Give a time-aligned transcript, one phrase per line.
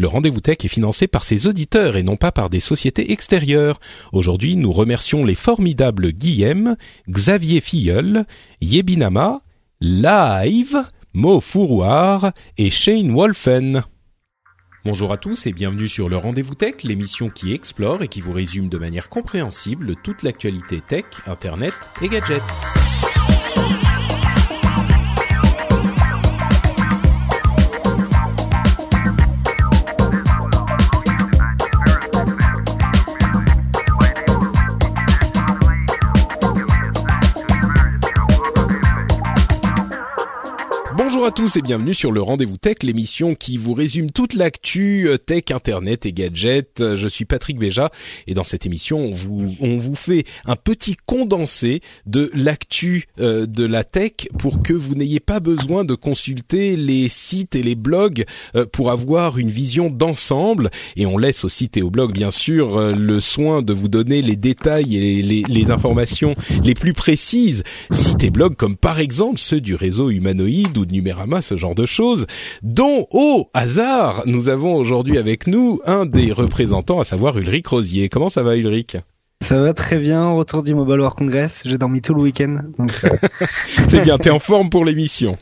[0.00, 3.80] Le rendez-vous tech est financé par ses auditeurs et non pas par des sociétés extérieures.
[4.12, 6.76] Aujourd'hui, nous remercions les formidables Guillaume,
[7.10, 8.24] Xavier Filleul,
[8.60, 9.40] Yebinama,
[9.80, 10.84] Live,
[11.14, 13.82] Mo Fourouard et Shane Wolfen.
[14.84, 18.32] Bonjour à tous et bienvenue sur le Rendez-vous Tech, l'émission qui explore et qui vous
[18.32, 22.40] résume de manière compréhensible toute l'actualité tech, internet et gadgets.
[41.28, 45.18] À tous et bienvenue sur le Rendez-vous Tech, l'émission qui vous résume toute l'actu euh,
[45.18, 46.80] tech, internet et gadgets.
[46.80, 47.90] Euh, Je suis Patrick Béja
[48.26, 53.44] et dans cette émission, on vous, on vous fait un petit condensé de l'actu euh,
[53.44, 57.74] de la tech pour que vous n'ayez pas besoin de consulter les sites et les
[57.74, 58.24] blogs
[58.72, 60.70] pour avoir une vision d'ensemble.
[60.96, 64.22] Et on laisse aux sites et aux blogs, bien sûr, le soin de vous donner
[64.22, 66.34] les détails et les, les informations
[66.64, 67.64] les plus précises.
[67.90, 70.92] Sites et blogs comme par exemple ceux du réseau humanoïde ou de
[71.40, 72.26] Ce genre de choses,
[72.62, 78.08] dont, au hasard, nous avons aujourd'hui avec nous un des représentants, à savoir Ulrich Rosier.
[78.08, 78.96] Comment ça va Ulrich?
[79.40, 82.92] Ça va très bien, retour du Mobile World Congress, j'ai dormi tout le week-end, donc
[83.04, 83.10] euh,
[83.88, 85.38] C'est bien, t'es en forme pour l'émission?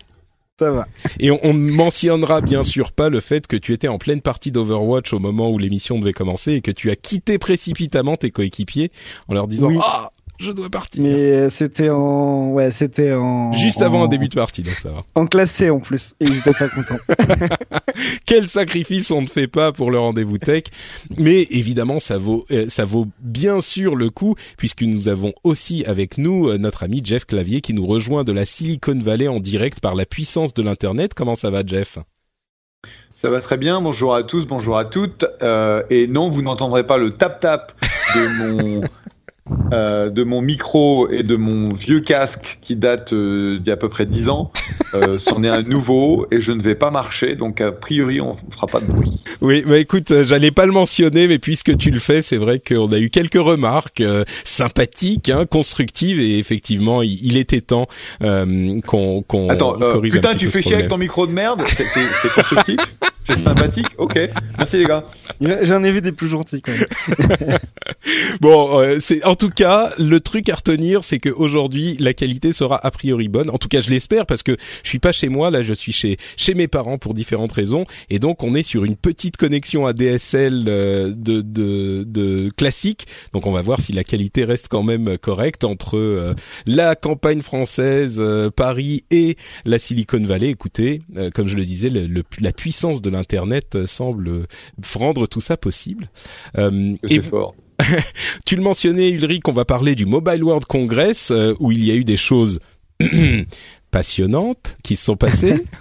[0.59, 0.87] ça va.
[1.21, 4.23] Et on, on ne mentionnera bien sûr pas le fait que tu étais en pleine
[4.23, 8.31] partie d'Overwatch au moment où l'émission devait commencer et que tu as quitté précipitamment tes
[8.31, 8.91] coéquipiers
[9.29, 9.77] en leur disant Oui.
[9.83, 14.05] ah je dois partir Mais euh, c'était en, ouais, c'était en juste avant en...
[14.05, 14.99] un début de partie donc ça va.
[15.15, 16.99] en classé en plus, et ils étaient pas contents.
[18.27, 20.65] Quel sacrifice on ne fait pas pour le rendez-vous tech
[21.17, 25.85] Mais évidemment ça vaut euh, ça vaut bien sûr le coup puisque nous avons aussi
[25.85, 29.41] avec nous euh, notre ami Jeff Clavier qui nous rejoint de la Silicon Valley en
[29.41, 31.15] direct par la puissance de l'internet.
[31.15, 31.99] Comment ça va Jeff?
[33.17, 35.25] Ça va très bien, bonjour à tous, bonjour à toutes.
[35.41, 37.73] Euh, et non, vous n'entendrez pas le tap-tap
[38.15, 38.81] de mon,
[39.73, 43.75] euh, de mon micro et de mon vieux casque qui date euh, d'il y a
[43.75, 44.51] à peu près 10 ans.
[44.95, 48.33] Euh, C'en est un nouveau et je ne vais pas marcher, donc a priori on
[48.35, 49.25] ne fera pas de bruit.
[49.41, 52.59] Oui, bah écoute, euh, j'allais pas le mentionner, mais puisque tu le fais, c'est vrai
[52.61, 57.87] qu'on a eu quelques remarques euh, sympathiques, hein, constructives, et effectivement, il, il était temps
[58.23, 61.27] euh, qu'on qu'on Attends, corrige un putain, petit tu peu fais chier avec ton micro
[61.27, 62.77] de merde c'est constructif?
[63.27, 64.19] C'est sympathique Ok,
[64.59, 65.05] merci les gars.
[65.63, 67.59] J'en ai vu des plus gentils quand même.
[68.41, 72.53] Bon, euh, c'est en tout cas le truc à retenir, c'est que aujourd'hui la qualité
[72.53, 73.51] sera a priori bonne.
[73.51, 75.93] En tout cas, je l'espère parce que je suis pas chez moi, là, je suis
[75.93, 79.87] chez chez mes parents pour différentes raisons, et donc on est sur une petite connexion
[79.87, 83.07] ADSL euh, de de, de classique.
[83.33, 86.35] Donc on va voir si la qualité reste quand même correcte entre euh,
[86.67, 90.51] la campagne française, euh, Paris et la Silicon Valley.
[90.51, 94.47] Écoutez, euh, comme je le disais, le- le- la puissance de l'internet euh, semble
[94.95, 96.11] rendre tout ça possible.
[96.59, 97.55] Euh, C'est fort.
[98.47, 101.91] tu le mentionnais, Ulrich, on va parler du Mobile World Congress, euh, où il y
[101.91, 102.59] a eu des choses
[103.91, 105.65] passionnantes qui se sont passées.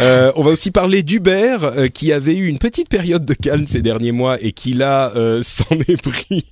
[0.00, 3.66] Euh, on va aussi parler d'Uber, euh, qui avait eu une petite période de calme
[3.66, 6.44] ces derniers mois et qui là euh, s'en est pris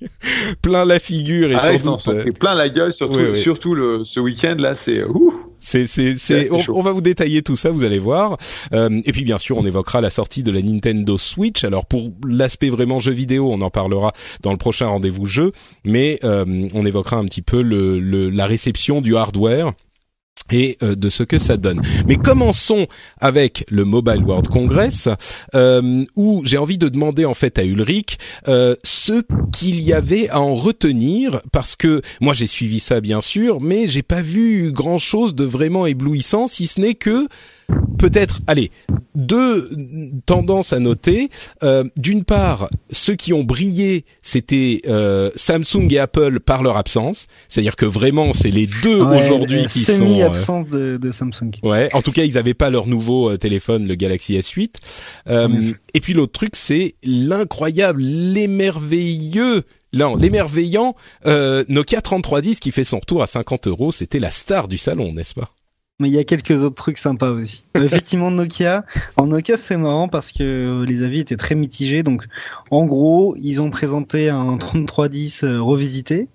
[0.61, 2.07] plein la figure et Ah, sans doute.
[2.07, 3.35] euh, plein la gueule, surtout, oui, oui.
[3.35, 5.46] surtout le, ce week-end là, c'est ouh.
[5.59, 8.37] C'est, c'est, C'est on va vous détailler tout ça, vous allez voir.
[8.73, 11.63] Euh, et puis bien sûr, on évoquera la sortie de la Nintendo Switch.
[11.63, 15.51] Alors pour l'aspect vraiment jeu vidéo, on en parlera dans le prochain rendez-vous jeu,
[15.83, 19.73] mais euh, on évoquera un petit peu le, le- la réception du hardware
[20.51, 21.81] et euh, de ce que ça donne.
[22.07, 22.87] Mais commençons
[23.19, 25.09] avec le Mobile World Congress,
[25.55, 28.17] euh, où j'ai envie de demander en fait à Ulrich
[28.47, 33.21] euh, ce qu'il y avait à en retenir, parce que moi j'ai suivi ça bien
[33.21, 37.27] sûr, mais j'ai pas vu grand chose de vraiment éblouissant, si ce n'est que
[37.97, 38.71] peut-être, allez,
[39.15, 39.69] deux
[40.25, 41.29] tendances à noter.
[41.63, 47.27] Euh, D'une part, ceux qui ont brillé, c'était euh, Samsung et Apple par leur absence,
[47.49, 49.93] c'est-à-dire que vraiment c'est les deux Ouais, aujourd'hui euh, qui sont.
[49.93, 51.51] euh, Semi-absence de, de Samsung.
[51.63, 54.75] Ouais, en tout cas, ils n'avaient pas leur nouveau euh, téléphone, le Galaxy S8.
[55.27, 55.49] Euh,
[55.93, 59.63] et puis l'autre truc, c'est l'incroyable, l'émerveilleux,
[59.93, 63.91] non, l'émerveillant euh, Nokia 3310 qui fait son retour à 50 euros.
[63.91, 65.49] C'était la star du salon, n'est-ce pas?
[65.99, 67.65] Mais il y a quelques autres trucs sympas aussi.
[67.75, 68.85] Effectivement, Nokia.
[69.15, 72.03] En Nokia, c'est marrant parce que les avis étaient très mitigés.
[72.03, 72.27] Donc,
[72.69, 76.29] en gros, ils ont présenté un 3310 euh, revisité.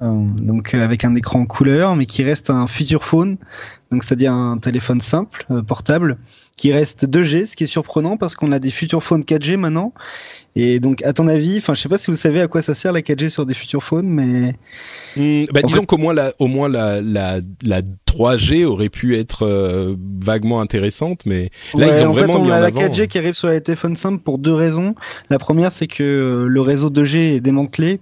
[0.00, 3.36] Euh, donc avec un écran couleur, mais qui reste un future phone,
[3.90, 6.18] donc c'est-à-dire un téléphone simple, euh, portable,
[6.56, 9.92] qui reste 2G, ce qui est surprenant parce qu'on a des future phones 4G maintenant.
[10.54, 12.74] Et donc, à ton avis, enfin, je sais pas si vous savez à quoi ça
[12.74, 14.54] sert la 4G sur des future phones, mais
[15.52, 19.96] bah, disons qu'au moins la, au moins la, la, la 3G aurait pu être euh,
[20.20, 22.80] vaguement intéressante, mais là ils ont en vraiment fait, on mis a en la avant.
[22.80, 24.94] 4G qui arrive sur les téléphones simples pour deux raisons.
[25.28, 28.00] La première, c'est que euh, le réseau 2G est démantelé.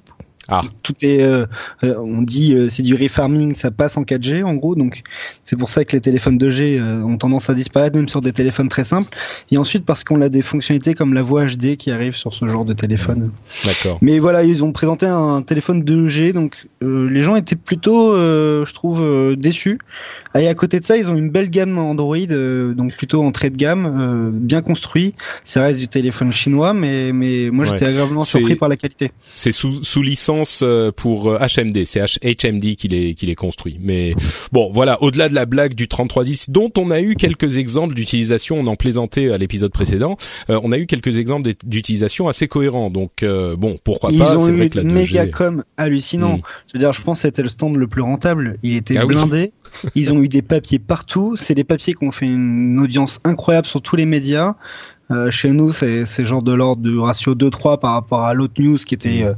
[0.48, 0.62] Ah.
[0.82, 1.46] Tout est, euh,
[1.82, 5.02] euh, on dit, euh, c'est du refarming, ça passe en 4G en gros, donc
[5.44, 8.32] c'est pour ça que les téléphones 2G euh, ont tendance à disparaître, même sur des
[8.32, 9.16] téléphones très simples.
[9.50, 12.46] Et ensuite parce qu'on a des fonctionnalités comme la voix HD qui arrive sur ce
[12.46, 13.31] genre de téléphone.
[13.64, 13.98] D'accord.
[14.02, 19.34] Mais voilà, ils ont présenté un téléphone 2G, donc les gens étaient plutôt, je trouve,
[19.37, 19.78] déçus.
[20.34, 23.56] Et à côté de ça, ils ont une belle gamme Android, donc plutôt entrée de
[23.56, 25.14] gamme, bien construit.
[25.44, 27.70] Ça reste du téléphone chinois, mais mais moi Ouais.
[27.72, 29.10] j'étais agréablement surpris par la qualité.
[29.20, 33.34] C'est sous, sous licence euh, pour euh, HMD, c'est H- HMD qui les qui les
[33.34, 33.78] construit.
[33.80, 34.14] Mais
[34.52, 38.58] bon, voilà, au-delà de la blague du 3310 dont on a eu quelques exemples d'utilisation,
[38.58, 40.16] on en plaisantait à l'épisode précédent,
[40.50, 42.90] euh, on a eu quelques exemples d'utilisation assez cohérents.
[42.90, 46.38] Donc euh, bon, pourquoi Ils pas, ont c'est eu une 2G méga com hallucinant.
[46.38, 46.42] Mm.
[46.68, 48.56] Je veux dire, je pense que c'était le stand le plus rentable.
[48.62, 49.14] Il était Ah oui.
[49.14, 49.52] blindé.
[49.94, 51.36] Ils ont eu des papiers partout.
[51.38, 54.54] C'est des papiers qui ont fait une audience incroyable sur tous les médias.
[55.10, 58.54] Euh, chez nous, c'est c'est genre de l'ordre du ratio 2-3 par rapport à l'autre
[58.60, 59.34] news qui était euh,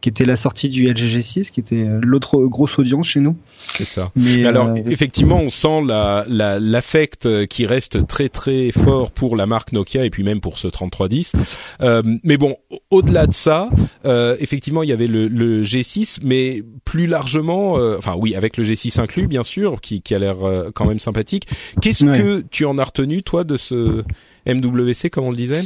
[0.00, 3.36] qui était la sortie du LG G6, qui était euh, l'autre grosse audience chez nous.
[3.74, 4.12] c'est ça.
[4.14, 8.70] Mais, Mais alors, euh, effectivement, on sent la la- l'affect euh, qui reste très très
[8.72, 11.32] fort pour la marque Nokia et puis même pour ce 3310.
[11.80, 13.68] Euh, mais bon, au- au-delà de ça,
[14.04, 18.56] euh, effectivement, il y avait le, le G6, mais plus largement, euh, enfin oui, avec
[18.58, 20.36] le G6 inclus, bien sûr, qui, qui a l'air
[20.74, 21.48] quand même sympathique.
[21.80, 22.18] Qu'est-ce Ouais.
[22.18, 24.04] que tu en as retenu, toi, de ce
[24.46, 25.62] MWC, comme on le disait?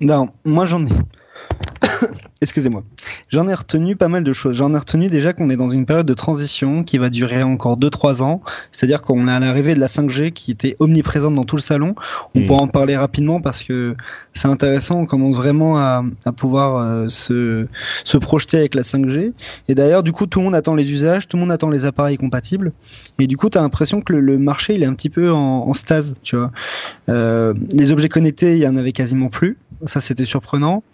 [0.00, 0.90] Non, moi j'en ai.
[2.40, 2.84] Excusez-moi.
[3.30, 4.56] J'en ai retenu pas mal de choses.
[4.56, 7.76] J'en ai retenu déjà qu'on est dans une période de transition qui va durer encore
[7.76, 8.42] 2-3 ans.
[8.70, 11.96] C'est-à-dire qu'on est à l'arrivée de la 5G qui était omniprésente dans tout le salon.
[12.36, 12.46] On Mm.
[12.46, 13.96] pourra en parler rapidement parce que
[14.34, 15.00] c'est intéressant.
[15.00, 17.66] On commence vraiment à, à pouvoir euh, se,
[18.04, 19.32] se projeter avec la 5G.
[19.66, 21.86] Et d'ailleurs, du coup, tout le monde attend les usages, tout le monde attend les
[21.86, 22.72] appareils compatibles.
[23.18, 25.32] Et du coup, tu as l'impression que le, le marché, il est un petit peu
[25.32, 26.52] en, en stase, tu vois.
[27.08, 29.58] Euh, les objets connectés, il y en avait quasiment plus.
[29.86, 30.84] Ça, c'était surprenant.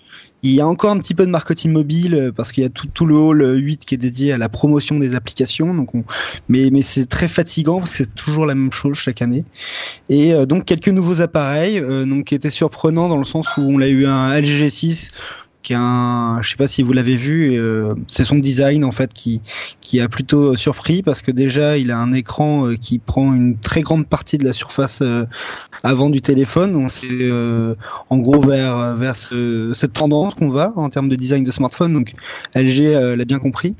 [0.44, 2.68] Il y a encore un petit peu de marketing mobile euh, parce qu'il y a
[2.68, 5.72] tout, tout le hall euh, 8 qui est dédié à la promotion des applications.
[5.72, 6.04] Donc on...
[6.50, 9.46] Mais, mais c'est très fatigant parce que c'est toujours la même chose chaque année.
[10.10, 13.62] Et euh, donc quelques nouveaux appareils euh, donc, qui étaient surprenants dans le sens où
[13.62, 15.10] on a eu un LG G6
[15.64, 19.12] qui un, je sais pas si vous l'avez vu, euh, c'est son design en fait
[19.12, 19.42] qui
[19.80, 23.34] qui a plutôt euh, surpris parce que déjà il a un écran euh, qui prend
[23.34, 25.02] une très grande partie de la surface
[25.82, 26.88] avant du téléphone.
[26.90, 27.30] C'est
[28.10, 31.92] en gros vers vers ce- cette tendance qu'on va en termes de design de smartphone.
[31.94, 32.12] Donc
[32.54, 33.74] LG l'a bien compris.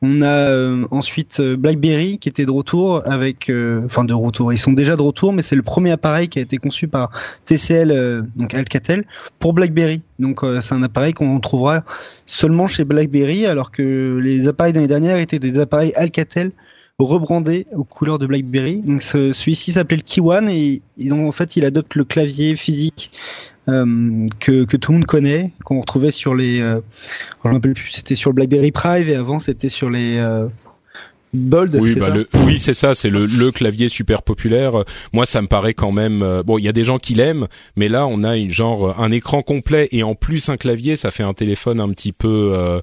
[0.00, 4.52] On a euh, ensuite euh, BlackBerry qui était de retour avec, euh, enfin de retour.
[4.52, 7.10] Ils sont déjà de retour, mais c'est le premier appareil qui a été conçu par
[7.46, 9.04] TCL, donc Alcatel,
[9.40, 10.02] pour BlackBerry.
[10.18, 11.82] Donc c'est un appareil qu'on trouvera
[12.26, 16.52] seulement chez BlackBerry, alors que les appareils de l'année dernière étaient des appareils Alcatel
[17.06, 18.78] rebrandés aux couleurs de BlackBerry.
[18.84, 22.04] Donc ce- celui-ci s'appelait le Key One et, et donc, en fait il adopte le
[22.04, 23.12] clavier physique
[23.68, 26.80] euh, que, que tout le monde connaît, qu'on retrouvait sur les, euh,
[27.44, 30.48] je rappelle plus, c'était sur le BlackBerry Prive et avant c'était sur les euh,
[31.34, 31.76] Bold.
[31.78, 34.84] Oui, c'est bah ça le, oui, c'est ça, c'est le, le clavier super populaire.
[35.12, 36.22] Moi, ça me paraît quand même.
[36.22, 38.98] euh, bon, il y a des gens qui l'aiment, mais là, on a une genre
[38.98, 42.52] un écran complet et en plus un clavier, ça fait un téléphone un petit peu.
[42.54, 42.80] euh,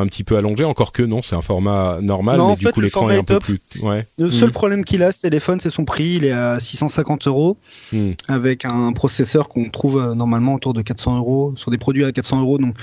[0.00, 2.72] un petit peu allongé, encore que non, c'est un format normal, Non, mais du fait,
[2.72, 3.60] coup l'écran est un peu plus.
[3.80, 4.06] Ouais.
[4.18, 4.52] Le seul Mhm.
[4.52, 6.14] problème qu'il a, ce téléphone, c'est son prix.
[6.16, 7.56] Il est à 650 euros
[7.92, 8.10] Mm.
[8.26, 12.10] avec un processeur qu'on trouve euh, normalement autour de 400 euros sur des produits à
[12.10, 12.58] 400 euros.
[12.58, 12.74] Donc,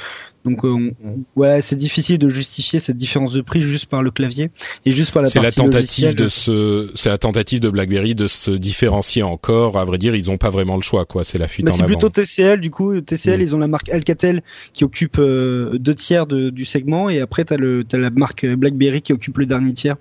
[0.46, 0.70] donc, euh,
[1.04, 4.50] on- ouais, c'est difficile de justifier cette différence de prix juste par le clavier
[4.86, 6.16] et juste par la C'est la partie tentative logicielle.
[6.16, 9.78] de se, c'est la tentative de BlackBerry de se différencier encore.
[9.78, 11.24] À vrai dire, ils ont pas vraiment le choix, quoi.
[11.24, 11.88] C'est la fuite Bah, en c'est avant.
[11.88, 13.00] plutôt TCL du coup.
[13.02, 13.44] TCL, Mm.
[13.44, 14.42] ils ont la marque Alcatel
[14.74, 18.46] qui occupe euh, deux tiers de- du segment et après t'as le t'as la marque
[18.46, 19.96] BlackBerry qui occupe le dernier tiers.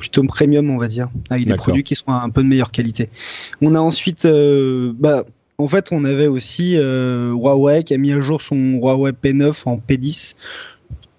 [0.00, 3.08] Plutôt premium, on va dire, avec des produits qui sont un peu de meilleure qualité.
[3.62, 5.24] On a ensuite, euh, bah,
[5.58, 9.54] en fait, on avait aussi euh, Huawei qui a mis à jour son Huawei P9
[9.66, 10.34] en P10.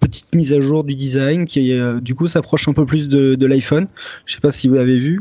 [0.00, 3.34] Petite mise à jour du design qui, euh, du coup, s'approche un peu plus de,
[3.34, 3.88] de l'iPhone.
[4.26, 5.20] Je sais pas si vous l'avez vu.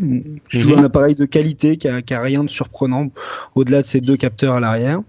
[0.49, 0.83] C'est toujours Mhm.
[0.83, 3.07] un appareil de qualité qui a, qui a rien de surprenant
[3.55, 5.01] au-delà de ces deux capteurs à l'arrière.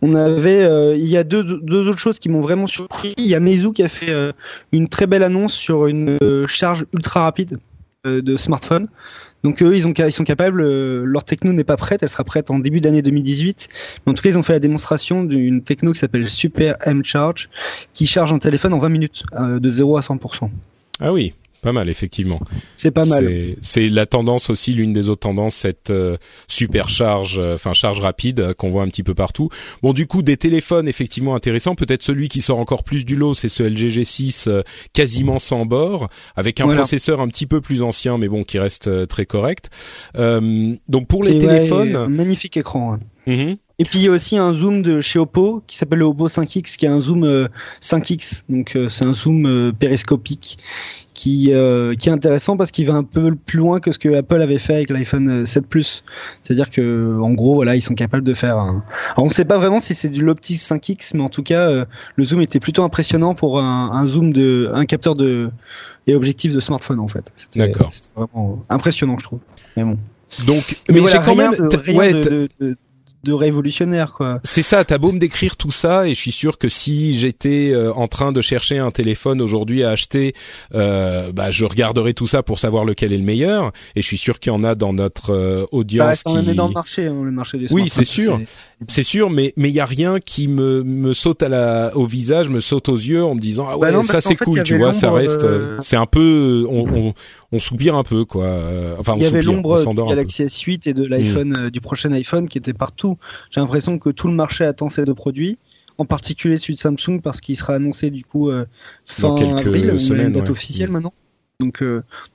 [0.00, 3.14] On avait, euh, il y a deux, deux autres choses qui m'ont vraiment surpris.
[3.18, 4.14] Il y a Meizu qui a fait
[4.70, 7.58] une très belle annonce sur une charge ultra rapide.
[8.04, 8.86] de smartphones.
[9.44, 10.62] Donc eux, ils, ont, ils sont capables,
[11.04, 13.68] leur techno n'est pas prête, elle sera prête en début d'année 2018.
[14.06, 17.04] Mais en tout cas, ils ont fait la démonstration d'une techno qui s'appelle Super M
[17.04, 17.48] Charge,
[17.92, 20.50] qui charge un téléphone en 20 minutes, de 0 à 100%.
[21.00, 22.40] Ah oui, pas mal, effectivement.
[22.76, 23.56] C'est pas mal.
[23.62, 28.40] C'est la tendance aussi, l'une des autres tendances, cette euh, supercharge, euh, enfin charge rapide
[28.40, 29.48] euh, qu'on voit un petit peu partout.
[29.82, 31.74] Bon, du coup, des téléphones effectivement intéressants.
[31.74, 34.62] Peut-être celui qui sort encore plus du lot, c'est ce LG G6
[34.92, 39.08] quasiment sans bord, avec un processeur un petit peu plus ancien, mais bon, qui reste
[39.08, 39.70] très correct.
[40.14, 42.94] donc pour les téléphones, magnifique écran.
[42.94, 43.00] Hein.
[43.26, 43.56] Mm-hmm.
[43.80, 46.28] Et puis il y a aussi un zoom de chez Oppo qui s'appelle le Oppo
[46.28, 47.48] 5X, qui est un zoom
[47.80, 50.58] 5X, donc c'est un zoom périscopique
[51.18, 54.14] qui, euh, qui est intéressant parce qu'il va un peu plus loin que ce que
[54.14, 56.04] Apple avait fait avec l'iPhone 7 Plus.
[56.42, 58.56] C'est-à-dire que, en gros, voilà, ils sont capables de faire.
[58.56, 58.84] Un...
[59.14, 61.70] Alors, on ne sait pas vraiment si c'est du l'optique 5x, mais en tout cas,
[61.70, 61.84] euh,
[62.14, 65.50] le zoom était plutôt impressionnant pour un, un, zoom de, un capteur de
[66.06, 67.32] et objectif de smartphone en fait.
[67.56, 67.92] D'accord.
[67.92, 69.40] C'était vraiment impressionnant, je trouve.
[69.76, 69.98] Mais bon.
[70.46, 72.76] Donc, mais, j'ai quand même de
[73.32, 74.40] révolutionnaire quoi.
[74.44, 77.70] C'est ça, t'as beau me décrire tout ça et je suis sûr que si j'étais
[77.72, 80.34] euh, en train de chercher un téléphone aujourd'hui à acheter,
[80.74, 84.18] euh, bah je regarderais tout ça pour savoir lequel est le meilleur et je suis
[84.18, 86.54] sûr qu'il y en a dans notre euh, audience ça reste qui...
[86.54, 88.38] dans le marché, hein, le marché des Oui, c'est sûr.
[88.86, 92.06] C'est sûr, mais mais il y a rien qui me me saute à la au
[92.06, 94.78] visage, me saute aux yeux en me disant ah ouais bah ça c'est cool, tu
[94.78, 97.14] vois, ça reste, euh, c'est un peu on, on,
[97.50, 98.44] on soupire un peu quoi.
[98.44, 101.56] Euh, enfin, il y avait l'ombre du Galaxy S8 et de l'iPhone, mm.
[101.56, 103.17] euh, du prochain iPhone qui était partout.
[103.50, 105.58] J'ai l'impression que tout le marché attend ces deux produits,
[105.98, 108.50] en particulier celui de Samsung parce qu'il sera annoncé du coup
[109.04, 110.92] fin avril, semaines, une date officielle mm.
[110.92, 111.14] maintenant.
[111.60, 111.82] Donc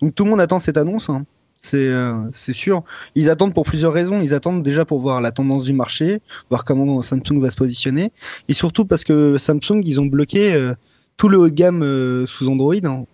[0.01, 1.09] donc tout le monde attend cette annonce.
[1.09, 1.25] Hein.
[1.63, 2.83] C'est euh, c'est sûr.
[3.15, 4.21] Ils attendent pour plusieurs raisons.
[4.21, 8.11] Ils attendent déjà pour voir la tendance du marché, voir comment Samsung va se positionner,
[8.49, 10.73] et surtout parce que Samsung ils ont bloqué euh,
[11.15, 12.75] tout le haut de gamme euh, sous Android.
[12.83, 13.05] Hein.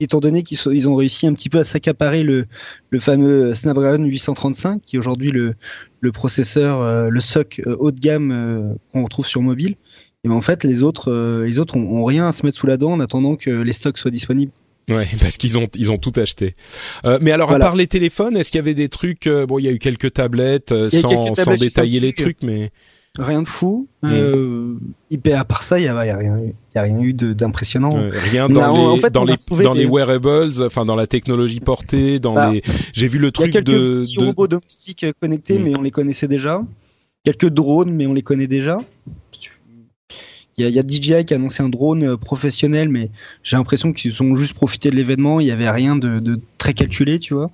[0.00, 2.46] Étant donné qu'ils ils ont réussi un petit peu à s'accaparer le,
[2.90, 5.54] le fameux Snapdragon 835, qui est aujourd'hui le,
[6.00, 9.76] le processeur, le SoC haut de gamme qu'on retrouve sur mobile.
[10.24, 12.66] Et ben en fait, les autres, les autres ont, ont, rien à se mettre sous
[12.66, 14.52] la dent en attendant que les stocks soient disponibles.
[14.90, 16.54] Ouais, parce qu'ils ont ils ont tout acheté.
[17.04, 19.58] Euh, mais alors à part les téléphones, est-ce qu'il y avait des trucs euh, Bon,
[19.58, 22.70] il y a eu quelques tablettes euh, sans, sans détailler les trucs, mais
[23.20, 23.88] rien de fou.
[24.02, 24.08] Mm.
[24.12, 24.76] Euh,
[25.34, 27.90] à part ça, il y a, y a, rien, y a rien eu d'impressionnant.
[28.10, 32.18] rien dans les en fait, dans les dans les wearables, enfin dans la technologie portée,
[32.18, 32.62] dans bah, les.
[32.92, 35.62] J'ai vu le truc y a quelques de, petits robots domestiques connectés, mm.
[35.62, 36.62] mais on les connaissait déjà.
[37.22, 38.80] Quelques drones, mais on les connaît déjà.
[40.68, 43.10] Il y, a, DJI qui a annoncé un drone euh, professionnel, mais
[43.42, 45.40] j'ai l'impression qu'ils ont juste profité de l'événement.
[45.40, 47.50] Il n'y avait rien de, très calculé, tu vois.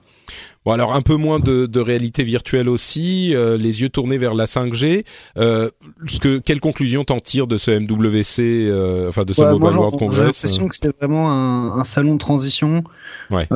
[0.64, 4.46] Bon alors un peu moins de, réalité virtuelle aussi, euh, les yeux tournés vers la
[4.46, 5.04] 5G.
[5.36, 5.70] Euh,
[6.06, 10.18] ce que quelle conclusion t'en tires de ce MWC, enfin de ce Mobile World Congress
[10.18, 12.82] J'ai l'impression que c'était vraiment un, salon de transition.
[13.30, 13.48] Ouais.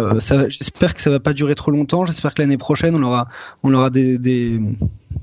[0.48, 2.06] J'espère que ça va pas durer trop longtemps.
[2.06, 3.28] J'espère que l'année prochaine on aura
[3.62, 4.60] on aura des, des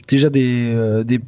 [0.08, 1.20] déjà des, des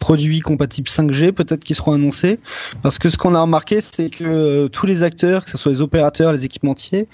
[0.00, 2.40] produits compatibles 5G peut-être qui seront annoncés.
[2.82, 5.70] Parce que ce qu'on a remarqué c'est que euh, tous les acteurs que ce soit
[5.70, 7.06] les opérateurs les équipementiers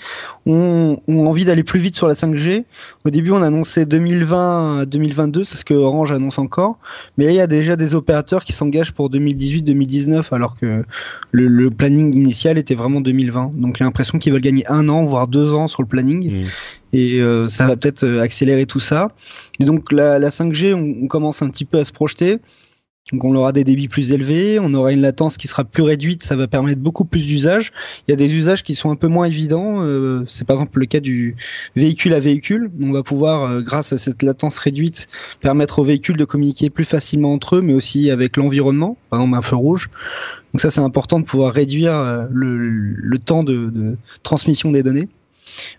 [0.46, 2.64] ont, ont envie d'aller plus vite sur la 5G
[3.04, 6.78] au début on a annoncé 2020 à 2022 c'est ce que Orange annonce encore.
[7.18, 10.84] Mais il y a déjà des opérateurs qui s'engagent pour 2018-2019 alors que
[11.32, 15.26] le, planning initial était vraiment 2020 donc j'ai l'impression qu'ils veulent gagner un an voire
[15.26, 16.44] deux ans sur le planning.
[16.44, 16.46] Mmh.
[16.92, 19.10] et euh, ça va peut-être euh, accélérer tout ça.
[19.58, 22.38] Et donc la, la 5G on, on commence un petit peu à se projeter
[23.12, 26.24] donc on aura des débits plus élevés, on aura une latence qui sera plus réduite,
[26.24, 27.70] ça va permettre beaucoup plus d'usages.
[28.06, 30.80] Il y a des usages qui sont un peu moins évidents, euh, c'est par exemple
[30.80, 31.36] le cas du
[31.76, 32.68] véhicule à véhicule.
[32.82, 35.06] On va pouvoir, euh, grâce à cette latence réduite,
[35.38, 39.38] permettre aux véhicules de communiquer plus facilement entre eux, mais aussi avec l'environnement, par exemple
[39.38, 39.88] un feu rouge.
[40.52, 45.08] Donc ça c'est important de pouvoir réduire euh, le, temps de transmission des données.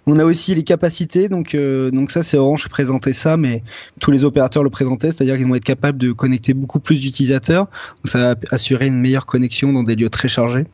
[0.05, 3.63] On a aussi les capacités, donc euh, ça c'est Orange présentait ça, mais
[3.99, 7.65] tous les opérateurs le présentaient, c'est-à-dire qu'ils vont être capables de connecter beaucoup plus d'utilisateurs,
[7.97, 10.65] donc ça va assurer une meilleure connexion dans des lieux très chargés.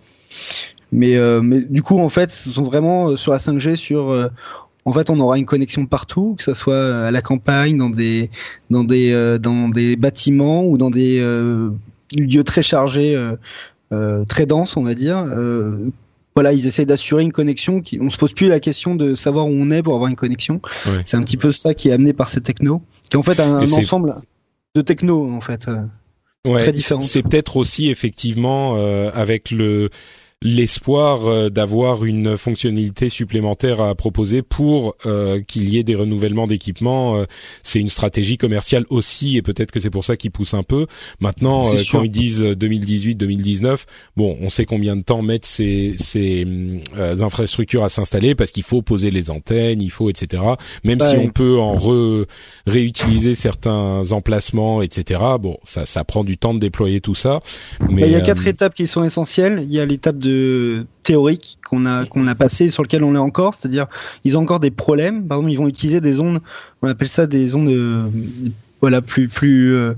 [0.92, 4.30] Mais euh, du coup en fait, ce sont vraiment euh, sur la 5G sur
[4.86, 8.30] en fait, on aura une connexion partout, que ce soit à la campagne, dans des
[9.96, 11.22] bâtiments ou dans des
[12.14, 13.18] lieux très chargés,
[14.28, 15.26] très denses, on va dire,
[16.36, 17.82] voilà, ils essaient d'assurer une connexion.
[17.82, 20.16] Qui, on se pose plus la question de savoir où on est pour avoir une
[20.16, 20.62] connexion.
[21.06, 23.40] C'est un petit peu ça qui est amené par ces technos, qui est en fait
[23.40, 24.16] un, ensemble
[24.76, 25.68] de techno en fait.
[25.68, 25.84] Euh,
[26.46, 29.90] ouais, C'est peut-être aussi effectivement euh, avec le
[30.44, 36.48] l'espoir euh, d'avoir une fonctionnalité supplémentaire à proposer pour euh, qu'il y ait des renouvellements
[36.48, 37.16] d'équipements.
[37.16, 37.26] Euh,
[37.64, 40.86] c'est une stratégie commerciale aussi, et peut-être que c'est pour ça qu'ils poussent un peu.
[41.22, 43.86] Maintenant, quand ils disent 2018-2019,
[44.18, 46.46] bon, on sait combien de temps mettent ces, ces
[47.22, 50.44] infrastructures à s'installer parce qu'il faut poser les antennes, il faut etc.
[50.84, 51.80] Même si on peut en
[52.68, 55.22] réutiliser certains emplacements, etc.
[55.40, 57.40] Bon, ça, ça prend du temps de déployer tout ça.
[57.90, 59.62] Mais bah, il y a quatre étapes qui sont essentielles.
[59.64, 60.33] Il y a l'étape de
[61.04, 63.88] théorique qu'on a qu'on a passé sur lequel on est encore, c'est-à-dire
[64.24, 65.28] ils ont encore des problèmes.
[65.28, 66.42] Par exemple, ils vont utiliser des ondes,
[66.82, 68.08] on appelle ça des ondes euh,
[68.82, 69.94] voilà plus plus euh,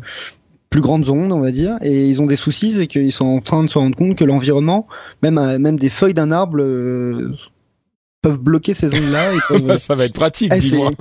[0.69, 3.39] plus grandes ondes, on va dire, et ils ont des soucis, c'est qu'ils sont en
[3.39, 4.87] train de se rendre compte que l'environnement,
[5.23, 7.33] même même des feuilles d'un arbre euh,
[8.21, 9.77] peuvent bloquer ces ondes-là.
[9.77, 10.91] ça va être pratique, dis-moi.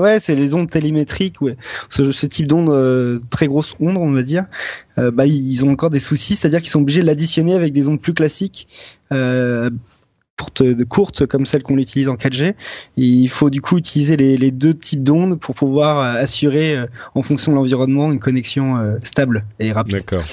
[0.00, 1.56] Ouais, c'est les ondes télémétriques, ouais.
[1.90, 4.46] Ce, type d'ondes, euh, très grosses ondes, on va dire,
[4.98, 7.86] euh, bah, ils ont encore des soucis, c'est-à-dire qu'ils sont obligés de l'additionner avec des
[7.86, 8.68] ondes plus classiques,
[9.12, 9.70] euh,
[10.88, 12.54] courtes comme celles qu'on utilise en 4G.
[12.96, 16.78] il faut du coup utiliser les, les deux types d'ondes pour pouvoir assurer,
[17.14, 19.96] en fonction de l'environnement, une connexion stable et rapide.
[19.96, 20.24] D'accord.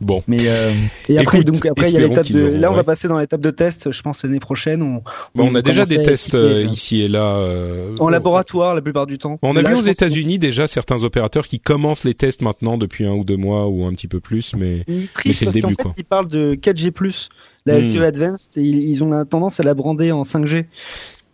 [0.00, 0.22] Bon.
[0.26, 0.72] Mais euh,
[1.08, 3.40] et après donc après il y a l'étape de là on va passer dans l'étape
[3.40, 5.02] de test je pense l'année prochaine on
[5.34, 9.16] on, a déjà des tests euh, ici et là euh, en laboratoire la plupart du
[9.16, 9.38] temps.
[9.40, 13.12] On a vu aux États-Unis déjà certains opérateurs qui commencent les tests maintenant depuis un
[13.12, 14.84] ou deux mois ou un petit peu plus mais
[15.24, 15.94] mais c'est le début fait, quoi.
[15.96, 17.28] Ils parlent de 4G+,
[17.64, 18.02] la LTE hmm.
[18.02, 20.66] Advanced et ils, ont la tendance à la brander en 5G.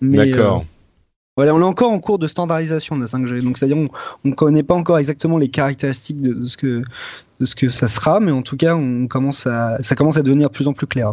[0.01, 0.65] D'accord.
[1.39, 3.89] Voilà, on est encore en cours de standardisation de la 5G, donc c'est-à-dire on
[4.29, 8.59] ne connaît pas encore exactement les caractéristiques de, ce que ça sera, mais en tout
[8.59, 11.13] cas, on commence à ça commence à devenir de plus en plus clair.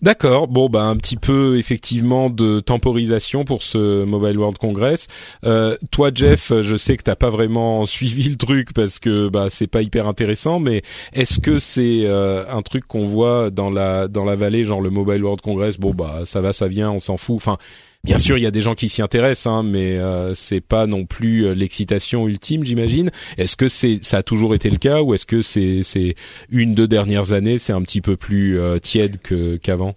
[0.00, 0.46] D'accord.
[0.46, 5.08] Bon, bah un petit peu effectivement de temporisation pour ce Mobile World Congress.
[5.42, 9.48] Euh, toi, Jeff, je sais que t'as pas vraiment suivi le truc parce que bah
[9.50, 10.82] c'est pas hyper intéressant, mais
[11.14, 14.90] est-ce que c'est euh, un truc qu'on voit dans la dans la vallée, genre le
[14.90, 15.78] Mobile World Congress?
[15.78, 17.34] Bon, bah ça va, ça vient, on s'en fout.
[17.34, 17.58] Enfin,
[18.04, 20.86] Bien sûr, il y a des gens qui s'y intéressent, hein, mais euh, c'est pas
[20.86, 23.10] non plus euh, l'excitation ultime, j'imagine.
[23.36, 26.14] Est-ce que c'est ça a toujours été le cas, ou est-ce que c'est c'est
[26.48, 29.96] une deux dernières années, c'est un petit peu plus euh, tiède que qu'avant?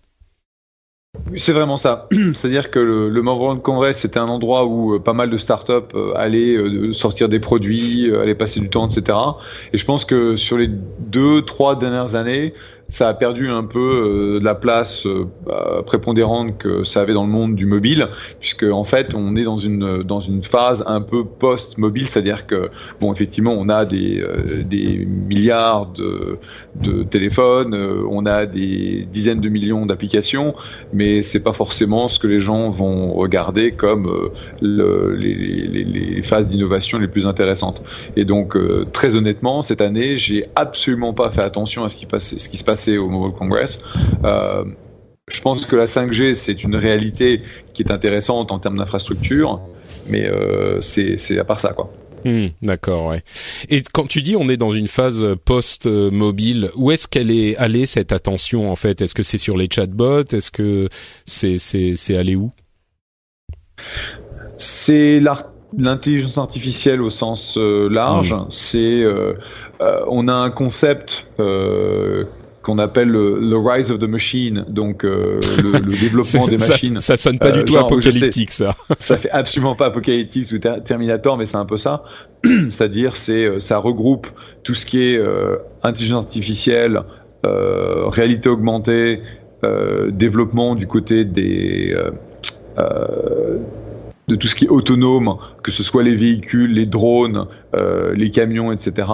[1.35, 2.07] C'est vraiment ça.
[2.33, 5.95] C'est-à-dire que le, le Mobile Congress, c'était un endroit où euh, pas mal de startups
[6.15, 6.57] allaient
[6.93, 9.17] sortir des produits, allaient passer du temps, etc.
[9.73, 12.53] Et je pense que sur les deux, trois dernières années,
[12.89, 17.13] ça a perdu un peu euh, de la place euh, bah, prépondérante que ça avait
[17.13, 18.07] dans le monde du mobile,
[18.39, 22.69] puisque en fait on est dans une dans une phase un peu post-mobile, c'est-à-dire que
[22.99, 26.39] bon effectivement on a des euh, des milliards de
[26.75, 27.75] de téléphones,
[28.09, 30.53] on a des dizaines de millions d'applications,
[30.93, 36.47] mais c'est pas forcément ce que les gens vont regarder comme le, les, les, phases
[36.47, 37.81] d'innovation les plus intéressantes.
[38.15, 38.55] Et donc
[38.93, 42.57] très honnêtement cette année j'ai absolument pas fait attention à ce qui passait, ce qui
[42.57, 43.79] se passe au Mobile Congress.
[44.23, 44.65] Euh,
[45.29, 47.41] je pense que la 5G, c'est une réalité
[47.73, 49.59] qui est intéressante en termes d'infrastructure,
[50.09, 51.91] mais euh, c'est à part ça, quoi.
[52.25, 53.23] Hmm, d'accord, ouais.
[53.69, 57.85] Et quand tu dis on est dans une phase post-mobile, où est-ce qu'elle est allée
[57.85, 59.01] cette attention en fait?
[59.01, 60.25] Est-ce que c'est sur les chatbots?
[60.33, 60.89] Est-ce que
[61.25, 62.51] c'est c'est allé où?
[64.57, 65.21] C'est
[65.77, 68.33] l'intelligence artificielle au sens euh, large.
[68.33, 68.47] Hmm.
[68.49, 69.05] C'est
[69.79, 71.25] on a un concept
[72.69, 76.99] qu'on appelle le, rise of the machine, donc euh, le, développement des machines.
[76.99, 78.75] Ça, sonne pas du euh, tout apocalyptique, ça.
[78.99, 82.03] ça fait absolument pas apocalyptique ou Terminator, mais c'est un peu ça.
[82.43, 84.27] C'est-à-dire, c'est euh, ça regroupe
[84.61, 85.19] tout ce qui est
[85.81, 87.01] intelligence artificielle,
[87.43, 89.21] réalité augmentée,
[90.09, 91.95] développement du côté des
[92.77, 97.47] de tout ce qui est autonome, que ce soit les véhicules, les drones,
[98.13, 99.07] les camions, etc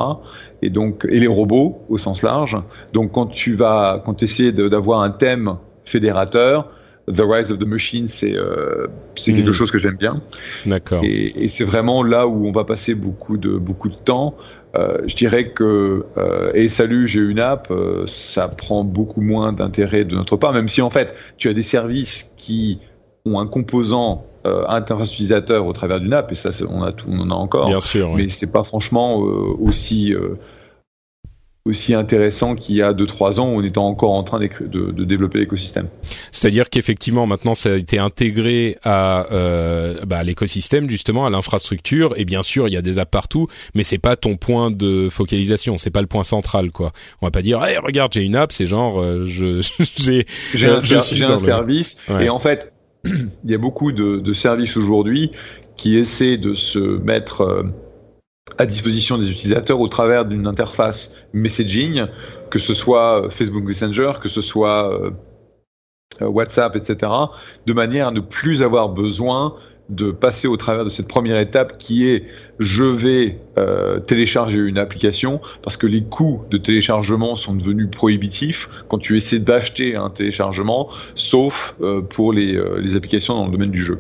[0.66, 2.58] et donc et les robots au sens large.
[2.94, 6.72] Donc quand tu vas quand tu essaies d'avoir un thème fédérateur,
[7.08, 9.54] The Rise of the Machine, c'est euh, c'est quelque hmm.
[9.54, 10.22] chose que j'aime bien.
[10.66, 11.04] D'accord.
[11.04, 14.36] Et, et c'est vraiment là où on va passer beaucoup de beaucoup de temps.
[14.76, 19.54] Euh, je dirais que euh, et salut, j'ai une app, euh, ça prend beaucoup moins
[19.54, 22.80] d'intérêt de notre part, même si en fait tu as des services qui
[23.26, 27.08] ont un composant euh, interface utilisateur au travers d'une app et ça on a tout,
[27.10, 27.68] on en a encore.
[27.68, 28.14] Bien sûr.
[28.16, 30.36] Mais c'est pas franchement euh, aussi euh,
[31.66, 35.04] aussi intéressant qu'il y a 2-3 ans où on était encore en train de, de
[35.04, 35.88] développer l'écosystème.
[36.32, 42.14] C'est-à-dire qu'effectivement maintenant ça a été intégré à euh, bah, l'écosystème justement à l'infrastructure.
[42.18, 45.10] Et bien sûr il y a des apps partout mais c'est pas ton point de
[45.10, 45.80] focalisation.
[45.80, 46.92] C'est pas le point central quoi.
[47.22, 49.62] On va pas dire hey, regarde j'ai une app c'est genre euh, je
[49.98, 51.98] j'ai j'ai un, un service.
[52.22, 52.74] Et en fait
[53.06, 55.32] il y a beaucoup de, de services aujourd'hui
[55.76, 57.66] qui essaient de se mettre
[58.58, 62.06] à disposition des utilisateurs au travers d'une interface messaging,
[62.50, 65.14] que ce soit Facebook Messenger, que ce soit
[66.22, 67.12] WhatsApp, etc.,
[67.66, 69.56] de manière à ne plus avoir besoin
[69.90, 72.26] de passer au travers de cette première étape qui est
[72.60, 78.70] je vais euh, télécharger une application parce que les coûts de téléchargement sont devenus prohibitifs
[78.88, 83.72] quand tu essaies d'acheter un téléchargement, sauf euh, pour euh, les, applications dans le domaine
[83.72, 84.00] du jeu.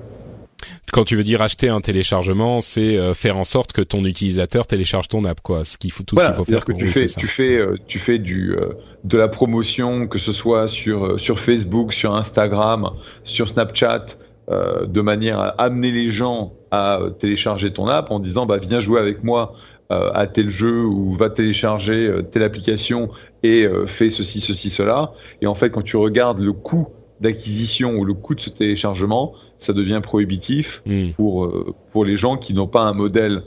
[0.92, 5.08] Quand tu veux dire acheter un téléchargement, c'est faire en sorte que ton utilisateur télécharge
[5.08, 5.66] ton app, quoi.
[5.66, 6.64] Ce qu'il faut tout ce qu'il faut faire.
[6.64, 8.56] Que tu, fais, tu fais, tu fais du
[9.04, 12.92] de la promotion, que ce soit sur sur Facebook, sur Instagram,
[13.24, 14.06] sur Snapchat.
[14.48, 18.80] Euh, de manière à amener les gens à télécharger ton app en disant bah viens
[18.80, 19.56] jouer avec moi
[19.92, 23.10] euh, à tel jeu ou va télécharger euh, telle application
[23.42, 26.90] et fais ceci ceci cela et en fait quand tu regardes le coût
[27.22, 29.34] d'acquisition ou le coût de ce téléchargement
[29.66, 31.12] ça devient prohibitif hmm.
[31.12, 31.52] pour
[31.92, 33.44] pour les gens qui n'ont pas un modèle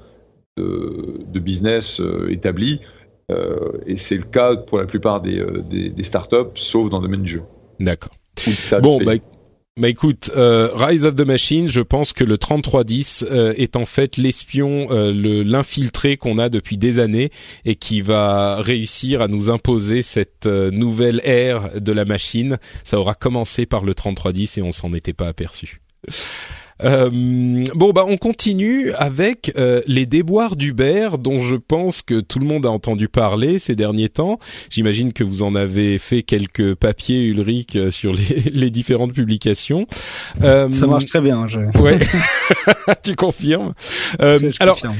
[0.56, 2.80] de, de business établi
[3.86, 7.22] et c'est le cas pour la plupart des, des, des startups sauf dans le domaine
[7.22, 7.42] du jeu
[7.78, 8.12] d'accord
[8.80, 9.14] bon bah
[9.78, 13.86] bah écoute, euh, Rise of the Machine, je pense que le 3310 euh, est en
[13.86, 15.12] fait l'espion, euh,
[15.44, 17.30] l'infiltré qu'on a depuis des années
[17.64, 22.58] et qui va réussir à nous imposer cette euh, nouvelle ère de la machine.
[22.82, 25.80] Ça aura commencé par le 3310 et on s'en était pas aperçu.
[26.84, 32.38] Euh, bon, bah on continue avec euh, les déboires d'Uber, dont je pense que tout
[32.38, 34.38] le monde a entendu parler ces derniers temps.
[34.70, 39.86] J'imagine que vous en avez fait quelques papiers, Ulrich, euh, sur les, les différentes publications.
[40.40, 41.46] Ça marche très bien.
[41.46, 41.60] Je...
[41.80, 41.98] Ouais,
[43.02, 43.74] tu confirmes.
[44.18, 44.96] alors, confirme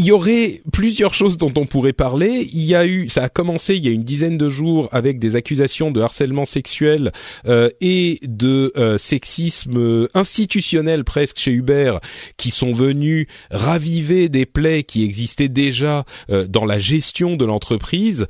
[0.00, 2.48] il y aurait plusieurs choses dont on pourrait parler.
[2.54, 5.18] Il y a eu, ça a commencé il y a une dizaine de jours avec
[5.18, 7.12] des accusations de harcèlement sexuel
[7.46, 11.98] euh, et de euh, sexisme institutionnel presque chez Uber,
[12.38, 18.26] qui sont venus raviver des plaies qui existaient déjà euh, dans la gestion de l'entreprise,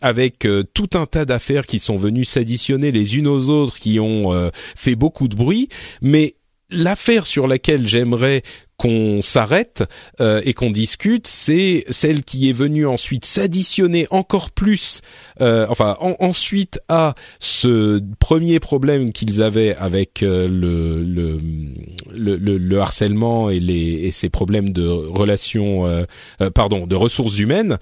[0.00, 4.50] avec tout un tas d'affaires qui sont venues s'additionner les unes aux autres, qui ont
[4.76, 5.68] fait beaucoup de bruit,
[6.00, 6.34] mais
[6.70, 8.42] l'affaire sur laquelle j'aimerais
[8.80, 9.84] qu'on s'arrête
[10.22, 15.02] euh, et qu'on discute, c'est celle qui est venue ensuite s'additionner encore plus,
[15.42, 21.38] euh, enfin ensuite à ce premier problème qu'ils avaient avec euh, le, le,
[22.10, 26.06] le, le, harcèlement et, les, ces problèmes de relations, euh,
[26.54, 27.76] pardon, de ressources humaines,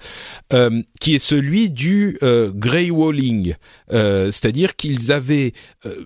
[0.99, 3.55] qui est celui du greywalling,
[3.89, 5.53] c'est-à-dire qu'ils avaient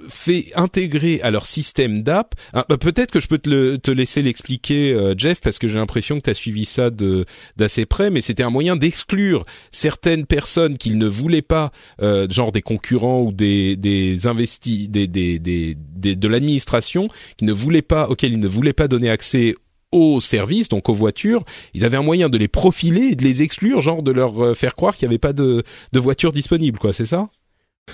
[0.09, 4.21] fait intégrer à leur système d'app, ah, bah, peut-être que je peux te, te laisser
[4.21, 8.09] l'expliquer euh, Jeff, parce que j'ai l'impression que tu as suivi ça de d'assez près,
[8.09, 13.21] mais c'était un moyen d'exclure certaines personnes qu'ils ne voulaient pas, euh, genre des concurrents
[13.21, 18.39] ou des des investis, des, des, des, de l'administration, qui ne voulaient pas, auxquels ils
[18.39, 19.55] ne voulaient pas donner accès
[19.91, 21.43] aux services, donc aux voitures,
[21.73, 24.53] ils avaient un moyen de les profiler et de les exclure, genre de leur euh,
[24.55, 27.29] faire croire qu'il n'y avait pas de, de voitures disponibles, quoi, c'est ça?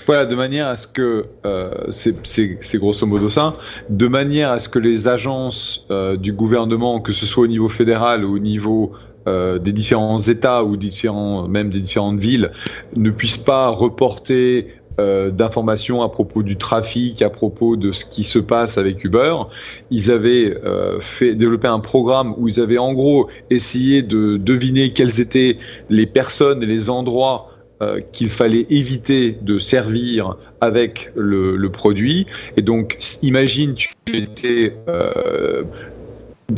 [0.10, 3.54] Voilà, de manière à ce que, euh, c'est grosso modo ça,
[3.90, 7.70] de manière à ce que les agences euh, du gouvernement, que ce soit au niveau
[7.70, 8.94] fédéral ou au niveau
[9.28, 12.52] euh, des différents États ou différents, même des différentes villes,
[12.96, 18.24] ne puissent pas reporter euh, d'informations à propos du trafic, à propos de ce qui
[18.24, 19.36] se passe avec Uber.
[19.92, 24.92] Ils avaient euh, fait développer un programme où ils avaient en gros essayé de deviner
[24.92, 25.58] quelles étaient
[25.90, 27.49] les personnes et les endroits
[27.82, 32.26] euh, qu'il fallait éviter de servir avec le, le, produit.
[32.58, 35.64] Et donc, imagine, tu étais euh,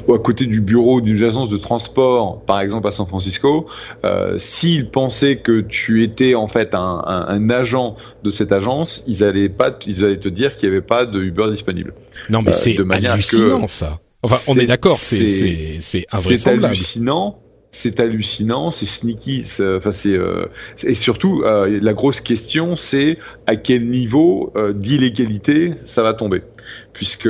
[0.10, 3.68] à côté du bureau d'une agence de transport, par exemple à San Francisco,
[4.04, 9.04] euh, s'ils pensaient que tu étais en fait un, un, un, agent de cette agence,
[9.08, 11.94] ils allaient pas, ils allaient te dire qu'il n'y avait pas de Uber disponible.
[12.30, 14.00] Non, mais euh, c'est hallucinant ça.
[14.24, 16.76] Enfin, on est, d'accord, c'est c'est invraisemblable.
[16.76, 17.40] C'est hallucinant
[17.72, 20.46] c'est hallucinant, c'est sneaky, enfin c'est euh,
[20.84, 26.44] et surtout euh, la grosse question c'est à quel niveau euh, d'illégalité ça va tomber,
[26.92, 27.30] puisque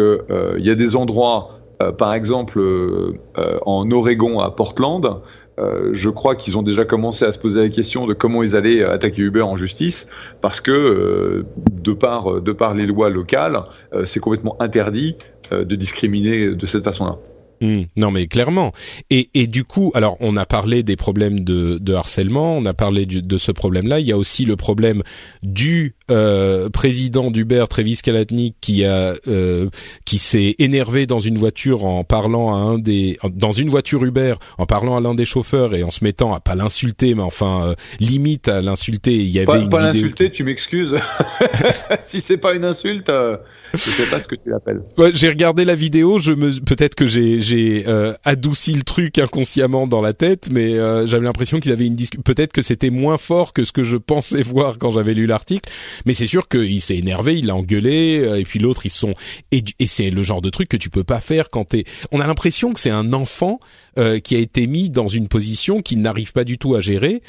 [0.58, 1.60] il y a des endroits,
[1.98, 2.62] par exemple
[3.66, 5.22] en Oregon à Portland,
[5.58, 8.84] je crois qu'ils ont déjà commencé à se poser la question de comment ils allaient
[8.84, 10.08] attaquer Uber en justice,
[10.42, 13.64] parce que de par de par les lois locales,
[14.06, 15.16] c'est complètement interdit
[15.52, 17.18] de discriminer de cette façon-là.
[17.62, 17.84] Hmm.
[17.96, 18.74] non mais clairement.
[19.12, 22.74] Et, et du coup, alors on a parlé des problèmes de, de harcèlement, on a
[22.74, 24.00] parlé de ce problème-là.
[24.00, 25.04] Il y a aussi le problème
[25.44, 29.70] du euh, président d'Uber, Travis Kalanick, qui a euh,
[30.06, 34.34] qui s'est énervé dans une voiture en parlant à un des dans une voiture Uber
[34.58, 37.68] en parlant à l'un des chauffeurs et en se mettant à pas l'insulter, mais enfin
[37.68, 39.14] euh, limite à l'insulter.
[39.18, 40.98] Il y avait pas, une pas l'insulter, tu m'excuses.
[42.02, 43.12] si c'est pas une insulte.
[43.74, 44.82] Je sais pas ce que tu l'appelles.
[44.98, 46.20] Ouais, j'ai regardé la vidéo.
[46.20, 50.74] Je me peut-être que j'ai j'ai euh, adouci le truc inconsciemment dans la tête, mais
[50.74, 52.22] euh, j'avais l'impression qu'ils avaient une discussion.
[52.24, 55.70] Peut-être que c'était moins fort que ce que je pensais voir quand j'avais lu l'article.
[56.06, 59.14] Mais c'est sûr qu'il s'est énervé, il a engueulé, euh, et puis l'autre ils sont
[59.52, 61.86] et, et c'est le genre de truc que tu peux pas faire quand t'es.
[62.12, 63.60] On a l'impression que c'est un enfant
[63.98, 67.22] euh, qui a été mis dans une position qu'il n'arrive pas du tout à gérer.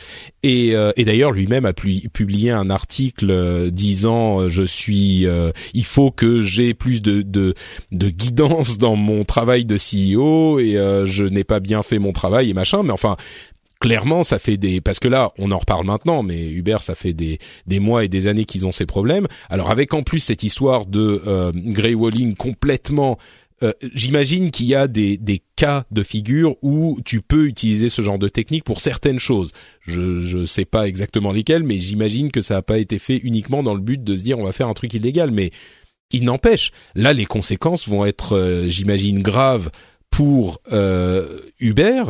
[0.43, 5.27] Et, euh, et d'ailleurs, lui-même a publié un article euh, disant je suis,
[5.75, 7.55] il faut que j'ai plus de, de,
[7.91, 10.75] de guidance dans mon travail de CEO et
[11.07, 12.83] je n'ai pas bien fait mon travail et machin.
[12.83, 13.17] Mais enfin,
[13.83, 17.13] clairement, ça fait des parce que là, on en reparle maintenant, mais Uber, ça fait
[17.13, 19.27] des des mois et des années qu'ils ont ces problèmes.
[19.51, 23.19] Alors avec en plus cette histoire de euh, greywalling complètement
[23.63, 28.03] euh, j'imagine qu'il y a des, des cas de figure où tu peux utiliser ce
[28.03, 29.53] genre de technique pour certaines choses.
[29.81, 33.63] Je ne sais pas exactement lesquelles, mais j'imagine que ça n'a pas été fait uniquement
[33.63, 35.31] dans le but de se dire on va faire un truc illégal.
[35.31, 35.51] Mais
[36.11, 39.71] il n'empêche, là les conséquences vont être, euh, j'imagine, graves
[40.13, 42.05] pour euh, Uber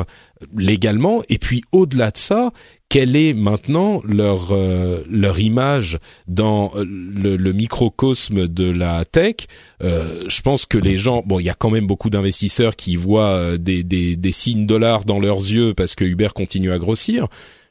[0.55, 1.23] légalement.
[1.31, 2.53] Et puis au-delà de ça,
[2.89, 9.47] quelle est maintenant leur euh, leur image dans euh, le, microcosme de la tech?
[9.83, 12.97] Euh, Je pense que les gens, bon, il y a quand même beaucoup d'investisseurs qui
[12.97, 17.29] voient des, des, des signes dollars dans leurs yeux parce que Uber continue à grossir,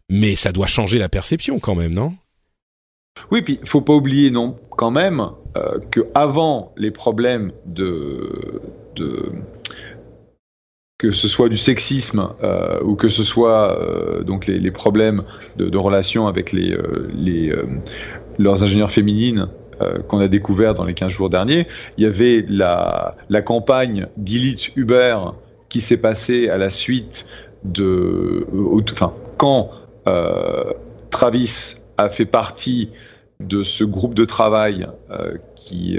[0.10, 2.14] mais ça doit changer la perception quand même, non?
[3.30, 5.22] Oui, puis faut pas oublier non quand même
[5.92, 8.62] que avant les problèmes de,
[8.96, 9.34] de
[11.02, 15.22] que ce soit du sexisme euh, ou que ce soit euh, donc les, problèmes
[15.58, 17.52] de, relations avec les, euh, les
[18.38, 19.48] leurs ingénieurs féminines
[20.08, 21.66] qu'on a découvert dans les 15 jours derniers,
[21.98, 25.18] il y avait la, la campagne d'Elite Uber
[25.70, 27.26] qui s'est passée à la suite
[27.64, 28.46] de,
[28.92, 29.72] enfin, quand
[31.10, 32.92] Travis a fait partie
[33.40, 34.86] de ce groupe de travail
[35.56, 35.98] qui,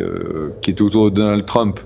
[0.61, 1.81] qui était autour de Donald Trump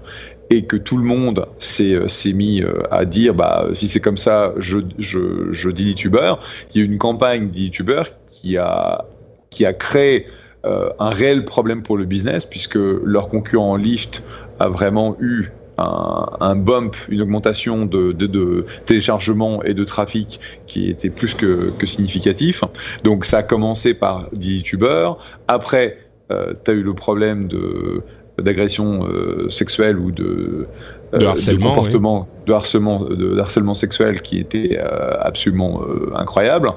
[0.51, 4.17] et que tout le monde s'est euh, mis euh, à dire bah si c'est comme
[4.17, 6.35] ça je je je dis YouTuber
[6.75, 9.05] il y a une campagne d'YouTuber qui a
[9.51, 10.27] qui a créé
[10.65, 14.23] euh, un réel problème pour le business puisque leur concurrent Lyft
[14.59, 21.11] a vraiment eu un, bump, une augmentation de, de, téléchargement et de trafic qui était
[21.11, 22.63] plus que, que significatif.
[23.05, 25.11] Donc ça a commencé par YouTuber.
[25.49, 25.99] Après,
[26.31, 28.03] euh, tu as eu le problème de
[28.39, 30.67] d'agression euh, sexuelle ou de,
[31.13, 35.83] de euh, harcèlement, comportement, de harcèlement, de, harcèlement sexuel qui était euh, absolument
[36.15, 36.73] incroyable.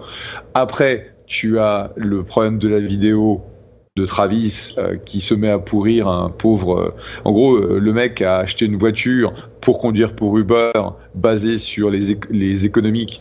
[0.53, 3.43] Après, tu as le problème de la vidéo
[3.99, 6.79] de Travis euh, qui se met à pourrir un pauvre.
[6.79, 6.93] Euh,
[7.25, 10.71] en gros, euh, le mec a acheté une voiture pour conduire pour Uber,
[11.15, 13.19] basée sur les, les économiques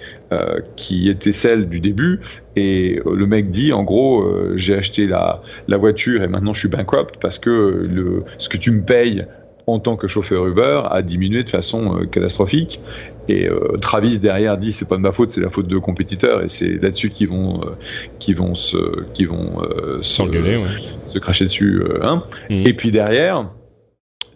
[0.76, 2.20] qui étaient celles du début.
[2.58, 6.68] Et le mec dit, en gros, j'ai acheté la, la voiture et maintenant je suis
[6.68, 7.50] bankrupt parce que
[7.88, 9.24] le, ce que tu me payes
[9.66, 12.80] en tant que chauffeur Uber a diminué de façon catastrophique
[13.28, 16.42] et euh, Travis derrière dit c'est pas de ma faute, c'est la faute de compétiteurs
[16.42, 17.70] et c'est là-dessus qu'ils vont euh,
[18.18, 20.68] qui vont se qui vont euh, s'engueuler, ouais.
[21.04, 21.82] se cracher dessus.
[22.02, 22.24] Hein.
[22.50, 22.66] Mhm.
[22.66, 23.50] Et puis derrière,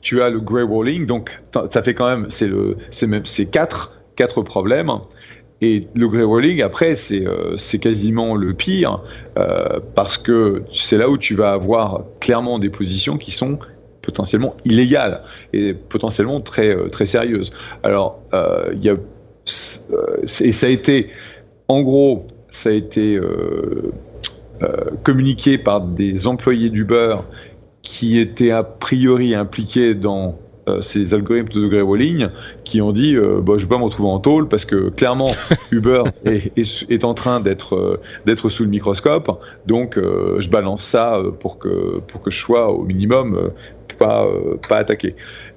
[0.03, 3.47] tu as le grey walling, donc ça fait quand même c'est le c'est même c'est
[3.47, 4.91] quatre quatre problèmes.
[5.63, 7.25] Et le grey walling, après, c'est
[7.57, 9.01] c'est quasiment le pire
[9.95, 13.59] parce que c'est là où tu vas avoir clairement des positions qui sont
[14.03, 15.23] potentiellement illégale
[15.53, 17.53] et potentiellement très, euh, très sérieuse.
[17.83, 21.11] Alors, euh, y a, euh, et ça a été,
[21.69, 23.19] en gros, ça a été
[25.03, 27.17] communiqué par des employés d'Uber
[27.81, 30.39] qui étaient a priori impliqués dans
[30.81, 32.31] ces algorithmes de grey
[32.65, 35.31] qui ont dit bah, je vais pas me retrouver en tôle parce que clairement
[35.73, 41.59] Uber est, est, en train d'être d'être sous le microscope donc je balance ça pour
[41.59, 43.51] que pour que je sois au minimum
[44.03, 45.15] pas, euh, pas attaquer.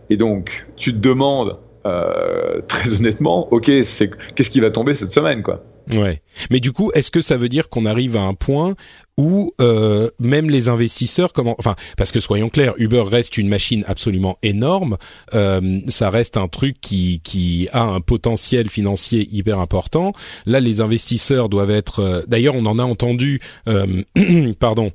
[0.09, 5.11] Et donc, tu te demandes euh, très honnêtement, ok, c'est qu'est-ce qui va tomber cette
[5.11, 5.63] semaine, quoi?
[5.93, 6.21] Ouais.
[6.49, 8.75] Mais du coup, est-ce que ça veut dire qu'on arrive à un point
[9.17, 13.83] où euh, même les investisseurs, comment, enfin, parce que soyons clairs, Uber reste une machine
[13.87, 14.97] absolument énorme.
[15.33, 20.11] Euh, ça reste un truc qui qui a un potentiel financier hyper important.
[20.45, 21.99] Là, les investisseurs doivent être.
[21.99, 23.39] Euh, d'ailleurs, on en a entendu.
[24.59, 24.91] pardon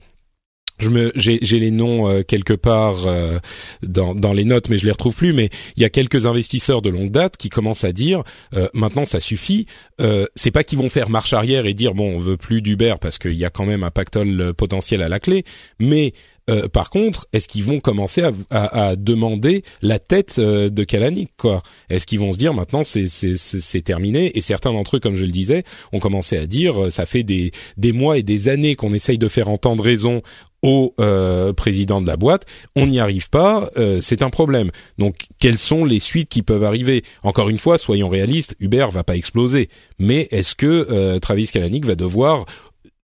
[0.80, 3.38] je me j'ai les noms euh, quelque part euh,
[3.82, 5.32] dans, dans les notes mais je les retrouve plus.
[5.32, 8.22] Mais il y a quelques investisseurs de longue date qui commencent à dire
[8.54, 9.66] euh, maintenant ça suffit.
[10.34, 13.18] C'est pas qu'ils vont faire marche arrière et dire bon on veut plus d'Uber parce
[13.18, 15.44] qu'il y a quand même un pactole potentiel à la clé.
[15.78, 16.14] Mais
[16.50, 20.84] euh, par contre, est-ce qu'ils vont commencer à, à, à, demander la tête euh, de
[20.84, 21.62] Kalanick quoi?
[21.88, 24.36] Est-ce qu'ils vont se dire maintenant c'est terminé?
[24.36, 27.22] Et certains d'entre eux, comme je le disais, ont commencé à dire euh, ça fait
[27.22, 30.22] des des mois et des années qu'on essaye de faire entendre raison
[30.62, 32.46] au euh, président de la boîte,
[32.76, 34.70] on n'y arrive pas, euh, c'est un problème.
[34.98, 37.02] Donc, quelles sont les suites qui peuvent arriver?
[37.22, 39.68] Encore une fois, soyons réalistes, Uber va pas exploser,
[39.98, 42.44] mais est-ce que euh, Travis Kalanick va devoir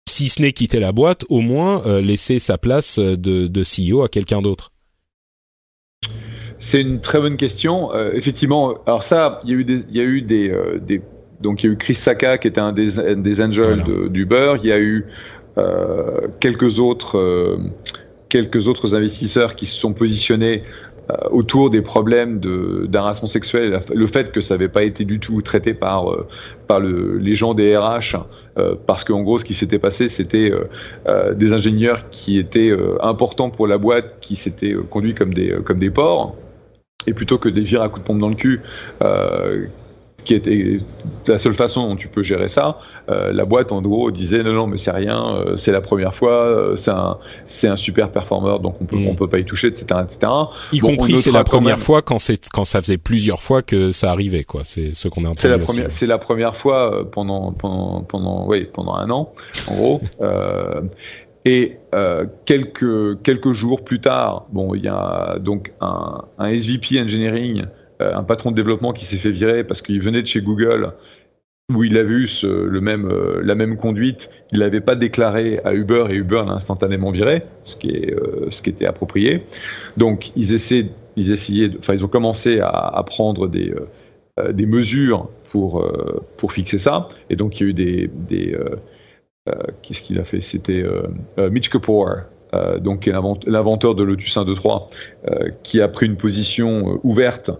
[0.08, 4.02] si ce n'est quitter la boîte, au moins euh, laisser sa place de, de CEO
[4.02, 4.72] à quelqu'un d'autre?
[6.58, 7.92] C'est une très bonne question.
[7.94, 10.78] Euh, effectivement, alors ça, il y a eu des, il y a eu des, euh,
[10.78, 11.00] des,
[11.40, 14.08] donc il y a eu Chris Saka qui était un des, des angels voilà.
[14.08, 14.54] d'Uber.
[14.62, 15.08] Il y a eu euh,
[16.40, 17.58] quelques autres,
[18.28, 20.62] quelques autres investisseurs qui se sont positionnés
[21.30, 22.38] autour des problèmes
[22.86, 26.04] d'harassement sexuel, le fait que ça n'avait pas été du tout traité par,
[26.66, 28.16] par le, les gens des RH
[28.58, 30.68] euh, parce qu'en gros, ce qui s'était passé, c'était euh,
[31.08, 35.78] euh, des ingénieurs qui étaient importants pour la boîte, qui s'étaient conduits comme des, comme
[35.78, 36.34] des porcs,
[37.06, 38.60] et plutôt que des vires à coups de pompe dans le cul,
[40.24, 40.78] qui était
[41.26, 42.78] la seule façon dont tu peux gérer ça.
[43.08, 46.14] Euh, la boîte, en gros, disait non, non, mais c'est rien, euh, c'est la première
[46.14, 49.06] fois, euh, c'est un, c'est un super performeur, donc on peut, mm.
[49.06, 50.32] on peut pas y toucher, etc., etc.
[50.72, 51.84] Y bon, compris, c'est la première même...
[51.84, 54.62] fois quand c'est, quand ça faisait plusieurs fois que ça arrivait, quoi.
[54.64, 55.40] C'est ce qu'on a entendu.
[55.40, 59.32] C'est la première, c'est la première fois pendant, pendant, pendant, oui, pendant un an,
[59.68, 60.00] en gros.
[61.48, 67.00] Et euh, quelques quelques jours plus tard, bon, il y a donc un, un SVP
[67.00, 67.64] engineering
[68.00, 70.92] un patron de développement qui s'est fait virer parce qu'il venait de chez Google
[71.74, 75.74] où il a vu le même, euh, la même conduite, il n'avait pas déclaré à
[75.74, 79.44] Uber et Uber l'a instantanément viré, ce qui, est, euh, ce qui était approprié.
[79.98, 83.74] Donc ils essaient, ils essayaient, enfin ils ont commencé à, prendre des,
[84.38, 87.08] euh, des mesures pour, euh, pour fixer ça.
[87.28, 88.58] Et donc il y a eu des, des
[89.82, 90.40] qu'est-ce qu'il a fait?
[90.42, 90.84] C'était
[91.38, 92.16] Mitch Kapoor,
[92.80, 97.50] donc l'inventeur de Lotus 1.2.3, qui a pris une position ouverte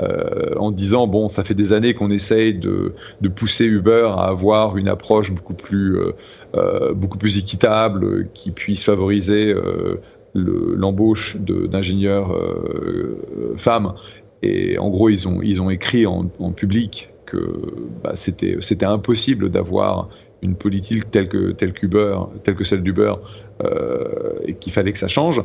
[0.00, 2.94] euh, en disant bon, ça fait des années qu'on essaye de,
[3.34, 6.12] pousser Uber à avoir une approche beaucoup plus euh,
[6.54, 9.54] euh beaucoup plus équitable, qui puisse favoriser
[10.34, 12.34] l'embauche d'ingénieurs
[13.56, 13.94] femmes.
[14.42, 17.38] Et en gros, ils ont ils ont écrit en, public que
[18.02, 20.08] bah, c'était impossible d'avoir
[20.42, 23.14] une politique telle que telle qu'Uber, telle que celle d'Uber,
[24.46, 25.42] et qu'il fallait que ça change.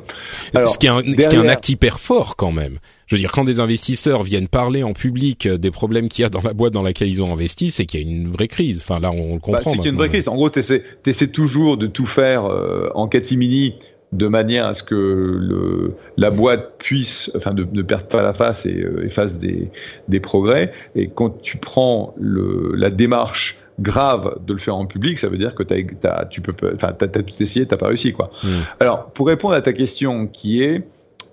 [0.53, 1.21] Alors, ce, qui est un, derrière...
[1.21, 2.79] ce qui est un acte hyper fort quand même.
[3.07, 6.29] Je veux dire, quand des investisseurs viennent parler en public des problèmes qu'il y a
[6.29, 8.81] dans la boîte dans laquelle ils ont investi, c'est qu'il y a une vraie crise.
[8.81, 9.51] Enfin là, on le comprend.
[9.53, 10.27] Bah, c'est qu'il y a une vraie crise.
[10.27, 13.75] En gros, tu essaies toujours de tout faire euh, en catimini
[14.13, 18.33] de manière à ce que le, la boîte puisse, enfin, ne, ne perde pas la
[18.33, 19.69] face et, euh, et fasse des,
[20.07, 20.71] des, progrès.
[20.95, 25.37] Et quand tu prends le, la démarche grave de le faire en public, ça veut
[25.37, 28.31] dire que as, as, tu peux, enfin, t'as, as tout essayé, t'as pas réussi, quoi.
[28.43, 28.47] Mmh.
[28.79, 30.83] Alors, pour répondre à ta question, qui est,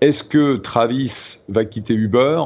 [0.00, 2.40] est-ce que Travis va quitter Uber?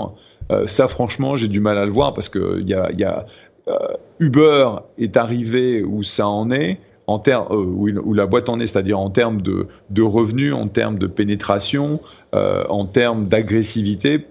[0.51, 3.27] Euh, Ça, franchement, j'ai du mal à le voir parce que y a, y a
[3.69, 3.79] euh,
[4.19, 6.79] Uber est arrivé où ça en est.
[7.07, 10.55] En termes euh, où, où, la boîte en est, c'est-à-dire en termes de, de, revenus,
[10.55, 12.01] en termes de pénétration,
[12.33, 14.27] en termes d'agressivité,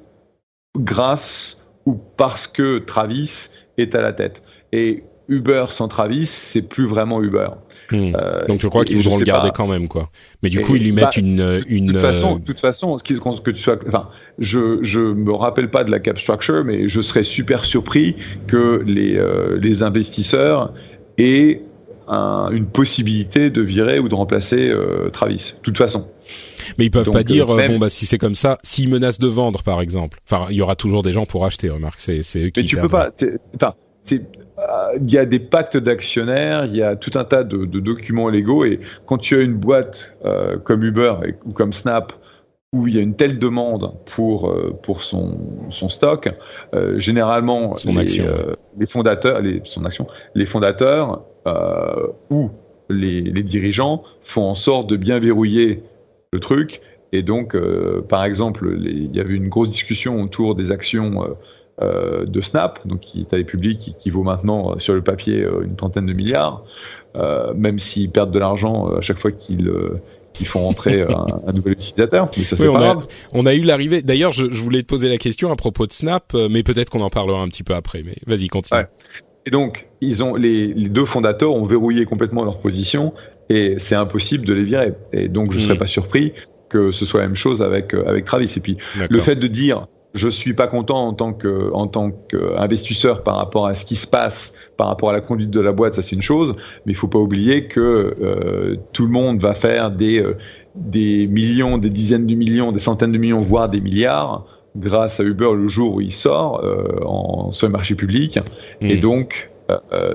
[0.77, 4.43] grâce ou parce que Travis est à la tête.
[4.73, 7.49] Et Uber sans Travis, c'est plus vraiment Uber.
[7.91, 8.15] Mmh.
[8.15, 9.55] Euh, Donc je crois qu'ils voudront le garder pas.
[9.55, 10.09] quand même, quoi.
[10.41, 11.87] Mais du et coup, ils lui mettent bah, une, une.
[11.87, 15.83] De toute façon, de toute façon, que, tu sois, enfin, je je me rappelle pas
[15.83, 18.15] de la cap structure, mais je serais super surpris
[18.47, 20.73] que les euh, les investisseurs
[21.17, 21.61] aient
[22.07, 25.53] un, une possibilité de virer ou de remplacer euh, Travis.
[25.57, 26.07] De toute façon.
[26.77, 27.73] Mais ils peuvent Donc, pas dire euh, même...
[27.73, 30.19] bon bah si c'est comme ça, s'ils menacent de vendre par exemple.
[30.29, 31.69] Enfin, il y aura toujours des gens pour acheter.
[31.69, 32.61] Remarque, c'est c'est eux qui.
[32.61, 33.11] Mais tu peux pas.
[33.55, 33.73] Enfin,
[34.11, 38.29] il y a des pactes d'actionnaires, il y a tout un tas de, de, documents
[38.29, 42.13] légaux et quand tu as une boîte euh, comme Uber et, ou comme Snap
[42.73, 45.37] où il y a une telle demande pour euh, pour son,
[45.69, 46.29] son stock,
[46.73, 52.49] euh, généralement son les, euh, les, fondateurs, les, son action, les fondateurs euh, ou
[52.89, 55.83] les, les, dirigeants font en sorte de bien verrouiller
[56.33, 56.81] le truc.
[57.11, 61.27] Et donc euh, par exemple il y avait une grosse discussion autour des actions euh,
[61.81, 65.41] de Snap, donc qui est à public, qui, qui, vaut maintenant euh, sur le papier
[65.41, 66.63] euh, une trentaine de milliards,
[67.15, 69.71] euh, même s'ils perdent de l'argent à chaque fois qu'ils
[70.33, 72.29] qui font entrer un, un, nouvel utilisateur.
[72.35, 72.99] Mais ça, oui, on, a,
[73.33, 74.01] on, a, eu l'arrivée.
[74.01, 77.01] D'ailleurs, je, je, voulais te poser la question à propos de Snap, mais peut-être qu'on
[77.01, 78.01] en parlera un petit peu après.
[78.03, 78.79] Mais vas-y, continue.
[78.79, 78.87] Ouais.
[79.45, 83.13] Et donc, ils ont les, les, deux fondateurs ont verrouillé complètement leur position
[83.49, 84.93] et c'est impossible de les virer.
[85.11, 85.77] Et donc, je ne serais mmh.
[85.77, 86.33] pas surpris
[86.69, 88.51] que ce soit la même chose avec avec Travis.
[88.57, 92.11] Et puis, le fait de dire je suis pas content en tant que en tant
[92.11, 95.71] qu'investisseur par rapport à ce qui se passe, par rapport à la conduite de la
[95.71, 99.39] boîte, ça c'est une chose, mais il faut pas oublier que euh, tout le monde
[99.39, 100.37] va faire des euh,
[100.75, 104.45] des millions, des dizaines de millions, des centaines de millions, voire des milliards
[104.75, 106.63] grâce à Uber le jour où il sort
[107.05, 108.39] en, sur le marché public.
[108.81, 109.51] Et donc,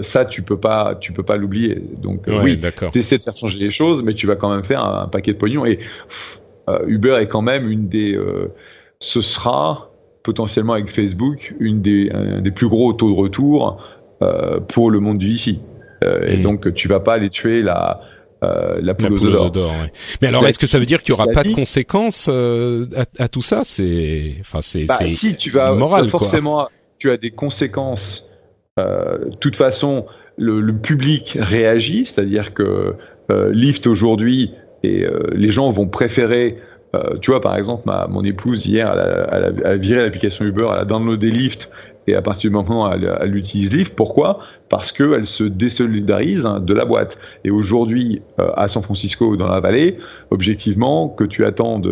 [0.01, 1.81] ça, tu peux pas, tu peux pas l'oublier.
[2.03, 2.59] Donc, oui,
[2.93, 5.33] tu essaies de faire changer les choses, mais tu vas quand même faire un, paquet
[5.33, 5.65] de pognon.
[5.65, 5.79] Et
[6.89, 8.19] Uber est quand même une des,
[9.01, 9.88] ce sera
[10.29, 13.83] potentiellement avec Facebook une des, un des plus gros taux de retour
[14.21, 15.61] euh, pour le monde du ici.
[16.05, 16.43] Euh, Et hmm.
[16.43, 18.03] donc tu vas pas aller tuer la
[18.45, 19.73] euh, la poule, aux d'or.
[20.21, 23.25] Mais alors, est-ce que ça veut dire qu'il y aura pas de conséquences euh, à,
[23.25, 23.63] à, tout ça?
[23.65, 26.69] C'est, enfin, c'est, bah, si tu vas moral, forcément,
[26.99, 28.29] tu as des conséquences.
[28.79, 30.07] Euh, de toute façon,
[30.37, 32.95] le, le public réagit, c'est-à-dire que
[33.51, 34.53] Lyft aujourd'hui
[34.85, 35.05] et
[35.35, 36.59] les gens vont préférer
[36.95, 38.91] euh, tu vois, par exemple, ma, mon épouse, hier,
[39.33, 41.71] elle a, viré l'application Uber, elle a downloadé Lyft,
[42.07, 44.39] et à partir du moment où elle, utilise Lyft, pourquoi?
[44.71, 47.19] Parce qu'elle se désolidarise hein, de la boîte.
[47.45, 49.99] Et aujourd'hui, euh, à San Francisco, dans la vallée,
[50.31, 51.87] objectivement, que tu attendes,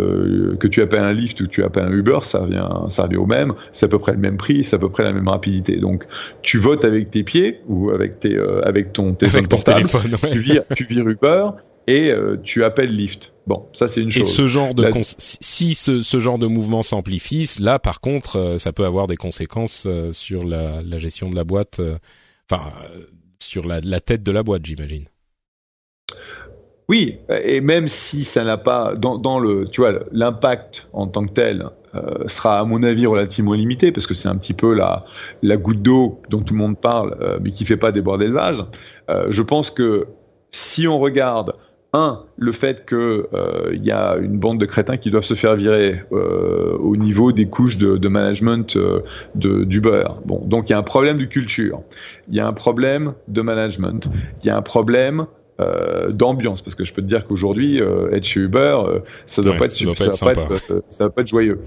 [0.58, 3.18] que tu appelles un Lyft ou que tu appelles un Uber, ça revient, ça revient
[3.18, 3.52] au même.
[3.72, 5.76] C'est à peu près le même prix, c'est à peu près la même rapidité.
[5.76, 6.04] Donc,
[6.40, 9.86] tu votes avec tes pieds ou avec tes, euh, avec ton téléphone portable.
[10.32, 11.50] tu, vires, tu vires Uber
[11.86, 13.32] et euh, tu appelles Lyft.
[13.46, 14.28] Bon, ça c'est une chose.
[14.28, 18.58] Et ce genre de si ce, ce, genre de mouvement s'amplifie, là par contre, euh,
[18.58, 21.80] ça peut avoir des conséquences euh, sur la, la, gestion de la boîte,
[22.50, 22.72] enfin
[23.40, 25.04] sur la, la, tête de la boîte, j'imagine.
[26.88, 31.26] Oui, et même si ça n'a pas dans, dans, le, tu vois, l'impact en tant
[31.26, 31.68] que tel
[32.26, 35.06] sera à mon avis relativement limité parce que c'est un petit peu la
[35.42, 38.66] la goutte d'eau dont tout le monde parle, mais qui fait pas déborder le vase.
[39.08, 40.06] je pense que
[40.50, 41.54] si on regarde
[41.92, 45.56] un, le fait qu'il euh, y a une bande de crétins qui doivent se faire
[45.56, 49.02] virer euh, au niveau des couches de, management euh,
[49.34, 50.04] d'Uber.
[50.24, 51.80] Bon, donc il y a un problème de culture,
[52.28, 54.08] il y a un problème de management,
[54.42, 55.26] il y a un problème
[56.10, 57.80] d'ambiance parce que je peux te dire qu'aujourd'hui
[58.12, 58.78] être chez Uber
[59.24, 61.60] ça doit pas être, ça, ça, va pas être joyeux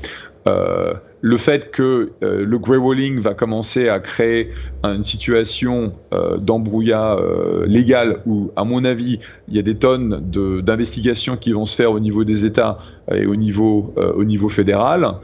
[0.48, 4.52] euh, le fait que euh, le grey walling va commencer à créer
[4.84, 7.18] une situation euh, d'embrouillat
[7.66, 9.20] légal où, à mon avis,
[9.50, 10.22] il y a des tonnes
[10.64, 12.80] d'investigations qui vont se faire au niveau des États
[13.14, 15.16] et au niveau, au niveau fédéral.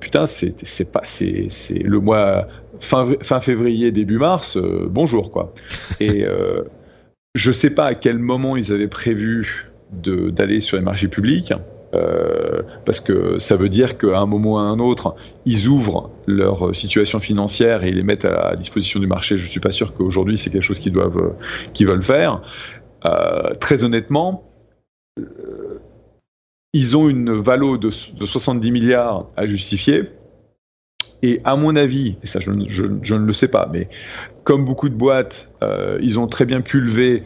[0.00, 2.48] putain, c'est pas c'est le mois
[2.80, 4.58] fin, fin février début mars.
[4.88, 5.54] bonjour quoi.
[6.00, 6.26] Et
[7.34, 11.52] je sais pas à quel moment ils avaient prévu d'aller sur les marchés publics.
[11.94, 15.14] Euh, parce que ça veut dire qu'à un moment ou à un autre,
[15.44, 19.36] ils ouvrent leur situation financière et ils les mettent à la disposition du marché.
[19.36, 21.34] Je ne suis pas sûr qu'aujourd'hui c'est quelque chose qu'ils doivent,
[21.74, 22.40] qu'ils veulent faire.
[23.04, 24.50] Euh, très honnêtement,
[25.18, 25.80] euh,
[26.72, 30.04] ils ont une valo de, de, 70 milliards à justifier.
[31.22, 33.88] Et à mon avis, et ça je, je, je ne le sais pas, mais
[34.44, 37.22] comme beaucoup de boîtes, euh, ils ont très bien pu lever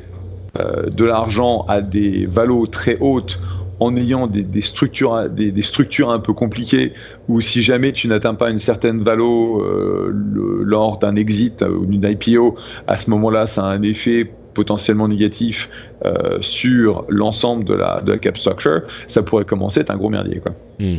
[0.58, 3.40] euh, de l'argent à des valos très hautes
[3.78, 6.94] en ayant des, structures, des, structures un peu compliquées,
[7.28, 12.04] ou si jamais tu n'atteins pas une certaine valo euh, lors d'un exit ou d'une
[12.04, 15.68] IPO, à ce moment-là, ça a un effet potentiellement négatif
[16.06, 19.98] euh, sur l'ensemble de la, de la cap structure, ça pourrait commencer à être un
[19.98, 20.40] gros merdier.
[20.40, 20.52] Quoi.
[20.78, 20.98] Hmm.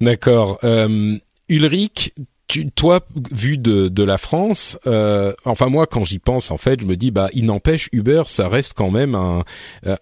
[0.00, 0.58] D'accord.
[0.62, 1.16] Euh,
[1.48, 2.12] Ulrich,
[2.48, 3.00] tu, toi,
[3.32, 6.96] vu de, de la France, euh, enfin moi, quand j'y pense, en fait, je me
[6.96, 9.42] dis, bah, il n'empêche, Uber, ça reste quand même un,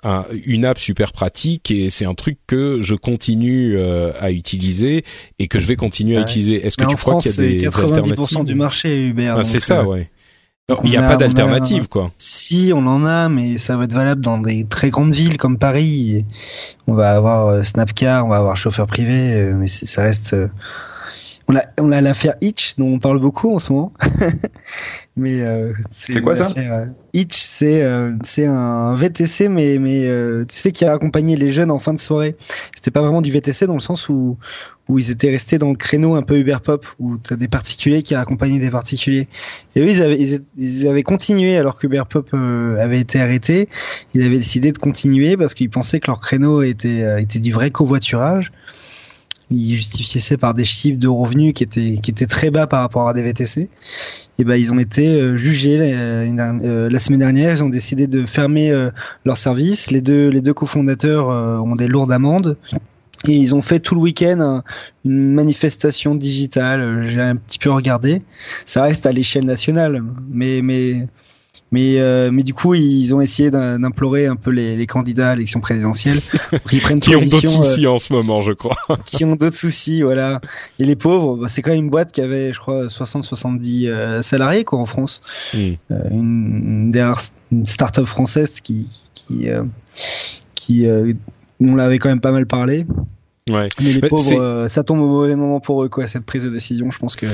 [0.03, 5.05] un, une app super pratique et c'est un truc que je continue euh, à utiliser
[5.39, 6.67] et que je vais continuer à utiliser.
[6.67, 9.37] Est-ce que tu crois qu'il y a des 90% du marché Uber.
[9.39, 10.11] Ah, c'est ça, euh, ouais.
[10.85, 12.13] il n'y a, pas d'alternative, quoi.
[12.19, 15.57] Si, on en a, mais ça va être valable dans des très grandes villes comme
[15.57, 16.27] Paris.
[16.87, 20.37] On va avoir Snapcar, on va avoir chauffeur privé, mais ça reste
[21.49, 23.93] on a, on a l'affaire Itch dont on parle beaucoup en ce moment.
[25.17, 30.45] mais euh, c'est quoi ça euh, Itch, c'est euh, c'est un VTC, mais mais euh,
[30.47, 32.37] tu sais qui a accompagné les jeunes en fin de soirée.
[32.75, 34.39] C'était pas vraiment du VTC dans le sens où
[34.89, 37.49] où ils étaient restés dans le créneau un peu Uber Pop, où tu as des
[37.49, 39.29] particuliers qui accompagnaient des particuliers.
[39.77, 40.19] Et eux, ils avaient,
[40.59, 43.71] ils, avaient continué alors que Uber Pop avait été arrêté.
[44.13, 47.71] Ils avaient décidé de continuer parce qu'ils pensaient que leur créneau était, était du vrai
[47.71, 48.53] covoiturage
[49.51, 52.81] ils justifiaient ça par des chiffres de revenus qui étaient qui étaient très bas par
[52.81, 53.69] rapport à des VTC.
[54.39, 57.53] Et ben ils ont été euh, jugés euh, la semaine dernière.
[57.53, 58.91] Ils ont décidé de fermer euh,
[59.25, 59.91] leur service.
[59.91, 62.57] Les deux les deux cofondateurs ont des lourdes amendes.
[63.27, 64.63] Et ils ont fait tout le week-end
[65.05, 67.07] une manifestation digitale.
[67.09, 68.23] J'ai un petit peu regardé.
[68.67, 71.07] Ça reste à l'échelle nationale, mais mais
[71.75, 75.35] mais, euh, mais du coup, ils ont essayé d'implorer un peu les, les, candidats à
[75.35, 76.21] l'élection présidentielle
[76.71, 78.77] qu'ils prennent qui ont d'autres soucis euh, en ce moment, je crois.
[79.07, 80.41] qui ont d'autres soucis, voilà.
[80.79, 84.23] Et les pauvres, bah, c'est quand même une boîte qui avait, je crois, 60-70 euh,
[84.23, 85.21] salariés quoi en France.
[85.53, 85.73] Hmm.
[86.13, 86.93] une,
[87.51, 89.49] une, start-up française qui qui,
[90.55, 90.87] qui
[91.61, 92.87] on l'avait quand même pas mal parlé.
[93.51, 93.67] Ouais.
[93.83, 96.45] Mais les Bah, pauvres, euh, ça tombe au mauvais moment pour eux, quoi, cette prise
[96.45, 96.91] de décision.
[96.91, 97.27] Je pense que,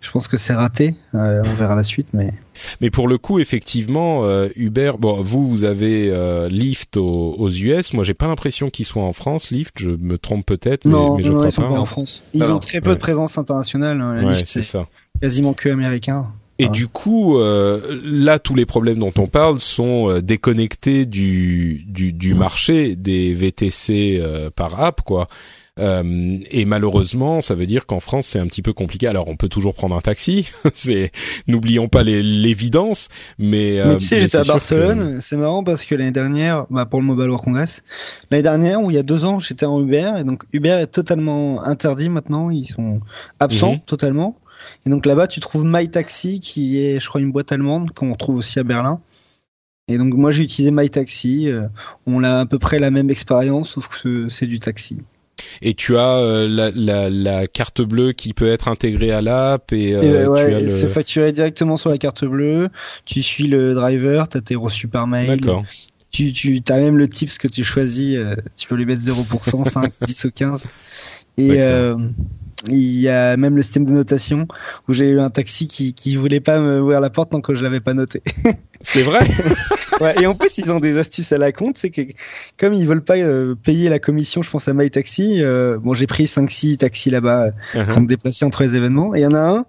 [0.00, 0.94] je pense que c'est raté.
[1.14, 2.32] Euh, on verra la suite, mais.
[2.80, 4.92] Mais pour le coup, effectivement, euh, Uber.
[4.98, 7.94] Bon, vous, vous avez euh, Lyft aux, aux US.
[7.94, 9.50] Moi, j'ai pas l'impression qu'ils soient en France.
[9.50, 11.68] Lyft, je me trompe peut-être, mais, je non, crois ils sont pas.
[11.68, 12.22] pas en France.
[12.32, 12.94] Ils ont très peu Ouais.
[12.94, 14.00] de présence internationale.
[14.00, 14.22] hein.
[14.22, 14.86] La Ouais, c'est ça.
[15.20, 16.26] quasiment que américain.
[16.58, 16.68] Et Ah.
[16.70, 22.12] du coup, euh, là, tous les problèmes dont on parle sont euh, déconnectés du, du,
[22.12, 25.28] du marché des VTC euh, par app, quoi.
[25.78, 29.06] Euh, et malheureusement, ça veut dire qu'en France, c'est un petit peu compliqué.
[29.08, 30.48] Alors, on peut toujours prendre un taxi.
[30.74, 31.12] c'est,
[31.46, 33.08] n'oublions pas l'évidence.
[33.38, 35.18] Mais, euh, Mais tu sais, j'étais à Barcelone.
[35.20, 37.82] C'est marrant parce que l'année dernière, bah, pour le Mobile World Congress,
[38.30, 40.86] l'année dernière ou il y a deux ans, j'étais en Uber et donc Uber est
[40.86, 42.48] totalement interdit maintenant.
[42.48, 43.00] Ils sont
[43.38, 43.80] absents Mhm.
[43.86, 44.38] totalement.
[44.86, 48.36] Et donc là-bas, tu trouves MyTaxi qui est, je crois, une boîte allemande qu'on trouve
[48.36, 49.00] aussi à Berlin.
[49.88, 51.48] Et donc moi, j'ai utilisé MyTaxi.
[51.48, 51.66] Euh,
[52.06, 55.00] on a à peu près la même expérience, sauf que c'est du taxi.
[55.62, 59.72] Et tu as euh, la, la, la carte bleue qui peut être intégrée à l'app
[59.72, 62.68] et, euh, Et ouais, le- c'est facturé directement sur la carte bleue.
[63.04, 65.28] Tu suis le driver, t'as tes reçus par mail.
[65.28, 65.64] D'accord.
[66.10, 68.16] Tu, tu as même le tips que tu choisis.
[68.16, 70.66] euh, tu peux lui mettre 0%, 5, 10 ou 15.
[71.36, 71.50] Et
[72.68, 74.48] il y a même le système de notation
[74.88, 77.54] où j'ai eu un taxi qui, qui voulait pas me ouvrir la porte tant que
[77.54, 78.22] je l'avais pas noté.
[78.82, 79.20] C'est vrai?
[80.00, 81.78] Ouais, et en plus, ils ont des astuces à la compte.
[81.78, 82.02] C'est que
[82.58, 86.06] comme ils veulent pas euh, payer la commission, je pense à MyTaxi, euh, bon, j'ai
[86.06, 87.86] pris 5-6 taxis là-bas Uh-huh.
[87.86, 89.14] pour me déplacer entre les événements.
[89.14, 89.64] Et il y en a un,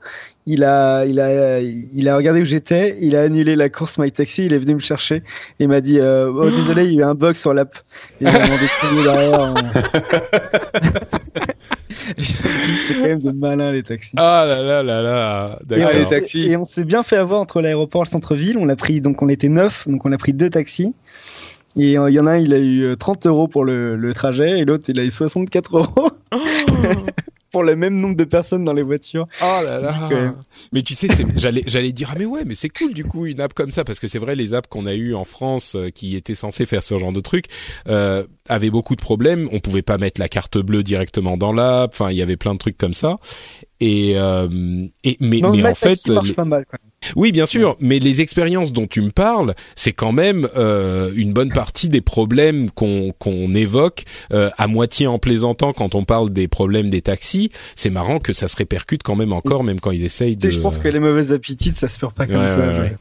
[0.46, 4.12] il a, il a, il a regardé où j'étais, il a annulé la course My
[4.12, 5.24] Taxi, il est venu me chercher et
[5.64, 7.78] il m'a dit, euh, oh, désolé, il y a eu un bug sur l'app.
[8.22, 9.42] Il m'a demandé de derrière.
[9.42, 9.56] hein.
[9.60, 12.07] Et je me dis,
[12.88, 14.14] c'est quand même de malins les taxis.
[14.18, 15.60] Ah là là là là.
[15.62, 15.92] Et, D'accord.
[15.94, 16.48] On les s'est- taxis.
[16.52, 18.58] et on s'est bien fait avoir entre l'aéroport et le centre-ville.
[18.60, 20.96] On a pris, donc on était neuf, donc on a pris deux taxis.
[21.76, 23.96] Et euh, il y en a un, il a eu euh, 30 euros pour le,
[23.96, 26.10] le trajet et l'autre, il a eu 64 euros
[27.52, 29.26] pour le même nombre de personnes dans les voitures.
[29.42, 30.34] Oh là là.
[30.72, 33.26] Mais tu sais, c'est- j'allais j'allais dire ah mais ouais, mais c'est cool du coup
[33.26, 35.76] une app comme ça parce que c'est vrai les apps qu'on a eu en France
[35.76, 37.46] euh, qui étaient censées faire ce genre de truc
[37.88, 39.48] euh, avaient beaucoup de problèmes.
[39.52, 41.92] On pouvait pas mettre la carte bleue directement dans l'app.
[41.94, 43.18] Enfin, il y avait plein de trucs comme ça.
[43.80, 46.92] Et, euh, et mais Non, mais My en fait marche les- pas mal quand même.
[47.16, 51.34] Oui, bien sûr, mais les expériences dont tu me parles, c'est quand même euh, une
[51.34, 54.04] bonne partie des problèmes qu'on qu'on évoque
[54.34, 57.50] euh, à moitié en plaisantant quand on parle des problèmes des taxis.
[57.76, 60.50] C'est marrant que ça se répercute quand même encore, même quand ils essayent de.
[60.50, 62.70] je pense que les mauvaises habitudes, ça se perd pas comme Ouais, ça.
[62.70, 62.96] ouais.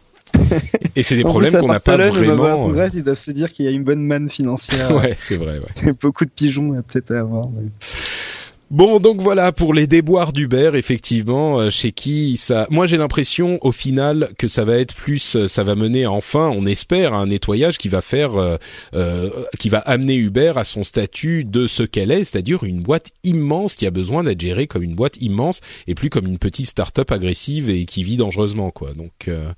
[0.96, 2.70] Et c'est des problèmes qu'on n'a pas Barcelone, au vraiment.
[2.74, 4.90] euh, ils doivent se dire qu'il y a une bonne manne financière.
[4.94, 5.58] Ouais, c'est vrai.
[5.60, 5.92] Ouais.
[6.02, 7.44] Beaucoup de pigeons peut-être à avoir.
[7.50, 7.68] mais-
[8.68, 12.66] Bon, donc voilà pour les déboires d'Uber, effectivement, euh, chez qui ça.
[12.68, 16.52] Moi, j'ai l'impression, au final, que ça va être plus, euh, ça va mener enfin,
[16.52, 18.56] on espère, à un nettoyage qui va faire, euh,
[18.94, 23.10] euh, qui va amener Uber à son statut de ce qu'elle est, c'est-à-dire une boîte
[23.22, 26.66] immense qui a besoin d'être gérée comme une boîte immense et plus comme une petite
[26.66, 28.94] start-up agressive et qui vit dangereusement, quoi.
[28.94, 29.52] Donc euh,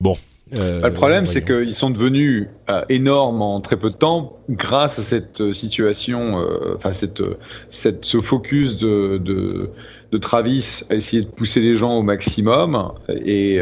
[0.00, 0.16] bon.
[0.52, 4.38] Euh, Bah, le problème, c'est qu'ils sont devenus euh, énormes en très peu de temps
[4.50, 7.38] grâce à cette euh, situation, enfin cette, euh,
[7.70, 9.70] cette, ce focus de, de,
[10.12, 12.92] de Travis à essayer de pousser les gens au maximum.
[13.08, 13.60] Et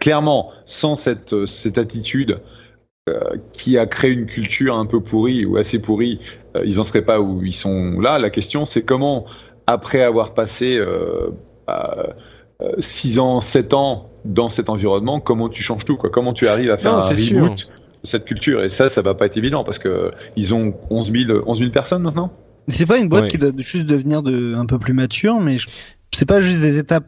[0.00, 2.40] clairement, sans cette, cette attitude
[3.52, 6.20] qui a créé une culture un peu pourrie ou assez pourrie,
[6.62, 8.18] ils en seraient pas où ils sont là.
[8.18, 9.24] La question, c'est comment,
[9.66, 11.30] après avoir passé euh,
[12.78, 16.10] 6 ans, 7 ans dans cet environnement, comment tu changes tout, quoi?
[16.10, 17.48] Comment tu arrives à faire Non, un reboot sûr.
[17.50, 18.62] de cette culture?
[18.64, 21.70] Et ça, ça va pas être évident parce que ils ont 11 000, 11 000
[21.70, 22.32] personnes maintenant.
[22.66, 25.56] C'est pas une boîte qui doit juste devenir de, un peu plus mature, mais
[26.12, 27.06] c'est pas juste des étapes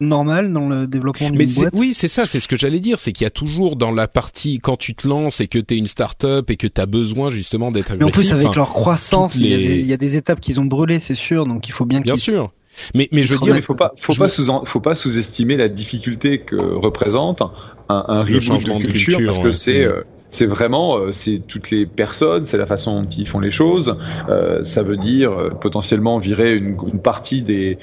[0.00, 1.74] normales dans le développement Mais d'une boîte?
[1.76, 4.08] oui, c'est ça, c'est ce que j'allais dire, c'est qu'il y a toujours dans la
[4.08, 7.70] partie quand tu te lances et que t'es une start-up et que t'as besoin justement
[7.70, 10.58] d'être Mais en plus, avec leur croissance, il, y les- y a des étapes qu'ils
[10.60, 12.52] ont brûlées, c'est sûr, donc il faut bien bien sûr.
[12.94, 15.68] Mais mais je veux dire, il faut pas, faut pas sous, faut pas sous-estimer la
[15.68, 17.50] difficulté que représente un,
[17.88, 19.52] un reboot changement de culture, culture, parce que ouais.
[19.52, 20.02] c'est euh,
[20.34, 23.96] c'est vraiment euh, c'est toutes les personnes, c'est la façon dont ils font les choses.
[24.28, 27.78] Euh, ça veut dire euh, potentiellement virer une, une partie des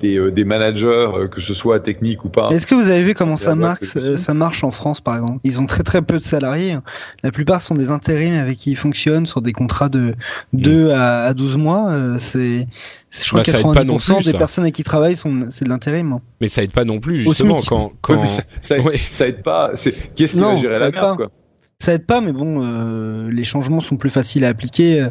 [0.00, 2.48] des, euh, des managers, euh, que ce soit technique ou pas.
[2.50, 5.38] Est-ce que vous avez vu comment ça marche, euh, ça marche en France, par exemple?
[5.44, 6.76] Ils ont très très peu de salariés.
[7.22, 10.14] La plupart sont des intérims avec qui ils fonctionnent sur des contrats de
[10.54, 11.88] 2 à, à 12 mois.
[11.90, 12.66] Euh, c'est,
[13.12, 14.38] je crois Bah, que ça aide pas non 90% plus, des ça.
[14.38, 16.12] personnes avec qui ils travaillent sont, c'est de l'intérim.
[16.14, 16.20] hein.
[16.40, 18.98] mais ça aide pas non plus justement quand quand mais ça, ça, Ouais.
[18.98, 19.70] ça aide pas.
[19.76, 21.16] C'est qui est-ce qui va gérer ça la merde pas.
[21.16, 21.30] quoi?
[21.78, 25.08] Ça aide pas, mais bon, euh, les changements sont plus faciles à appliquer euh,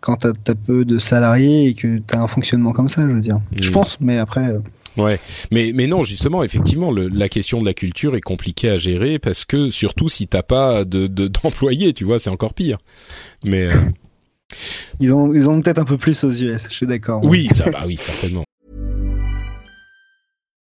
[0.00, 3.20] quand t'as as peu de salariés et que t'as un fonctionnement comme ça, je veux
[3.20, 3.38] dire.
[3.60, 3.72] Je Mm.
[3.72, 4.48] pense, mais après.
[4.48, 4.58] euh,
[4.96, 8.78] Ouais, mais mais non, justement, effectivement, le, la question de la culture est compliquée à
[8.78, 12.78] gérer parce que surtout si t'as pas de de- d'employés, tu vois, c'est encore pire.
[13.50, 13.76] Mais euh,
[15.00, 17.20] Ils ont, ils ont peut-être un peu plus aux US, je suis d'accord.
[17.24, 18.44] oui, ça, bah oui, certainement.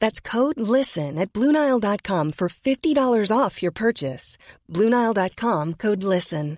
[0.00, 4.36] That's code LISTEN at Bluenile.com for $50 off your purchase.
[4.68, 6.56] Bluenile.com code LISTEN.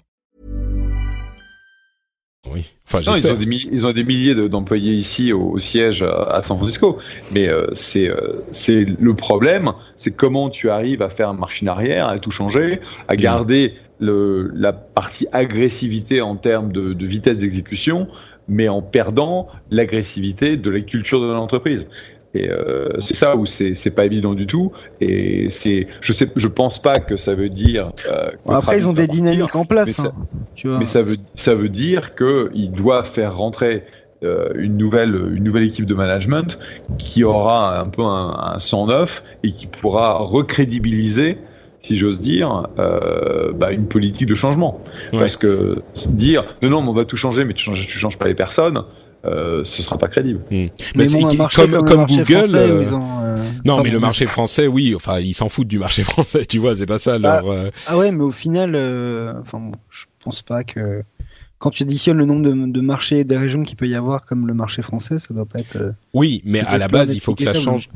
[2.50, 2.72] Oui.
[2.86, 6.02] Enfin, Non, ils ont des, ils ont des milliers de- d'employés ici au, au siège
[6.02, 6.98] à, à San Francisco.
[7.32, 11.68] Mais euh, c'est euh, c'est le problème, c'est comment tu arrives à faire une machine
[11.68, 17.38] arrière, à tout changer, à garder le, la partie agressivité en termes de, de vitesse
[17.38, 18.08] d'exécution,
[18.48, 21.86] mais en perdant l'agressivité de la culture de l'entreprise.
[22.34, 24.72] Et euh, c'est ça où c'est pas évident du tout.
[25.00, 27.90] Et c'est, je sais, je pense pas que ça veut dire.
[28.10, 30.78] euh, Bon, après, ils ont des partir, dynamiques en mais place, ça- hein, tu vois.
[30.78, 33.84] mais ça veut, ça veut dire qu'il doit faire rentrer
[34.24, 36.58] euh, une, nouvelle, une nouvelle équipe de management
[36.98, 41.38] qui aura un peu un, un sang neuf et qui pourra recrédibiliser,
[41.80, 44.82] si j'ose dire, euh, bah, une politique de changement.
[45.12, 45.18] Ouais.
[45.18, 48.18] Parce que dire non, non, mais on va tout changer, mais tu changes, tu changes
[48.18, 48.84] pas les personnes,
[49.24, 50.40] euh, ce sera pas crédible.
[50.50, 50.54] Hmm.
[50.54, 52.32] Mais Bah, c'est- bon, un qui- marché comme, comme, comme marché Google.
[52.48, 54.94] français euh, ils ont, euh, Non, pardon, mais le marché français, oui.
[54.94, 56.44] Enfin, ils s'en foutent du marché français.
[56.46, 57.50] Tu vois, c'est pas ça Bah, leur.
[57.52, 61.02] euh, Ah ouais, mais au final, euh, enfin, bon, je pense pas que
[61.58, 64.24] quand tu additionnes le nombre de, de marchés et des régions qu'il peut y avoir
[64.26, 65.76] comme le marché français, ça doit pas être.
[65.76, 67.88] euh, Oui, mais à la base, il faut que ça change.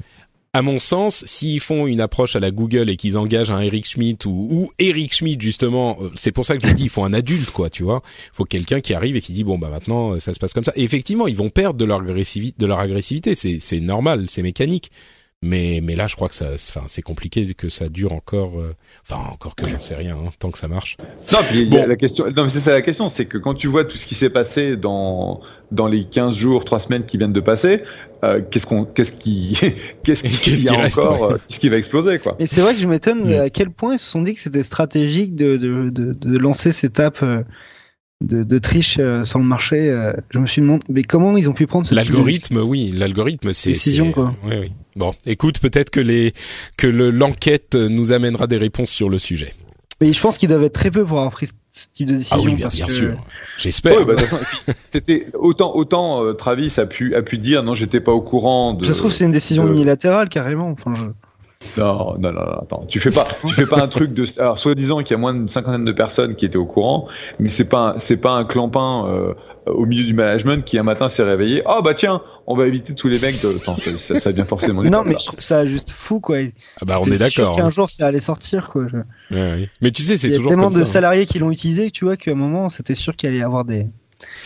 [0.56, 3.86] À mon sens, s'ils font une approche à la Google et qu'ils engagent un Eric
[3.86, 7.04] Schmidt ou, ou Eric Schmidt justement, euh, c'est pour ça que je dis il faut
[7.04, 8.02] un adulte quoi, tu vois.
[8.32, 10.64] Il faut quelqu'un qui arrive et qui dit bon bah maintenant ça se passe comme
[10.64, 10.72] ça.
[10.74, 14.90] Effectivement, ils vont perdre de leur agressivité, de leur agressivité, c'est normal, c'est mécanique.
[15.42, 18.58] Mais mais là, je crois que ça, enfin c'est compliqué que ça dure encore.
[18.58, 18.74] euh,
[19.08, 20.96] Enfin encore que j'en sais rien, hein, tant que ça marche.
[21.32, 21.86] Non, puis Bon.
[21.86, 22.24] la question.
[22.34, 24.30] Non, mais c'est ça la question, c'est que quand tu vois tout ce qui s'est
[24.30, 25.40] passé dans
[25.72, 27.82] dans les 15 jours, 3 semaines qui viennent de passer,
[28.24, 29.58] euh, qu'est-ce qu'on, qu'est-ce qui,
[30.04, 31.34] qu'est-ce qui, Qu'est-ce y a qui reste, encore, ouais.
[31.34, 32.36] euh, qu'est-ce qui va exploser, quoi.
[32.40, 33.40] Mais c'est vrai que je m'étonne Mm.
[33.40, 36.72] à quel point ils se sont dit que c'était stratégique de, de, de, de lancer
[36.88, 37.42] tapes euh,
[38.24, 39.90] de, de triche euh, sur le marché.
[39.90, 40.12] euh.
[40.30, 42.90] Je me suis demandé, mais comment ils ont pu prendre ce type de L'algorithme, oui,
[42.94, 44.34] l'algorithme, c'est Décision, c'est- quoi.
[44.44, 44.72] Oui, oui.
[44.96, 46.32] Bon, écoute, peut-être que les
[46.76, 49.54] que le- l'enquête nous amènera des réponses sur le sujet.
[50.00, 51.52] Mais je pense qu'ils doivent être très peu pour avoir pris ce
[51.92, 52.42] type de Ah décision.
[52.44, 53.16] oui, bien, parce bien que- sûr.
[53.58, 53.96] J'espère.
[53.98, 54.14] Ouais, bah,
[54.90, 58.72] c'était autant, autant euh, Travis a pu, a pu dire non, j'étais pas au courant
[58.74, 58.84] de.
[58.84, 60.70] Ça se trouve, c'est une décision de- unilatérale carrément.
[60.70, 61.04] Enfin, je...
[61.80, 64.24] Non, non, non, non, attends, tu fais pas, tu fais pas un truc de.
[64.38, 67.08] Alors, soi-disant qu'il y a moins d'une cinquantaine de personnes qui étaient au courant,
[67.40, 69.34] mais c'est pas, un- c'est pas un clampin euh,
[69.66, 71.62] au milieu du management qui un matin s'est réveillé.
[71.66, 73.48] Ah bah tiens, on va éviter tous les mecs de.
[73.56, 74.82] Attends, ça, ça, ça vient forcément.
[74.82, 75.18] du Non, mais là.
[75.20, 76.38] je trouve ça juste fou, quoi.
[76.80, 77.56] Ah bah on est d'accord.
[77.56, 77.70] qu'un hein.
[77.70, 78.86] jour, ça allait sortir, quoi.
[78.90, 78.96] Je-
[79.34, 79.70] Ouais, ouais.
[79.80, 80.90] Mais tu sais, c'est Il y a toujours tellement comme de ça.
[80.90, 80.92] hein.
[80.92, 83.64] salariés qui l'ont utilisé, tu vois, qu'à un moment, c'était sûr qu'il allait y avoir
[83.64, 83.84] des.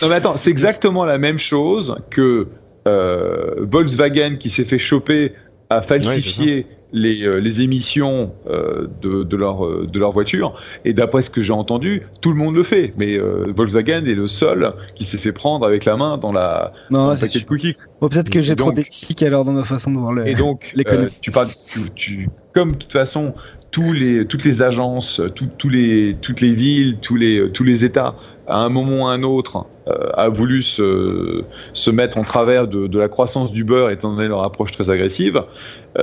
[0.02, 2.48] Non mais attends, c'est exactement la même chose que
[2.88, 5.32] euh, Volkswagen qui s'est fait choper
[5.68, 10.55] à falsifier les, euh, les émissions euh, de, de leur euh, de leur voiture.
[10.84, 12.93] Et d'après ce que j'ai entendu, tout le monde le fait.
[12.97, 17.07] Mais Volkswagen est le seul qui s'est fait prendre avec la main dans la dans
[17.07, 17.49] Non, le c'est paquet de sûr.
[17.49, 17.76] cookies.
[18.01, 20.26] Bon, peut-être que j'ai trop d'éthique alors dans ma façon de voir le.
[20.26, 20.72] Et donc,
[21.20, 23.34] tu parles, tu, tu- comme de toute façon,
[23.70, 27.84] tous les, toutes les agences, tout- tous les, toutes les villes, tous les, tous les
[27.84, 28.16] États,
[28.47, 29.66] à un moment ou à un autre,
[30.14, 34.45] a voulu se, se mettre en travers de, de la croissance d'Uber étant donné leur
[34.45, 35.43] approche très agressive.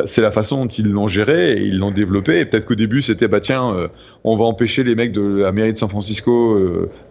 [0.05, 2.39] c'est la façon dont ils l'ont géré et ils l'ont développé.
[2.39, 3.89] Et peut-être qu'au début c'était bah tiens,
[4.23, 6.57] on va empêcher les mecs de la mairie de San Francisco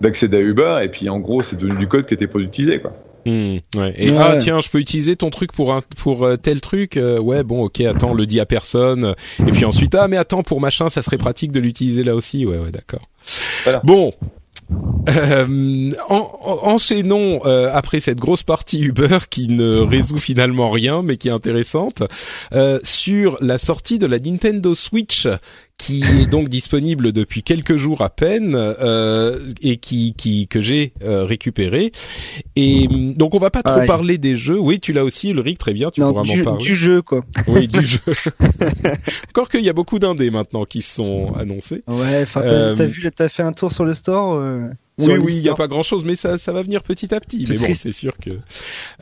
[0.01, 0.79] d'accéder à Uber.
[0.83, 2.93] Et puis en gros c'est devenu du code qui était productisé quoi.
[3.27, 3.93] Hmm, ouais.
[3.97, 6.97] Et ah tiens, je peux utiliser ton truc pour un pour euh, tel truc.
[6.97, 9.17] Euh, ouais, bon, ok, attends, on le dit à personne.
[9.41, 12.47] Et puis ensuite, ah mais attends, pour machin, ça serait pratique de l'utiliser là aussi.
[12.47, 13.03] Ouais, ouais, d'accord.
[13.65, 13.81] Voilà.
[13.83, 14.13] Bon,
[15.09, 21.17] euh, en, enchaînons euh, après cette grosse partie Uber qui ne résout finalement rien mais
[21.17, 22.03] qui est intéressante
[22.53, 25.29] euh, sur la sortie de la Nintendo Switch
[25.79, 30.93] qui est donc disponible depuis quelques jours à peine euh, et qui, qui que j'ai
[31.03, 31.93] euh, récupéré.
[32.57, 34.59] Et donc on va pas trop parler des jeux.
[34.59, 36.65] Oui, tu l'as aussi, Ulrich, très bien, tu pourras m'en parler.
[36.65, 37.25] Du jeu quoi.
[37.49, 38.01] Oui, du jeu.
[39.29, 41.83] Encore qu'il y a beaucoup d'indés maintenant qui sont annoncés.
[41.87, 44.41] Ouais, enfin t'as euh, vu, t'as fait un tour sur le store.
[44.99, 47.45] Oui, oui, il n'y a pas grand-chose, mais ça, ça va venir petit à petit.
[47.51, 48.31] Mais bon, c'est sûr que.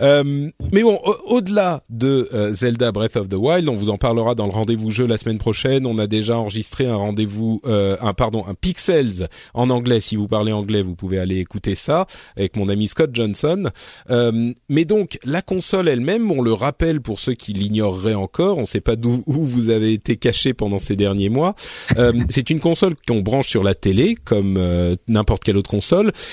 [0.01, 4.35] Euh, mais bon, au-delà de euh, Zelda Breath of the Wild, on vous en parlera
[4.35, 5.87] dans le rendez-vous jeu la semaine prochaine.
[5.87, 10.01] On a déjà enregistré un rendez-vous, euh, un pardon, un Pixels en anglais.
[10.01, 13.71] Si vous parlez anglais, vous pouvez aller écouter ça avec mon ami Scott Johnson.
[14.11, 18.63] Euh, mais donc, la console elle-même, on le rappelle pour ceux qui l'ignoreraient encore, on
[18.63, 21.55] ne sait pas d'où où vous avez été caché pendant ces derniers mois.
[21.99, 24.59] Euh, c'est une console qu'on branche sur la télé, comme
[25.07, 25.84] n'importe quelle autre console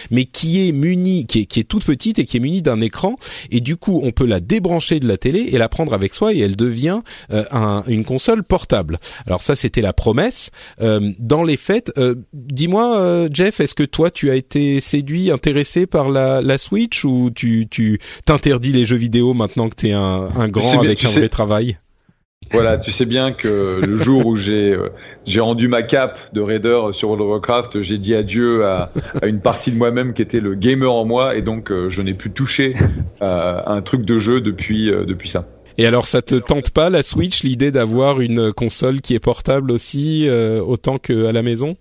[0.10, 2.82] mais qui est munie, qui est, qui est toute petite et qui est munie d'un
[2.82, 3.16] écran.
[3.52, 6.34] Et du coup, on peut la débrancher de la télé et la prendre avec soi
[6.34, 9.00] et elle devient euh, un, une console portable.
[9.26, 10.52] Alors ça, c'était la promesse.
[10.82, 15.86] Euh, dans les faits, euh, dis-moi, Jeff, est-ce que toi, tu as été séduit, intéressé
[15.86, 20.30] par la, la Switch ou tu tu t'interdis les jeux vidéo maintenant que t'es un,
[20.36, 21.78] un grand avec un vrai travail?
[22.52, 24.90] Voilà, tu sais bien que le jour où j'ai euh,
[25.26, 28.92] j'ai rendu ma cape de raider sur World of Warcraft, j'ai dit adieu à,
[29.22, 32.02] à une partie de moi-même qui était le gamer en moi, et donc euh, je
[32.02, 32.76] n'ai plus touché
[33.22, 35.46] euh, à un truc de jeu depuis depuis ça.
[35.78, 39.72] Et alors, ça te tente pas la Switch, l'idée d'avoir une console qui est portable
[39.72, 40.30] aussi
[40.66, 41.78] autant qu'à la maison?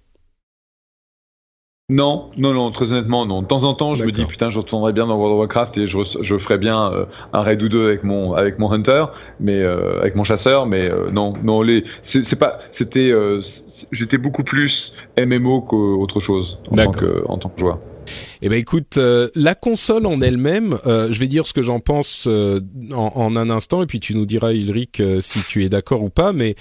[1.90, 3.42] Non, non, non, très honnêtement, non.
[3.42, 5.76] De temps en temps, je me dis putain, je retournerais bien dans World of Warcraft
[5.76, 9.06] et je, je ferais bien euh, un raid ou deux avec mon avec mon hunter,
[9.40, 13.12] mais euh, avec mon chasseur, mais euh, non, non, les c'est pas, c'était,
[13.90, 17.80] j'étais beaucoup plus MMO qu'autre chose en tant que en tant que joueur.
[18.40, 18.98] Eh ben écoute,
[19.34, 22.60] la console en elle-même, je vais dire ce que j'en pense en,
[22.94, 26.32] en, un instant, et puis tu nous diras Ulrich si tu es d'accord ou pas,
[26.32, 26.54] mais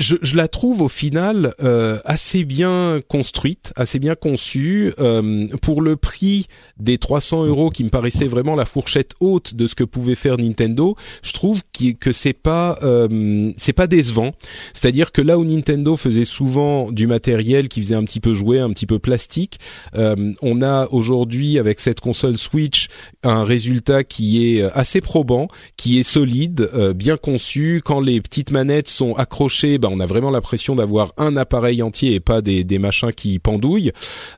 [0.00, 4.92] je, je, la trouve au final euh, assez bien construite, assez bien conçue.
[4.98, 6.46] Euh, pour le prix
[6.78, 10.38] des 300 euros qui me paraissait vraiment la fourchette haute de ce que pouvait faire
[10.38, 11.60] Nintendo, je trouve
[12.00, 14.32] que c'est pas euh, c'est pas décevant.
[14.72, 18.58] C'est-à-dire que là où Nintendo faisait souvent du matériel qui faisait un petit peu jouer,
[18.58, 19.60] un petit peu plastique,
[19.96, 22.88] euh, on a aujourd'hui avec cette console Switch
[23.22, 27.82] un résultat qui est assez probant, qui est solide, euh, bien conçu.
[27.84, 32.14] Quand les petites manettes sont accrochées, ben on a vraiment l'impression d'avoir un appareil entier
[32.14, 33.92] et pas des, machins qui pendouillent.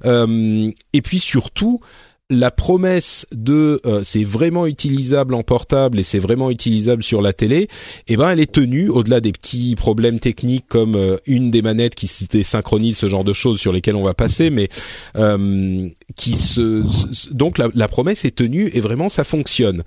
[0.04, 1.80] Euh, et puis surtout,
[2.32, 7.32] la promesse de euh, c'est vraiment utilisable en portable et c'est vraiment utilisable sur la
[7.32, 7.68] télé,
[8.08, 11.94] eh ben elle est tenue au-delà des petits problèmes techniques comme euh, une des manettes
[11.94, 14.68] qui se désynchronise, ce genre de choses sur lesquelles on va passer, mais
[15.16, 16.82] euh, qui se
[17.32, 19.82] donc la, promesse est tenue et vraiment ça fonctionne.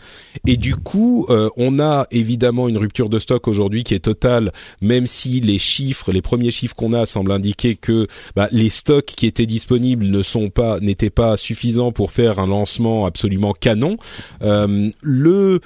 [0.45, 1.25] Et du coup,
[1.57, 6.11] on a évidemment une rupture de stock aujourd'hui qui est totale, même si les chiffres,
[6.11, 10.21] les premiers chiffres qu'on a semblent indiquer que bah, les stocks qui étaient disponibles ne
[10.21, 13.97] sont pas n'étaient pas suffisants pour faire un lancement absolument canon.
[14.41, 15.59] Euh, le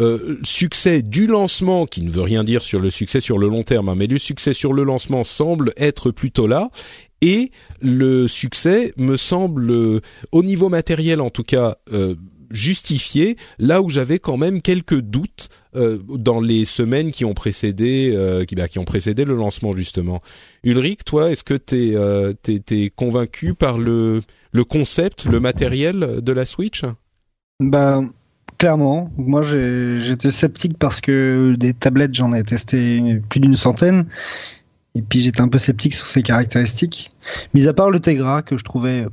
[0.00, 3.62] euh, succès du lancement, qui ne veut rien dire sur le succès sur le long
[3.62, 6.70] terme, hein, mais le succès sur le lancement semble être plutôt là.
[7.20, 10.00] Et le succès me semble, euh,
[10.32, 11.76] au niveau matériel en tout cas,
[12.50, 18.54] justifié, là où j'avais quand même quelques doutes dans les semaines qui ont précédé, qui,
[18.56, 20.20] bah, qui ont précédé le lancement justement.
[20.64, 21.94] Ulrich, toi, est-ce que t'es
[22.70, 24.20] es, convaincu par le
[24.52, 26.84] le concept, le matériel de la Switch
[27.60, 28.02] Bah
[28.58, 34.06] clairement, moi j'étais sceptique parce que des tablettes j'en ai testé plus d'une centaine
[34.94, 37.12] et puis j'étais un peu sceptique sur ses caractéristiques.
[37.54, 39.06] Mis à part le Tegra que je trouvais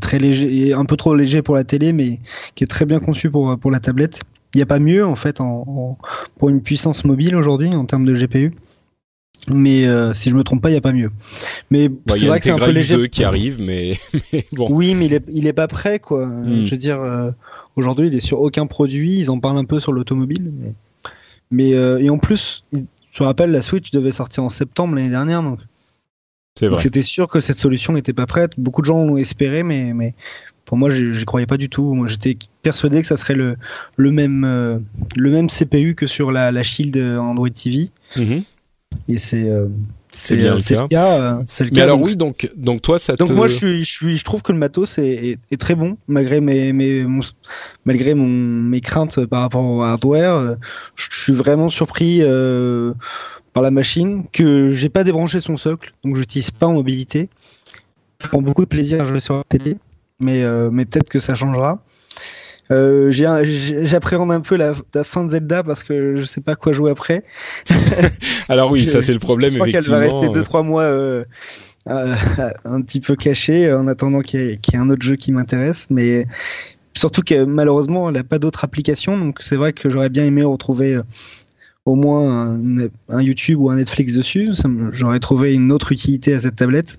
[0.00, 2.18] très léger, un peu trop léger pour la télé, mais
[2.54, 4.20] qui est très bien conçu pour la tablette.
[4.54, 5.38] Il n'y a pas mieux en fait
[6.38, 8.54] pour une puissance mobile aujourd'hui en termes de GPU
[9.46, 11.10] mais euh, si je me trompe pas, il y a pas mieux.
[11.70, 13.08] Mais c'est vrai que c'est un peu léger.
[13.08, 13.98] qui arrive, mais,
[14.52, 14.68] bon.
[14.70, 16.26] Oui, mais il est, il est pas prêt, quoi.
[16.26, 16.64] Hmm.
[16.64, 17.30] Je veux dire, euh,
[17.76, 19.18] aujourd'hui, il est sur aucun produit.
[19.18, 20.74] Ils en parlent un peu sur l'automobile, mais,
[21.50, 25.10] mais euh, et en plus, je me rappelle, la Switch devait sortir en septembre l'année
[25.10, 25.60] dernière, donc.
[26.58, 26.82] C'est vrai.
[26.82, 28.50] C'était sûr que cette solution n'était pas prête.
[28.58, 30.16] Beaucoup de gens l'ont espéré, mais, mais
[30.64, 32.04] Pour moi, j'y croyais pas du tout.
[32.08, 33.56] J'étais persuadé que ça serait le,
[33.96, 34.84] le même
[35.14, 37.90] le même CPU que sur la, la Shield Android TV.
[38.16, 38.42] Mhm.
[39.08, 39.50] Et c'est
[40.10, 40.82] C'est bien le cas.
[40.82, 41.38] le cas.
[41.46, 43.32] c'est le Mais cas, alors donc- oui, donc donc toi ça donc te.
[43.32, 45.96] moi je suis, je suis, je trouve que le matos est, est, est très bon
[46.08, 47.20] malgré mes, mes mon-
[47.84, 50.34] malgré mon mes craintes par rapport au hardware.
[50.34, 50.54] euh,
[50.96, 52.92] Je je suis vraiment surpris euh,
[53.52, 57.28] par la machine que j'ai pas débranché son socle, donc j'utilise pas en mobilité.
[58.22, 59.76] Je prends beaucoup de plaisir à jouer sur la télé,
[60.22, 61.82] mais euh, mais peut-être que ça changera.
[62.70, 66.72] Euh, J'appréhende un peu la, la fin de Zelda parce que je sais pas quoi
[66.72, 67.24] jouer après.
[68.48, 70.82] Alors oui, je- ça c'est le problème Je crois qu'elle va rester euh, 2-3 mois
[70.82, 71.24] euh,
[71.88, 72.14] euh,
[72.64, 75.16] un petit peu cachée en attendant qu'il y, ait- qu'il y ait un autre jeu
[75.16, 75.86] qui m'intéresse.
[75.90, 76.26] Mais
[76.96, 79.16] surtout que malheureusement, elle n'a pas d'autres applications.
[79.16, 81.02] Donc c'est vrai que j'aurais bien aimé retrouver euh,
[81.86, 84.50] au moins un, un YouTube ou un Netflix dessus.
[84.92, 86.98] J'aurais trouvé une autre utilité à cette tablette.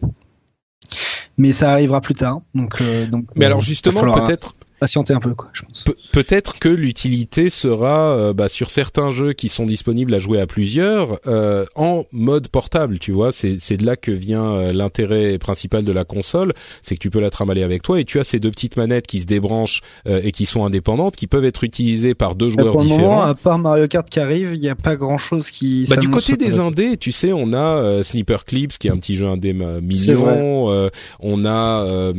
[1.37, 2.41] Mais ça arrivera plus tard.
[2.55, 5.83] Donc, euh, donc Mais alors justement, peut-être patienter un peu, quoi, je pense.
[5.83, 10.39] Pe- peut-être que l'utilité sera euh, bah, sur certains jeux qui sont disponibles à jouer
[10.39, 12.99] à plusieurs euh, en mode portable.
[12.99, 16.99] Tu vois, c'est de là que vient euh, l'intérêt principal de la console, c'est que
[16.99, 19.25] tu peux la trimballer avec toi et tu as ces deux petites manettes qui se
[19.25, 22.87] débranchent euh, et qui sont indépendantes, qui peuvent être utilisées par deux joueurs pour le
[22.87, 23.01] différents.
[23.09, 25.85] moment, à part Mario Kart qui arrive, il n'y a pas grand chose qui.
[25.89, 28.97] Bah, du côté des indés, tu sais, on a euh, Sniper Clips qui est un
[28.97, 30.69] petit jeu indé mignon.
[30.71, 31.83] euh, on a.
[31.83, 32.13] euh,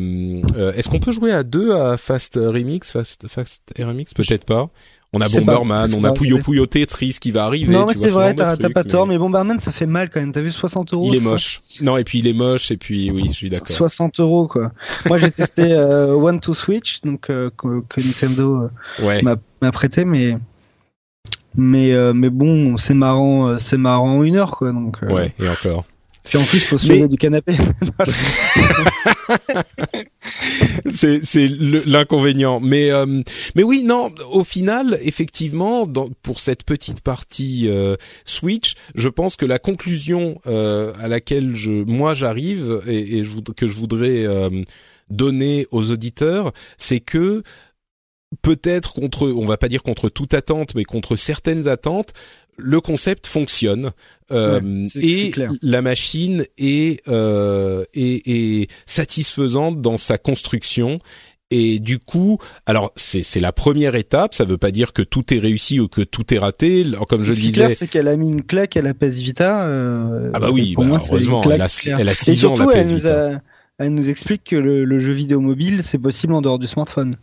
[0.56, 4.14] euh, Est-ce qu'on peut jouer à deux à Fast Remix, Fast Fast Remix?
[4.14, 4.68] Peut-être pas.
[5.12, 5.28] On a.
[5.28, 6.38] Bomberman, on a Puyo.
[6.38, 7.72] Puyo Tetris qui va arriver.
[7.72, 10.20] Non, mais c'est ce vrai, t'as pas tort, mais mais Bomberman, ça fait mal quand
[10.20, 10.30] même.
[10.32, 11.60] T'as vu 60 euros il est moche.
[11.82, 13.66] Non, et puis il est moche, et puis oui, je suis d'accord.
[13.66, 14.72] 60 euros, quoi.
[15.06, 18.70] Moi, j'ai testé euh, One to Switch, donc euh, que, que Nintendo
[19.00, 19.20] euh, Ouais.
[19.22, 19.36] m'a
[19.72, 20.36] prêté, mais
[21.56, 24.70] mais mais bon, c'est marrant, c'est marrant une heure, quoi.
[24.72, 24.98] Donc.
[25.02, 25.84] Ouais, et encore.
[26.24, 27.54] Puis en plus, faut se Mais- lever du canapé.
[30.92, 31.20] c'est
[31.86, 33.22] l'inconvénient mais euh,
[33.54, 39.36] mais oui non au final effectivement dans, pour cette petite partie euh, Switch je pense
[39.36, 43.74] que la conclusion euh, à laquelle je moi j'arrive et, et je voud- que je
[43.78, 44.50] voudrais euh,
[45.10, 47.42] donner aux auditeurs c'est que
[48.42, 52.12] peut-être contre on va pas dire contre toute attente mais contre certaines attentes
[52.62, 53.92] le concept fonctionne
[54.32, 55.52] euh, Ouais, et clair.
[55.62, 61.00] la machine est, euh, est, est satisfaisante dans sa construction
[61.52, 64.36] et du coup, alors c'est c'est la première étape.
[64.36, 66.84] Ça veut pas dire que tout est réussi ou que tout est raté.
[66.86, 69.18] Alors, Comme je le disais, clair, c'est qu'elle a mis une claque à la PS
[69.18, 69.66] Vita.
[69.66, 71.98] euh, ah bah oui, pour bah, moi, c'est une heureusement, claque elle a, claire.
[72.00, 73.26] elle a Et six ans surtout, la PS elle nous Vita.
[73.34, 73.40] a,
[73.80, 77.16] elle nous explique que le, jeu vidéo mobile, c'est possible en dehors du smartphone.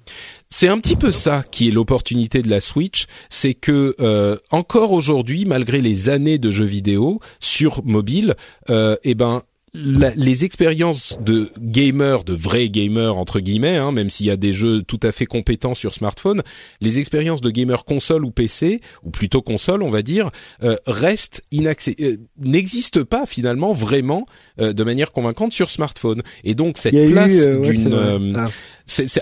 [0.50, 4.92] C'est un petit peu ça qui est l'opportunité de la Switch, c'est que euh, encore
[4.92, 8.36] aujourd'hui, malgré les années de jeux vidéo sur mobile,
[8.72, 9.44] euh, eh ben
[9.74, 14.38] la- les expériences de gamers, de vrais gamers entre guillemets, hein, même s'il y a
[14.38, 16.42] des jeux tout à fait compétents sur smartphone,
[16.82, 20.30] les expériences de gamers console ou PC, ou plutôt console, on va dire,
[20.64, 21.42] euh, restent
[22.02, 24.26] euh, n'existent pas finalement vraiment
[24.60, 26.22] euh, de manière convaincante sur smartphone.
[26.44, 28.46] Et donc cette y place eu, euh, ouais, d'une euh, Ah.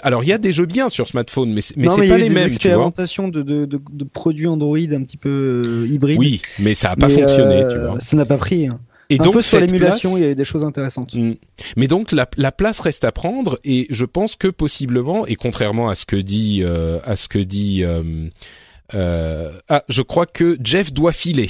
[0.04, 2.22] alors il y a des jeux bien sur smartphone, mais c'est, y pas a eu
[2.22, 2.48] les des mêmes, tu vois.
[2.48, 5.30] expérimentations de, de, de, de produits Android un petit peu
[5.66, 6.20] euh, hybrides.
[6.20, 8.00] Oui, mais ça a pas fonctionné, tu vois.
[8.00, 8.68] Ça n'a pas pris.
[8.68, 8.80] hein.
[9.10, 11.14] Et un donc peu sur l'émulation, place- il y a eu des choses intéressantes.
[11.16, 11.34] Mm.
[11.78, 15.90] Mais donc la, la place reste à prendre et je pense que possiblement et contrairement
[15.90, 18.30] à ce que dit euh, à ce que dit euh,
[18.94, 21.50] euh, ah je crois que Jeff doit filer.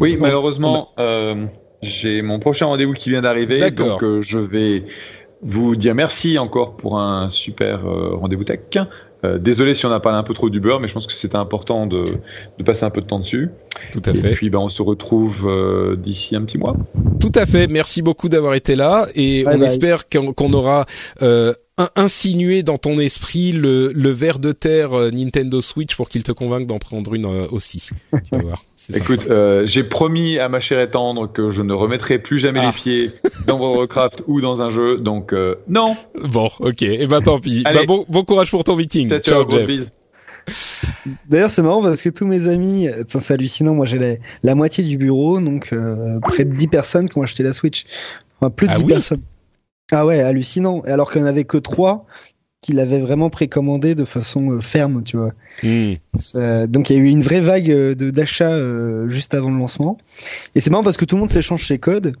[0.00, 1.46] Oui, malheureusement, euh,
[1.82, 4.84] j'ai mon prochain rendez-vous qui vient d'arriver, donc euh, je vais
[5.42, 8.60] vous dire merci encore pour un super euh, rendez-vous tech.
[9.24, 11.12] Euh, désolé si on a parlé un peu trop du beurre, mais je pense que
[11.12, 12.04] c'était important de,
[12.58, 13.50] de passer un peu de temps dessus.
[13.92, 14.30] Tout à Et fait.
[14.32, 16.74] puis, ben, on se retrouve euh, d'ici un petit mois.
[17.20, 17.66] Tout à fait.
[17.66, 19.66] Merci beaucoup d'avoir été là et Bye on bye.
[19.66, 20.86] espère qu'on, qu'on aura
[21.22, 26.08] euh, in- insinué dans ton esprit le, le ver de terre euh, Nintendo Switch pour
[26.08, 27.88] qu'il te convainque d'en prendre une euh, aussi.
[28.12, 28.64] Tu vas voir.
[28.76, 29.04] C'est sympa.
[29.04, 32.60] Écoute, euh, j'ai promis à ma chère et tendre que je ne remettrai plus jamais
[32.62, 32.66] Ah.
[32.66, 33.12] les pieds
[33.46, 35.96] dans World of Warcraft ou dans un jeu, donc euh, non.
[36.22, 36.82] Bon, ok.
[36.82, 37.62] Et ben tant pis.
[37.66, 37.80] Allez.
[37.80, 39.08] Bah, bon, bon courage pour ton meeting.
[39.08, 39.90] Ciao, ciao, grosse Jeff.
[41.28, 43.74] D'ailleurs, c'est marrant parce que tous mes amis, ça, c'est hallucinant.
[43.74, 47.22] Moi, j'ai la, la moitié du bureau, donc euh, près de 10 personnes qui ont
[47.22, 47.84] acheté la Switch.
[48.40, 49.20] Enfin, plus de Ah 10 oui personnes.
[49.92, 50.82] Ah ouais, hallucinant.
[50.86, 52.06] Et alors qu'il n'y en avait que 3
[52.62, 55.32] qui l'avaient vraiment précommandé de façon euh, ferme, tu vois.
[55.62, 55.94] Hmm.
[56.18, 59.50] Ça- donc il y a eu une vraie vague euh, de d'achat euh, juste avant
[59.50, 59.96] le lancement.
[60.54, 62.14] Et c'est marrant parce que tout le monde s'échange ses codes.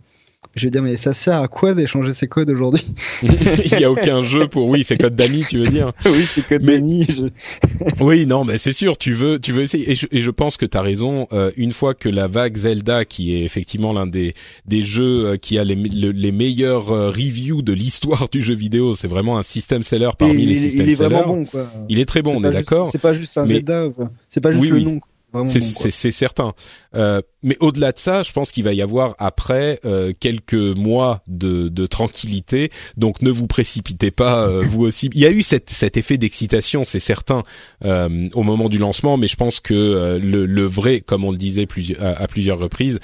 [0.56, 2.84] Je veux dire, mais ça sert à quoi d'échanger ces codes aujourd'hui?
[3.22, 6.44] Il y a aucun jeu pour oui, c'est code d'amis, tu veux dire Oui, c'est
[6.44, 7.06] code d'amis.
[7.08, 7.26] Je...
[8.04, 9.92] oui, non, mais c'est sûr, tu veux, tu veux essayer.
[9.92, 11.28] Et je, et je pense que tu as raison.
[11.32, 14.34] Euh, une fois que la vague Zelda, qui est effectivement l'un des
[14.66, 18.94] des jeux euh, qui a les, les meilleurs euh, reviews de l'histoire du jeu vidéo,
[18.94, 20.82] c'est vraiment un system seller parmi les system sellers.
[20.84, 21.72] Il est vraiment bon, quoi.
[21.88, 22.90] Il est très bon, on est d'accord.
[22.90, 23.88] C'est pas juste un Zelda,
[24.28, 25.00] c'est pas juste le nom.
[25.46, 26.54] C'est certain.
[26.94, 31.22] Euh, mais au-delà de ça, je pense qu'il va y avoir après euh, quelques mois
[31.26, 32.70] de, de, tranquillité.
[32.96, 35.08] Donc ne vous précipitez pas, euh, vous aussi.
[35.14, 37.42] Il y a eu cette, cet effet d'excitation, c'est certain,
[37.84, 41.30] euh, au moment du lancement, mais je pense que euh, le, le, vrai, comme on
[41.30, 43.00] le disait plusieurs, à, plusieurs reprises,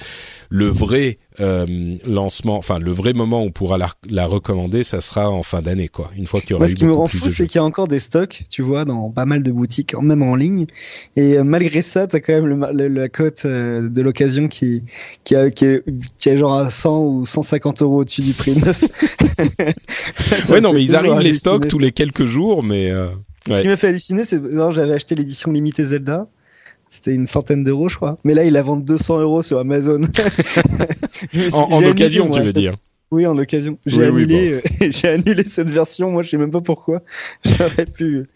[0.51, 1.19] le vrai
[2.07, 5.61] lancement, enfin le vrai moment où on pourra la, la recommander, ça sera en fin
[5.61, 6.11] d'année, quoi.
[6.17, 7.59] Une fois qu'il y aura Moi, eu ce qui me rend fou, c'est qu'il y
[7.59, 10.65] a encore des stocks, tu vois, dans pas mal de boutiques, même en ligne.
[11.15, 13.45] Et malgré ça, t'as quand même le, la cote
[13.81, 14.85] de l'occasion qui,
[15.25, 15.85] qui, a, qui, est,
[16.19, 18.85] qui est genre à 100 ou 150 euros au-dessus du prix neuf.
[20.51, 22.91] ouais, non, mais ils arrivent les stocks tous les quelques jours, mais.
[22.91, 23.09] Euh,
[23.49, 23.57] ouais.
[23.57, 26.29] Ce qui m'a fait halluciner, c'est non, j'avais acheté l'édition limitée Zelda.
[26.89, 28.17] C'était une centaine d'euros, je crois.
[28.23, 30.03] Mais là, il la vend 200 euros sur Amazon.
[31.53, 32.77] en, en occasion, tu veux dire
[33.11, 33.79] oui, en occasion.
[33.87, 34.53] J'ai Oui, oui, annulé,
[34.83, 36.11] euh, j'ai annulé cette version.
[36.11, 37.03] Moi, je sais même pas pourquoi.
[37.45, 38.27] J'aurais pu,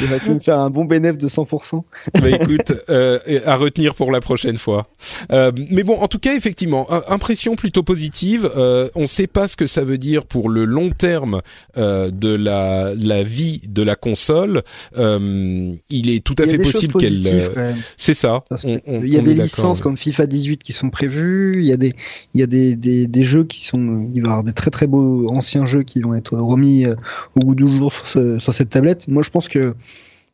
[0.00, 1.82] j'aurais pu me faire un bon bénéfice de 100%.
[2.20, 4.88] bah écoute, euh, à retenir pour la prochaine fois.
[5.32, 8.50] Euh, mais bon, en tout cas, effectivement, impression plutôt positive.
[8.56, 11.42] Euh, on ne sait pas ce que ça veut dire pour le long terme
[11.76, 14.62] euh, de la, la vie de la console.
[14.98, 17.20] Euh, il est tout à fait possible qu'elle.
[17.26, 17.72] euh.
[17.96, 18.44] C'est ça.
[18.64, 19.82] On- on- il y a des licences ouais.
[19.82, 21.54] comme FIFA 18 qui sont prévues.
[21.58, 21.94] Il y a des,
[22.34, 24.70] il y a des, des, des jeux qui sont, il va y avoir des très
[24.70, 26.94] très beaux anciens jeux qui vont être remis euh,
[27.34, 29.08] au goût du jour sur, ce- sur cette tablette.
[29.08, 29.74] Moi, je pense que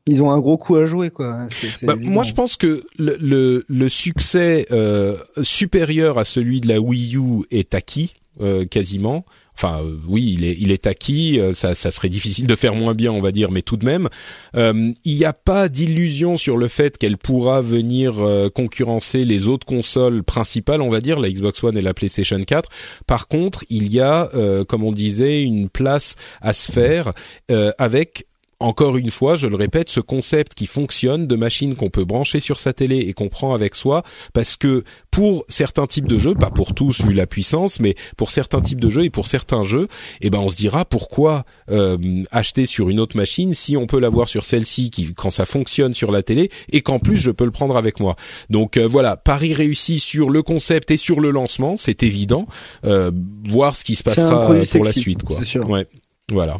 [0.07, 1.47] ils ont un gros coup à jouer, quoi.
[1.87, 6.81] Bah, moi, je pense que le, le, le succès euh, supérieur à celui de la
[6.81, 9.25] Wii U est acquis euh, quasiment.
[9.55, 11.39] Enfin, euh, oui, il est, il est acquis.
[11.39, 13.85] euh, ça, ça serait difficile de faire moins bien, on va dire, mais tout de
[13.85, 14.09] même,
[14.57, 19.49] euh, il n'y a pas d'illusion sur le fait qu'elle pourra venir euh, concurrencer les
[19.49, 22.69] autres consoles principales, on va dire, la Xbox One et la PlayStation 4.
[23.07, 27.13] Par contre, il y a, euh, comme on disait, une place à se faire
[27.51, 28.27] euh, avec
[28.63, 32.41] encore une fois, je le répète, ce concept qui fonctionne de machine qu'on peut brancher
[32.41, 34.03] sur sa télé et qu'on prend avec soi,
[34.33, 38.31] parce que pour certains types de jeux, pas pour tous vu la puissance, mais pour
[38.31, 39.89] certains types de jeux et pour certains jeux,
[40.21, 43.99] eh ben on se dira pourquoi euh, acheter sur une autre machine si on peut
[43.99, 47.45] l'avoir sur celle-ci qui quand ça fonctionne sur la télé et qu'en plus je peux
[47.45, 48.17] le prendre avec moi.
[48.49, 52.47] Donc euh, voilà, Paris réussi sur le concept et sur le lancement, c'est évident.
[52.85, 53.11] Euh,
[53.49, 55.37] voir ce qui se passera produit pour la suite, quoi.
[55.39, 55.69] c'est sûr.
[55.69, 55.87] Ouais.
[56.31, 56.59] Voilà.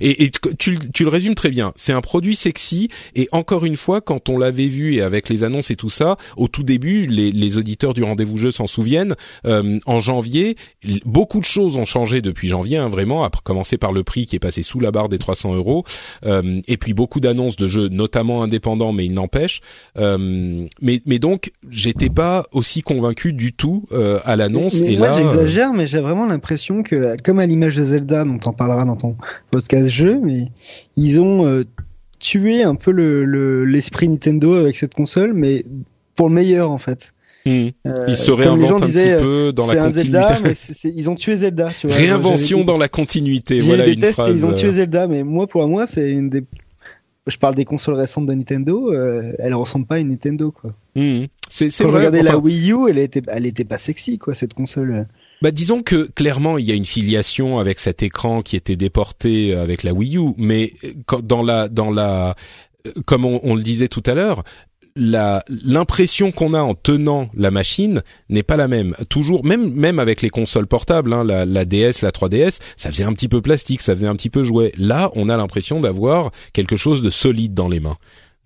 [0.00, 1.72] Et, et tu, tu le résumes très bien.
[1.76, 2.88] C'est un produit sexy.
[3.14, 6.16] Et encore une fois, quand on l'avait vu et avec les annonces et tout ça,
[6.36, 9.16] au tout début, les, les auditeurs du rendez-vous jeu s'en souviennent.
[9.46, 10.56] euh, en janvier,
[11.04, 13.24] beaucoup de choses ont changé depuis janvier, hein, vraiment.
[13.24, 15.84] À commencer par le prix qui est passé sous la barre des 300 euros,
[16.24, 19.60] euh, et puis beaucoup d'annonces de jeux, notamment indépendants, mais il n'empêche.
[19.98, 24.80] Euh, mais, mais donc, j'étais pas aussi convaincu du tout euh, à l'annonce.
[24.80, 28.24] Et moi, là, euh, j'exagère, mais j'ai vraiment l'impression que, comme à l'image de Zelda,
[28.24, 29.16] dont on parlera dans ton
[29.50, 30.44] podcast jeu, mais
[30.96, 31.64] ils ont euh,
[32.18, 35.64] tué un peu le- le- l'esprit Nintendo avec cette console, mais
[36.14, 37.12] pour le meilleur en fait.
[37.46, 39.84] hmm, Euh, il se comme les gens réinvente un disaient, petit peu dans c'est la
[39.84, 40.12] un continuité.
[40.12, 41.70] Zelda, mais c'est- c'est- ils ont tué Zelda.
[41.76, 41.96] Tu vois.
[41.96, 43.60] Réinvention dans la continuité.
[43.60, 44.30] Voilà des une tests phrase.
[44.30, 46.44] et ils ont tué euh, Zelda, mais moi, pour moi, c'est une des.
[47.26, 50.72] Je parle des consoles récentes de Nintendo, euh, elle ressemble pas à une Nintendo quoi.
[50.96, 51.24] hmm.
[51.48, 51.98] C'est Quand vrai.
[51.98, 55.06] regardais la enfin, Wii U, elle était, elle était pas sexy quoi cette console.
[55.42, 59.54] Bah disons que clairement il y a une filiation avec cet écran qui était déporté
[59.54, 62.36] avec la Wii U, mais euh, dans la dans la
[62.86, 64.44] euh, comme on, on le disait tout à l'heure,
[64.96, 68.94] la l'impression qu'on a en tenant la machine n'est pas la même.
[69.08, 73.04] Toujours même même avec les consoles portables, hein, la, la DS, la 3DS, ça faisait
[73.04, 74.72] un petit peu plastique, ça faisait un petit peu jouet.
[74.76, 77.96] Là, on a l'impression d'avoir quelque chose de solide dans les mains.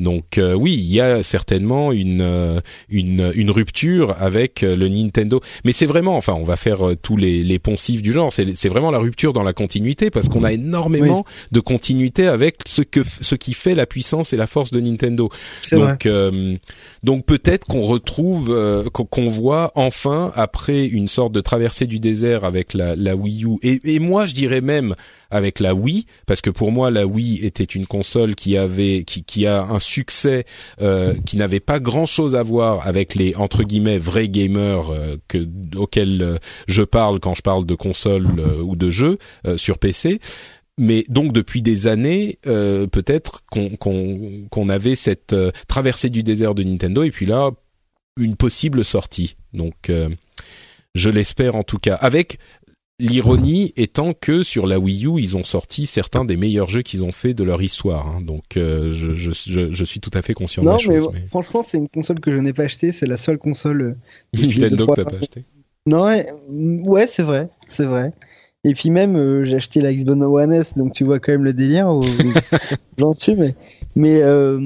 [0.01, 4.89] Donc euh, oui, il y a certainement une euh, une une rupture avec euh, le
[4.89, 8.33] Nintendo, mais c'est vraiment, enfin, on va faire euh, tous les les poncifs du genre.
[8.33, 12.57] C'est c'est vraiment la rupture dans la continuité parce qu'on a énormément de continuité avec
[12.67, 15.31] ce que ce qui fait la puissance et la force de Nintendo.
[15.71, 16.57] Donc euh,
[17.05, 22.01] donc peut-être qu'on retrouve euh, qu'on qu'on voit enfin après une sorte de traversée du
[22.01, 24.97] désert avec la la Wii U et et moi je dirais même
[25.35, 29.25] avec la Wii parce que pour moi la Wii était une console qui avait qui
[29.25, 30.45] qui a un succès
[30.81, 35.17] euh, qui n'avait pas grand chose à voir avec les entre guillemets vrais gamers euh,
[35.29, 39.57] que auxquels euh, je parle quand je parle de console euh, ou de jeux euh,
[39.57, 40.21] sur PC
[40.77, 46.23] mais donc depuis des années, euh, peut-être qu'on qu'on qu'on avait cette euh, traversée du
[46.23, 47.51] désert de Nintendo et puis là
[48.19, 49.37] une possible sortie.
[49.53, 50.09] Donc euh,
[50.95, 51.95] Je l'espère en tout cas.
[51.95, 52.39] Avec
[53.01, 57.03] L'ironie étant que sur la Wii U, ils ont sorti certains des meilleurs jeux qu'ils
[57.03, 58.07] ont fait de leur histoire.
[58.07, 58.21] Hein.
[58.21, 61.01] Donc, euh, je, je, je, je, suis tout à fait conscient non, de la mais,
[61.01, 61.11] chose.
[61.13, 61.27] Mais...
[61.27, 62.93] franchement, c'est une console que je n'ai pas achetée.
[62.93, 63.97] C'est la seule console.
[64.37, 65.45] euh, Nintendo que t'as pas acheté.
[65.87, 68.13] Non, ouais, mm, ouais, c'est vrai, c'est vrai.
[68.63, 71.45] Et puis même, euh, j'ai acheté la Xbox One S, donc tu vois quand même
[71.45, 71.89] le délire.
[71.89, 72.03] où-
[72.99, 73.57] J'en suis, mais,
[73.97, 74.59] mais, euh,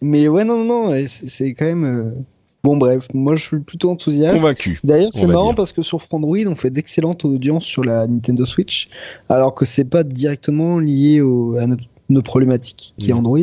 [0.00, 2.24] mais ouais, non, non, non, c'est quand même.
[2.68, 4.36] Bon, bref, moi je suis plutôt enthousiaste.
[4.36, 4.78] Convaincu.
[4.84, 8.88] D'ailleurs, c'est marrant parce que sur Android, on fait d'excellentes audiences sur la Nintendo Switch,
[9.30, 13.18] alors que c'est pas directement lié au, à notre, notre problématique qui est Mhm.
[13.20, 13.38] Android.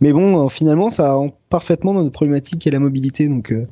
[0.00, 3.28] Mais bon, euh, finalement, ça rend parfaitement notre problématique qui est la mobilité.
[3.28, 3.66] Donc, euh,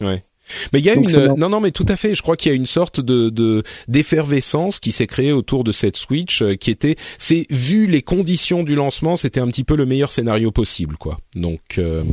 [0.00, 2.14] Mais il y a Donc, une non non mais tout à fait.
[2.14, 5.72] Je crois qu'il y a une sorte de de- d'effervescence qui s'est créée autour de
[5.72, 9.74] cette Switch euh, qui était c'est vu les conditions du lancement c'était un petit peu
[9.74, 11.18] le meilleur scénario possible quoi.
[11.34, 12.04] Donc euh,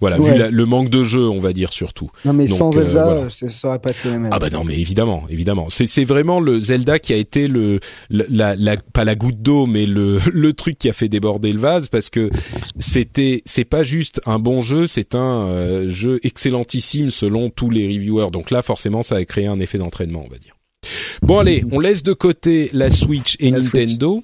[0.00, 0.32] voilà Ouais.
[0.32, 2.10] vu la- le manque de jeu on va dire surtout.
[2.24, 3.30] non, mais Donc, sans euh, Zelda, voilà.
[3.30, 4.32] ça, ça aurait pas été la même.
[4.32, 7.80] Ah bah non mais évidemment évidemment c'est c'est vraiment le Zelda qui a été le
[8.10, 11.60] la, la pas la goutte d'eau mais le le truc qui a fait déborder le
[11.60, 12.30] vase parce que
[12.78, 17.86] c'était c'est pas juste un bon jeu c'est un euh, jeu excellentissime selon tous les
[17.86, 20.52] reviewers donc là forcément ça a créé un effet d'entraînement on va dire.
[21.22, 24.22] Bon allez, on laisse de côté la Switch et La Nintendo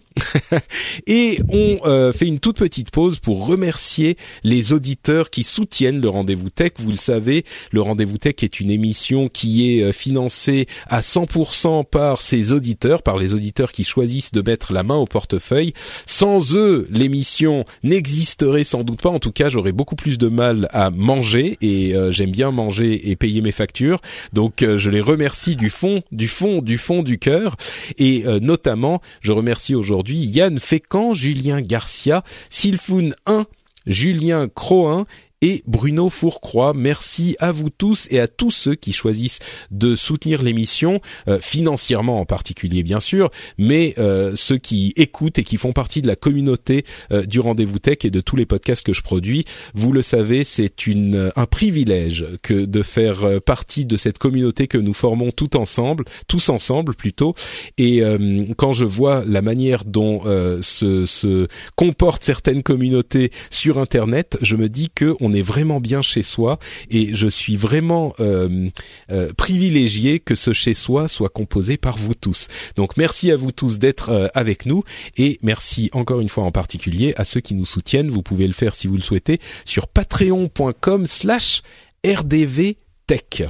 [1.07, 6.09] et on euh, fait une toute petite pause pour remercier les auditeurs qui soutiennent le
[6.09, 6.73] rendez-vous tech.
[6.79, 11.85] Vous le savez, le rendez-vous tech est une émission qui est euh, financée à 100%
[11.85, 15.73] par ses auditeurs, par les auditeurs qui choisissent de mettre la main au portefeuille.
[16.07, 19.11] Sans eux, l'émission n'existerait sans doute pas.
[19.11, 23.11] En tout cas, j'aurais beaucoup plus de mal à manger et euh, j'aime bien manger
[23.11, 24.01] et payer mes factures.
[24.33, 27.57] Donc, euh, je les remercie du fond, du fond, du fond du cœur.
[27.99, 33.47] Et notamment, je remercie aujourd'hui Yann Fécamp, Julien Garcia, Sylfoun 1,
[33.87, 35.07] Julien Croin
[35.43, 36.73] et Bruno Fourcroy.
[36.75, 39.41] Merci à vous tous et à tous ceux qui choisissent
[39.71, 45.45] de soutenir l'émission, euh, financièrement en particulier bien sûr, mais euh, ceux qui écoutent et
[45.45, 48.87] qui font partie de la communauté euh, du Rendez-vous Tech et de tous les podcasts
[48.87, 49.45] que je produis.
[49.75, 54.67] Vous le savez, c'est une un privilège que de faire euh, partie de cette communauté
[54.67, 57.35] que nous formons tout ensemble, tous ensemble plutôt.
[57.79, 63.79] Et euh, quand je vois la manière dont euh, se, se comportent certaines communautés sur
[63.79, 66.59] Internet, je me dis que est vraiment bien chez soi
[66.91, 68.69] et je suis vraiment euh,
[69.11, 72.49] euh, privilégié que ce chez soi soit composé par vous tous.
[72.77, 74.85] Donc merci à vous tous d'être euh, avec nous
[75.17, 78.09] et merci encore une fois en particulier à ceux qui nous soutiennent.
[78.09, 81.63] Vous pouvez le faire si vous le souhaitez sur patreon.com/slash
[82.05, 83.45] rdvtech.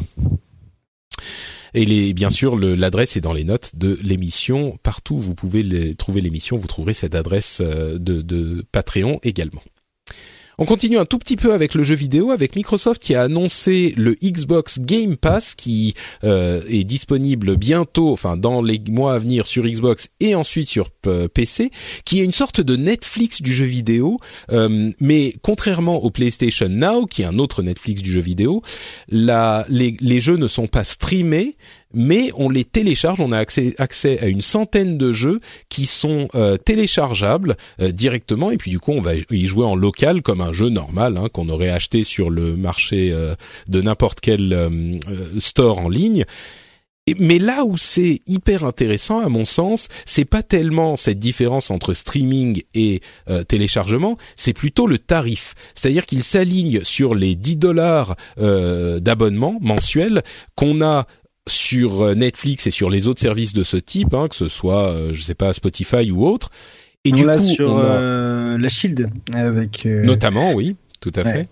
[1.74, 4.76] Et les, bien sûr, l'adresse est dans les notes de l'émission.
[4.82, 9.62] Partout où vous pouvez les- trouver l'émission, vous trouverez cette adresse de Patreon également.
[10.58, 13.94] On continue un tout petit peu avec le jeu vidéo, avec Microsoft qui a annoncé
[13.96, 15.94] le Xbox Game Pass qui
[16.24, 20.90] euh, est disponible bientôt, enfin dans les mois à venir sur Xbox et ensuite sur
[21.06, 21.70] euh, PC,
[22.04, 24.18] qui est une sorte de Netflix du jeu vidéo,
[24.50, 28.62] euh, mais contrairement au PlayStation Now, qui est un autre Netflix du jeu vidéo,
[29.08, 31.56] les jeux ne sont pas streamés,
[31.94, 33.20] mais on les télécharge.
[33.20, 38.50] On a accès, accès à une centaine de jeux qui sont euh, téléchargeables euh, directement,
[38.50, 41.28] et puis du coup on va y jouer en local comme un jeu normal hein,
[41.32, 43.34] qu'on aurait acheté sur le marché euh,
[43.68, 44.68] de n'importe quel euh,
[45.08, 46.24] euh, store en ligne.
[47.18, 51.94] Mais là où c'est hyper intéressant, à mon sens, c'est pas tellement cette différence entre
[51.94, 55.54] streaming et euh, téléchargement, c'est plutôt le tarif.
[55.74, 60.22] C'est-à-dire qu'il s'aligne sur les 10 dollars euh, d'abonnement mensuel
[60.54, 61.08] qu'on a
[61.48, 64.88] sur euh, Netflix et sur les autres services de ce type, hein, que ce soit,
[64.90, 66.50] euh, je sais pas, Spotify ou autre.
[67.04, 69.86] Et on du coup, sur on a- euh, la Shield avec.
[69.86, 71.32] euh, notamment, oui, tout à Ouais.
[71.34, 71.48] fait.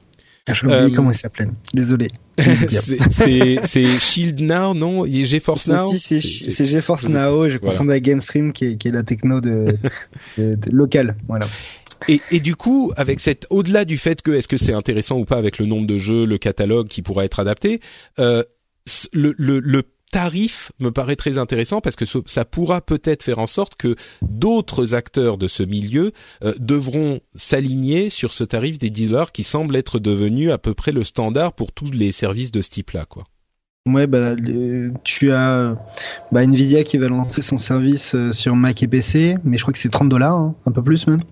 [0.53, 1.47] J'ai oublié euh, comment il s'appelait.
[1.75, 2.09] Désolé.
[2.39, 5.07] C'est Shield Now, non?
[5.07, 5.87] Il y a GeForce Now?
[5.97, 6.21] si,
[6.51, 7.77] c'est GeForce Now je voilà.
[7.77, 9.77] confonds avec GameStream qui est, qui est la techno de,
[10.39, 11.17] de, de locale.
[11.29, 11.47] Voilà.
[12.09, 15.25] Et, et du coup, avec cette, au-delà du fait que est-ce que c'est intéressant ou
[15.25, 17.81] pas avec le nombre de jeux, le catalogue qui pourra être adapté,
[18.19, 18.43] euh,
[19.13, 19.83] le,
[20.13, 24.95] tarif me paraît très intéressant parce que ça pourra peut-être faire en sorte que d'autres
[24.95, 26.11] acteurs de ce milieu
[26.43, 30.75] euh, devront s'aligner sur ce tarif des 10 dollars qui semble être devenu à peu
[30.75, 33.25] près le standard pour tous les services de ce type-là, quoi.
[33.87, 34.35] Ouais, bah,
[35.05, 35.77] tu as
[36.33, 39.73] bah, Nvidia qui va lancer son service euh, sur Mac et PC, mais je crois
[39.73, 41.23] que c'est 30 dollars, hein, un peu plus même.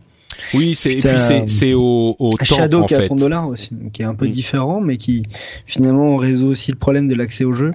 [0.54, 3.06] Oui, c'est et puis c'est c'est au, au temps Shadow en qui est à fait.
[3.06, 4.30] 30 dollars aussi, qui est un peu Mm.
[4.30, 5.22] différent, mais qui
[5.66, 7.72] finalement résout aussi le problème de l'accès au jeu.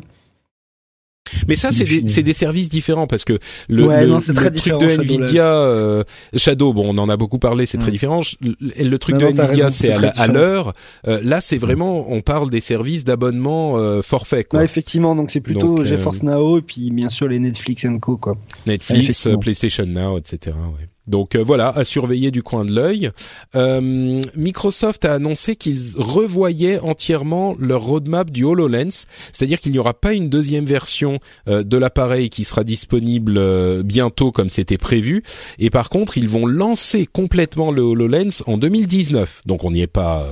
[1.47, 4.53] Mais ça, c'est des, des services différents parce que le, Ouais, le, non, le truc
[4.79, 6.03] de Shadow Nvidia, euh,
[6.35, 7.93] Shadow, bon, on en a beaucoup parlé, c'est très Mm.
[7.93, 8.21] différent.
[8.41, 8.55] Le,
[8.89, 10.73] le truc Non, de non, Nvidia, c'est à, l'heure.
[11.07, 14.59] Euh, là, c'est vraiment, on parle des services d'abonnement euh, forfait, quoi.
[14.59, 17.97] Ouais, effectivement, donc c'est plutôt euh, GeForce Now et puis bien sûr les Netflix and
[17.99, 18.37] Co quoi.
[18.67, 20.55] Netflix, PlayStation Now, etc.
[20.55, 20.87] Ouais.
[21.07, 23.11] Donc euh, voilà, à surveiller du coin de l'œil.
[23.55, 29.93] Euh, Microsoft a annoncé qu'ils revoyaient entièrement leur roadmap du HoloLens, c'est-à-dire qu'il n'y aura
[29.93, 35.23] pas une deuxième version euh, de l'appareil qui sera disponible euh, bientôt comme c'était prévu,
[35.59, 39.41] et par contre ils vont lancer complètement le HoloLens en 2019.
[39.45, 40.27] Donc on n'y est pas.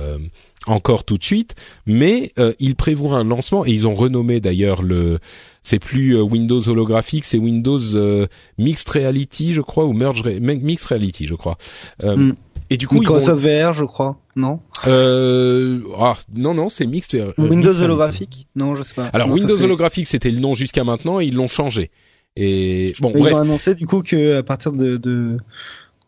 [0.66, 1.54] encore tout de suite,
[1.86, 5.18] mais ils prévoient un lancement et ils ont renommé d'ailleurs le,
[5.62, 8.26] c'est plus euh, Windows holographique, c'est Windows euh,
[8.58, 11.56] Mixed Reality, je crois, ou Merge Mixed Reality, je crois.
[12.02, 12.34] Euh, Mm.
[12.70, 14.60] Et du coup, ils vont, Microsoft VR, je crois, non?
[14.86, 17.14] Euh, ah, non, non, c'est Mixed.
[17.14, 18.46] euh, Windows Mixed holographique?
[18.56, 19.06] Non, je sais pas.
[19.12, 21.90] Alors Non, Windows holographique, c'était le nom jusqu'à maintenant, et ils l'ont changé.
[22.34, 23.32] Et bon, Mais bref.
[23.32, 25.36] Ils ont annoncé du coup que à partir de, de,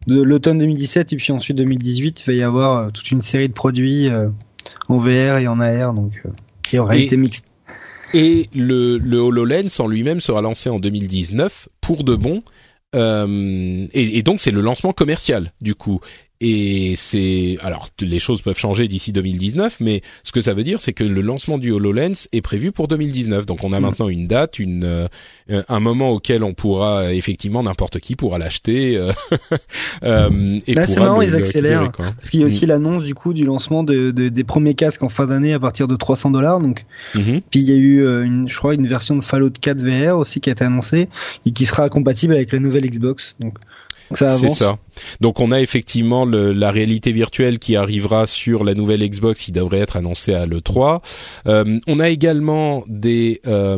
[0.06, 3.52] de l'automne 2017 et puis ensuite 2018, il va y avoir toute une série de
[3.52, 4.08] produits
[4.88, 6.22] en VR et en AR, donc
[6.72, 7.53] et en réalité mixte.
[8.14, 12.44] Et le, le HoloLens en lui-même sera lancé en 2019 pour de bon.
[12.94, 16.00] Euh, et, et donc c'est le lancement commercial du coup.
[16.46, 20.78] Et c'est alors les choses peuvent changer d'ici 2019, mais ce que ça veut dire,
[20.82, 23.46] c'est que le lancement du Hololens est prévu pour 2019.
[23.46, 23.82] Donc on a Mm.
[23.82, 25.08] maintenant une date, une euh,
[25.68, 28.96] un moment auquel on pourra effectivement n'importe qui pourra l'acheter.
[28.98, 29.10] euh,
[30.02, 31.80] euh, et Là, c'est marrant, le- ils accélèrent.
[31.82, 32.14] récupérer, quoi.
[32.14, 35.02] Parce qu'il y a aussi l'annonce du coup du lancement de, de- des premiers casques
[35.02, 36.58] en fin d'année à partir de 300 dollars.
[36.58, 36.84] Donc,
[37.14, 37.40] Mhm.
[37.50, 40.18] puis il y a eu, euh, une, je crois, une version de Fallout 4 VR
[40.18, 41.08] aussi qui a été annoncée
[41.46, 43.34] et qui sera compatible avec la nouvelle Xbox.
[43.40, 43.54] Donc,
[44.36, 44.78] C'est ça.
[45.20, 49.52] Donc on a effectivement le- la réalité virtuelle qui arrivera sur la nouvelle Xbox qui
[49.52, 51.00] devrait être annoncée à l'E3.
[51.46, 53.76] Euh, on a également des, euh,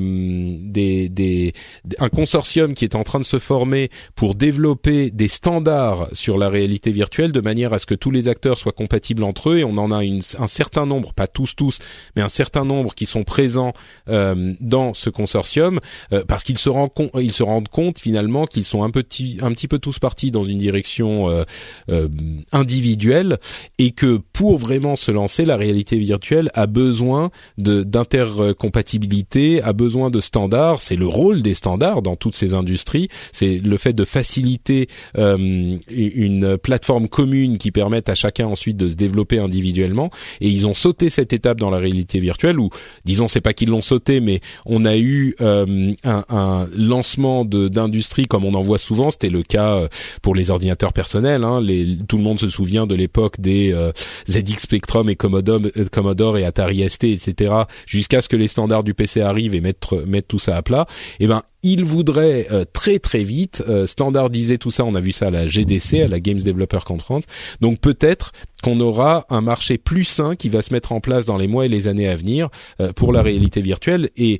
[0.61, 1.53] des, des,
[1.99, 6.49] un consortium qui est en train de se former pour développer des standards sur la
[6.49, 9.65] réalité virtuelle de manière à ce que tous les acteurs soient compatibles entre eux et
[9.65, 11.79] on en a une, un certain nombre, pas tous tous,
[12.15, 13.73] mais un certain nombre qui sont présents
[14.09, 15.81] euh, dans ce consortium
[16.13, 19.39] euh, parce qu'ils se, rendent com- ils se rendent compte finalement qu'ils sont un petit,
[19.41, 21.45] un petit peu tous dans une direction euh,
[21.91, 22.09] euh,
[22.53, 23.39] individuelle
[23.79, 30.21] et que pour vraiment se lancer, la réalité virtuelle a besoin d'intercompatibilité, a besoin de
[30.21, 30.81] standards.
[30.81, 33.09] C'est le rôle des standards dans toutes ces industries.
[33.33, 34.89] C'est le fait de faciliter
[35.19, 40.11] euh, une plateforme commune qui permette à chacun ensuite de se développer individuellement.
[40.41, 42.71] Et ils ont sauté cette étape dans la réalité virtuelle où,
[43.05, 48.27] disons, c'est pas qu'ils l'ont sauté, mais on a eu un, un lancement de d'industrie
[48.27, 49.11] comme on en voit souvent.
[49.11, 49.89] C'était le cas
[50.23, 51.45] pour les ordinateurs personnels.
[51.45, 51.61] Hein.
[51.61, 53.93] Les, tout le monde se souvient de l'époque des euh,
[54.29, 57.55] ZX Spectrum et Commodore, euh, Commodore et Atari ST, etc.
[57.87, 60.87] Jusqu'à ce que les standards du PC arrivent et mettent tout ça à plat.
[61.21, 64.85] Et ben il voudrait euh, très très vite euh, standardiser tout ça.
[64.85, 67.25] On a vu ça à la GDC, à la Games Developer Conference.
[67.61, 71.37] Donc peut-être qu'on aura un marché plus sain qui va se mettre en place dans
[71.37, 72.49] les mois et les années à venir
[72.81, 74.39] euh, pour la réalité virtuelle et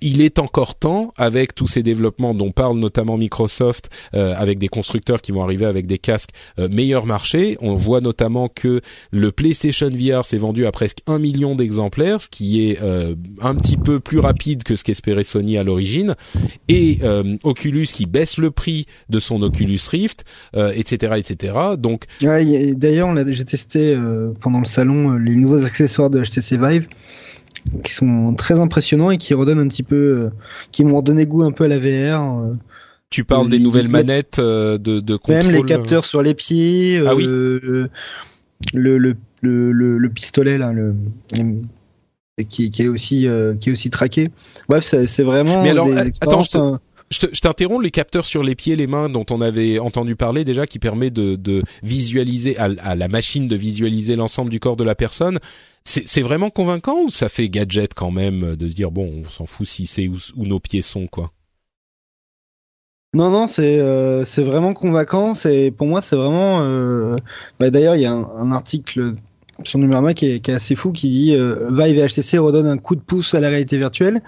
[0.00, 4.68] il est encore temps, avec tous ces développements dont parle notamment Microsoft, euh, avec des
[4.68, 7.56] constructeurs qui vont arriver avec des casques euh, meilleur marché.
[7.60, 12.28] On voit notamment que le PlayStation VR s'est vendu à presque un million d'exemplaires, ce
[12.28, 16.14] qui est euh, un petit peu plus rapide que ce qu'espérait Sony à l'origine,
[16.68, 20.24] et euh, Oculus qui baisse le prix de son Oculus Rift,
[20.54, 21.54] euh, etc., etc.
[21.78, 23.96] Donc Ouais, D'ailleurs, j'ai testé
[24.40, 26.88] pendant le salon les nouveaux accessoires de HTC Vive
[27.84, 30.28] qui sont très impressionnants et qui redonnent un petit peu, euh,
[30.72, 32.38] qui m'ont redonné goût un peu à la VR.
[32.40, 32.54] euh.
[33.10, 35.46] tu parles des Les- nouvelles les- manettes euh, de, de contrôle.
[35.46, 37.24] Même les capteurs sur les pieds, Ah oui.
[37.26, 37.88] le,
[38.74, 39.16] le, le,
[39.72, 40.94] le, le pistolet là, le,
[42.48, 43.28] qui, qui est aussi
[43.60, 44.28] qui est aussi traqué.
[44.68, 45.62] Bref, c'est vraiment.
[45.62, 45.88] Mais alors,
[46.20, 46.42] attends,
[47.10, 47.26] je te-.
[47.26, 50.16] Je te- je t'interromps, les capteurs sur les pieds, les mains dont on avait entendu
[50.16, 54.60] parler déjà, qui permet de, de visualiser à, à la machine de visualiser l'ensemble du
[54.60, 55.38] corps de la personne.
[55.84, 59.46] C'est vraiment convaincant ou ça fait gadget quand même de se dire bon, on s'en
[59.46, 61.32] fout si c'est où, où nos pieds sont quoi?
[63.14, 65.32] Non, non, c'est euh, c'est vraiment convaincant.
[65.34, 66.60] C'est pour moi, c'est vraiment.
[66.60, 67.16] euh,
[67.58, 69.14] bah, D'ailleurs, il y a un, un article
[69.64, 72.66] sur Numérama qui est, qui est assez fou qui dit euh, Vive et HTC redonnent
[72.66, 74.20] un coup de pouce à la réalité virtuelle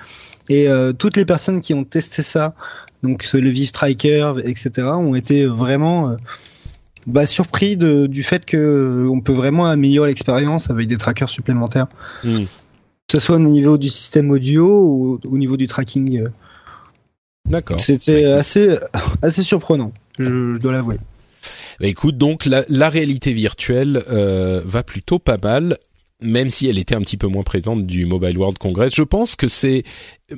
[0.49, 2.55] et euh, toutes les personnes qui ont testé ça,
[3.03, 6.16] donc ce- le Vive Striker, etc., ont été vraiment euh,
[7.07, 11.29] bah, surpris de, du fait que euh, on peut vraiment améliorer l'expérience avec des trackers
[11.29, 11.87] supplémentaires,
[12.25, 12.37] Hmm.
[12.45, 16.23] que ce soit au niveau du système audio ou au niveau du tracking.
[16.23, 16.29] euh.
[17.49, 17.81] D'accord.
[17.81, 18.77] C'était assez
[19.23, 20.97] assez surprenant, je, je dois l'avouer.
[21.81, 25.79] Bah, écoute, donc la, la réalité virtuelle euh, va plutôt pas mal.
[26.20, 28.95] Même si elle était un petit peu moins présente du Mobile World Congress.
[28.95, 29.85] Je pense que c'est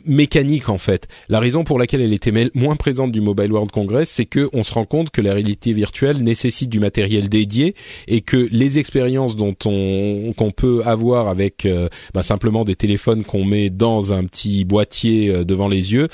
[0.04, 1.08] mécanique en fait.
[1.28, 4.62] La raison pour laquelle elle était moins présente du Mobile World Congress, c'est que on
[4.62, 7.74] se rend compte que la réalité virtuelle nécessite du matériel dédié
[8.08, 13.24] et que les expériences dont on qu'on peut avoir avec euh, bah, simplement des téléphones
[13.24, 16.08] qu'on met dans un petit boîtier euh, devant les yeux,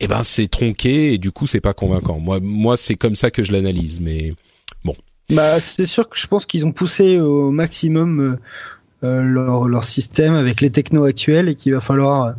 [0.00, 2.18] eh ben c'est tronqué et du coup c'est pas convaincant.
[2.18, 4.32] Moi moi c'est comme ça que je l'analyse, mais
[4.84, 4.96] bon.
[5.30, 8.36] Bah c'est sûr que je pense qu'ils ont poussé au maximum euh,
[9.02, 12.32] leur, leur système avec les technos actuels et qu'il va falloir euh,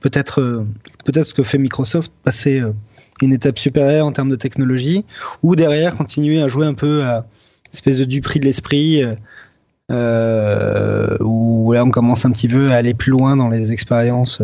[0.00, 0.66] peut-être euh,
[1.04, 2.62] peut-être ce que fait Microsoft passer
[3.20, 5.04] une étape supérieure en termes de technologie
[5.42, 7.26] ou derrière continuer à jouer un peu à
[7.72, 9.02] espèce de du prix de l'esprit
[9.90, 14.42] euh, où là on commence un petit peu à aller plus loin dans les expériences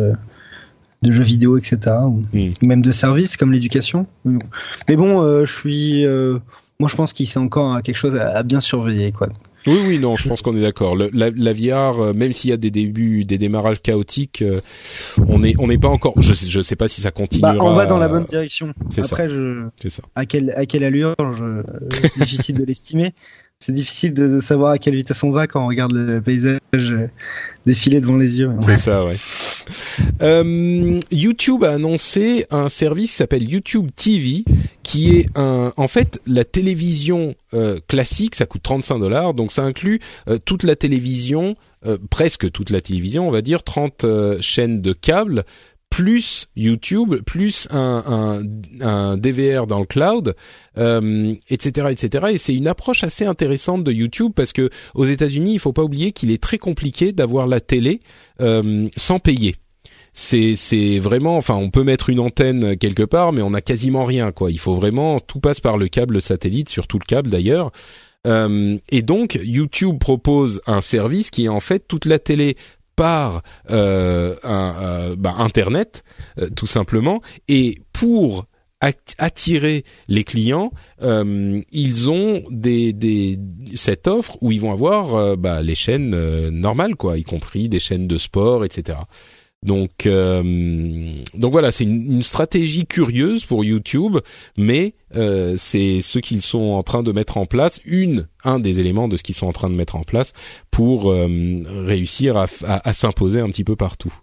[1.01, 2.21] de jeux vidéo etc ou
[2.61, 4.05] même de services comme l'éducation.
[4.25, 6.39] Mais bon euh, je suis euh,
[6.79, 9.29] moi je pense qu'il c'est encore quelque chose à, à bien surveiller quoi
[9.67, 10.95] Oui, oui, non, je pense qu'on est d'accord.
[10.95, 14.53] La, la VR, euh, même s'il y a des débuts, des démarrages chaotiques, euh,
[15.27, 16.13] on est, on n'est pas encore.
[16.21, 17.53] Je, je sais pas si ça continuera.
[17.53, 18.73] Bah, on va dans la bonne direction.
[18.89, 19.15] c'est ça.
[19.15, 20.03] Après, je, C'est ça.
[20.15, 21.63] à quelle à quelle allure, je,
[22.19, 23.11] difficile de l'estimer.
[23.61, 26.59] C'est difficile de, de savoir à quelle vitesse on va quand on regarde le paysage
[26.75, 27.09] euh,
[27.69, 28.49] défiler devant les yeux.
[28.61, 29.15] C'est ça, ouais.
[30.21, 34.43] Euh, YouTube a annoncé un service qui s'appelle YouTube TV,
[34.81, 38.35] qui est un, en fait, la télévision euh, classique.
[38.35, 41.55] Ça coûte 35 dollars, donc ça inclut euh, toute la télévision,
[41.85, 45.43] euh, presque toute la télévision, on va dire 30 euh, chaînes de câbles
[45.89, 48.43] plus YouTube, plus un,
[48.81, 50.35] un, DVR dans le cloud,
[50.77, 52.27] euh, etc., etc.
[52.31, 55.83] Et c'est une approche assez intéressante de YouTube parce que aux États-Unis, il faut pas
[55.83, 57.99] oublier qu'il est très compliqué d'avoir la télé
[58.41, 59.55] euh, sans payer.
[60.13, 64.05] C'est c'est vraiment, enfin, on peut mettre une antenne quelque part, mais on a quasiment
[64.05, 64.51] rien, quoi.
[64.51, 67.71] Il faut vraiment tout passe par le câble satellite, surtout le câble d'ailleurs.
[68.27, 72.57] Euh, et donc YouTube propose un service qui est en fait toute la télé
[72.99, 76.03] par euh, un, euh, bah, Internet,
[76.37, 77.21] euh, tout simplement.
[77.47, 78.45] Et pour
[78.81, 83.39] at- attirer les clients, euh, ils ont des, des
[83.73, 87.69] cette offre où ils vont avoir euh, bah, les chaînes euh, normales, quoi, y compris
[87.69, 88.99] des chaînes de sport, etc.
[89.61, 94.17] Donc, euh, donc voilà, c'est une, stratégie curieuse pour YouTube,
[94.57, 98.79] mais euh, c'est ce qu'ils sont en train de mettre en place, une, un des
[98.79, 100.31] éléments de ce qu'ils sont en train de mettre en place
[100.71, 101.27] pour euh,
[101.65, 104.13] réussir à s'imposer un petit peu partout.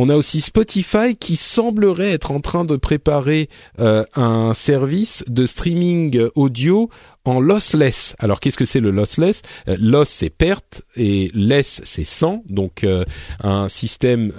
[0.00, 3.48] On a aussi Spotify qui semblerait être en train de préparer
[3.80, 6.88] euh, un service de streaming audio
[7.24, 8.14] en lossless.
[8.20, 9.42] Alors qu'est-ce que c'est le lossless?
[9.66, 13.04] Euh, Loss c'est perte et less c'est sans, donc euh,
[13.42, 14.32] un système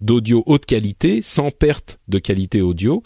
[0.00, 3.04] d'audio haute qualité sans perte de qualité audio.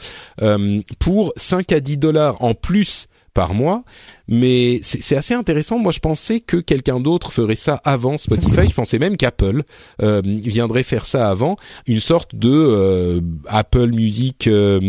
[0.98, 3.84] Pour 5 à 10 dollars en plus par mois,
[4.28, 5.78] mais c'est assez intéressant.
[5.78, 8.66] Moi, je pensais que quelqu'un d'autre ferait ça avant Spotify.
[8.68, 9.62] Je pensais même qu'Apple
[10.02, 11.56] euh, viendrait faire ça avant,
[11.86, 14.80] une sorte de euh, Apple Music euh,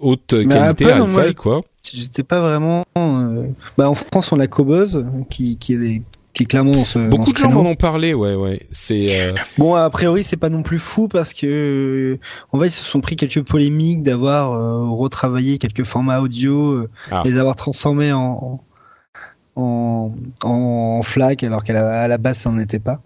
[0.00, 1.62] haute qualité, Apple, moi, je- quoi.
[1.92, 2.84] J'étais pas vraiment.
[3.78, 6.02] Bah, en France, on a Cobuzz qui qui est
[6.32, 6.72] qui clairement
[7.10, 8.60] Beaucoup de gens m'en ont parlé, ouais, ouais.
[8.70, 12.18] C'est euh, Bon, a priori, c'est pas non plus fou parce que,
[12.52, 16.90] en fait, ils se sont pris quelques polémiques d'avoir euh, retravaillé quelques formats audio, euh,
[17.10, 17.22] Ah.
[17.24, 18.60] les avoir transformés en
[19.54, 20.10] en,
[20.42, 23.02] en FLAC alors qu'à la, à la base, ça n'en était pas.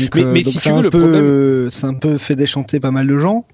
[0.00, 2.90] Donc, Mais- mais si tu veux, le peu, problème- c'est un peu fait déchanter pas
[2.90, 3.46] mal de gens.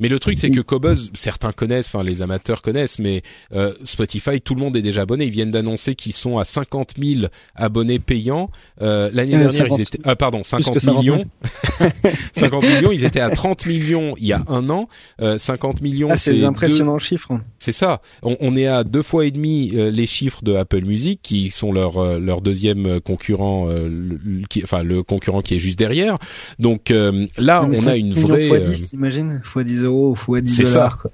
[0.00, 3.22] Mais le truc, c'est que Cobuzz, certains connaissent, enfin les amateurs connaissent, mais
[3.54, 5.24] euh, Spotify, tout le monde est déjà abonné.
[5.26, 8.50] Ils viennent d'annoncer qu'ils sont à 50 000 abonnés payants.
[8.82, 11.24] Euh, L'année Euh, dernière, 50 ils étaient, ah pardon, 50 que 50 millions.
[12.34, 14.88] 50 millions, ils étaient à 30 millions il y a un an.
[15.20, 16.46] Euh, 50 millions, Ah, c'est c'est des deux-
[17.30, 17.42] hein.
[17.58, 18.00] c'est ça.
[18.22, 21.50] On, on est à deux fois et demi euh, les chiffres de Apple Music, qui
[21.50, 25.78] sont leur euh, leur deuxième concurrent, euh, le, qui, enfin le concurrent qui est juste
[25.78, 26.16] derrière.
[26.58, 28.46] Donc euh, là, mais on a 5 une vraie.
[28.48, 30.72] fois euh, 10, t'imagines Fois 10 euros ou fois 10 C'est ça.
[30.74, 30.98] dollars.
[31.02, 31.10] quoi.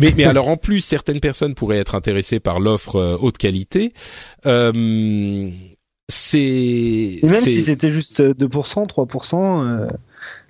[0.00, 3.92] mais, mais alors en plus, certaines personnes pourraient être intéressées par l'offre euh, haute qualité.
[4.46, 5.50] Euh,
[6.08, 9.86] c'est Et même si c'était juste 2%, 3%, euh,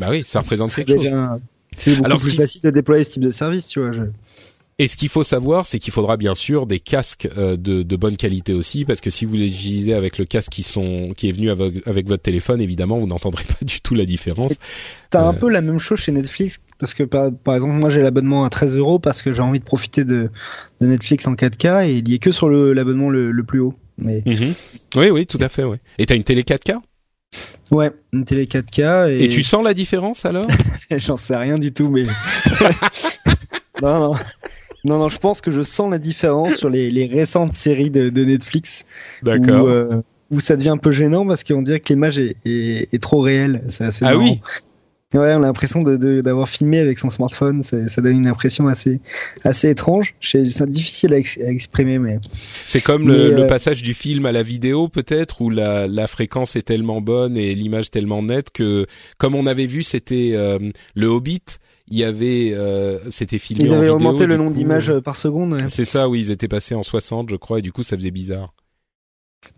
[0.00, 1.02] bah oui, ça représente quelque chose.
[1.04, 1.38] déjà-
[1.76, 3.92] C'est beaucoup Alors, plus qui- facile de déployer ce type de service, tu vois.
[3.92, 4.02] Je...
[4.80, 7.96] Et ce qu'il faut savoir, c'est qu'il faudra bien sûr des casques euh, de, de
[7.96, 11.28] bonne qualité aussi, parce que si vous les utilisez avec le casque qui sont qui
[11.28, 14.52] est venu avec, avec votre téléphone, évidemment, vous n'entendrez pas du tout la différence.
[15.10, 15.38] T'as un Euh.
[15.38, 18.50] peu la même chose chez Netflix, parce que par, par exemple, moi j'ai l'abonnement à
[18.50, 20.28] 13 euros parce que j'ai envie de profiter de,
[20.80, 23.74] de Netflix en 4K et il y est que sur l'abonnement le, le plus haut.
[23.98, 24.54] Mais Mhm.
[24.96, 25.62] Oui, oui, tout à fait.
[25.62, 25.78] Ouais.
[25.98, 26.78] Et t'as une télé 4K
[27.70, 30.46] ouais, une télé 4K et, Et tu sens la différence alors?
[30.96, 32.02] J'en sais rien du tout, mais
[33.82, 34.14] non, non.
[34.84, 38.10] Non, non, je pense que je sens la différence sur les, les récentes séries de,
[38.10, 38.84] de Netflix.
[39.24, 43.02] Où, euh, où ça devient un peu gênant parce qu'on dirait que l'image est, est,
[43.02, 43.62] trop réelle.
[43.68, 44.40] C'est assez ah oui.
[45.14, 47.62] Ouais, on a l'impression d'avoir filmé avec son smartphone.
[47.62, 49.00] Ça donne une impression assez,
[49.44, 50.14] assez étrange.
[50.20, 52.18] C'est difficile à, exprimer, mais.
[52.32, 56.56] C'est comme le, le, passage du film à la vidéo, peut-être, où la, la fréquence
[56.56, 58.86] est tellement bonne et l'image tellement nette que,
[59.16, 60.34] comme on avait vu, c'était
[60.94, 61.42] le Hobbit
[61.88, 63.64] il y avait, euh, c'était filmé.
[63.64, 65.58] Ils avaient en augmenté le nombre d'images euh, par seconde.
[65.68, 68.10] C'est ça, oui, ils étaient passés en 60, je crois, et du coup, ça faisait
[68.10, 68.54] bizarre.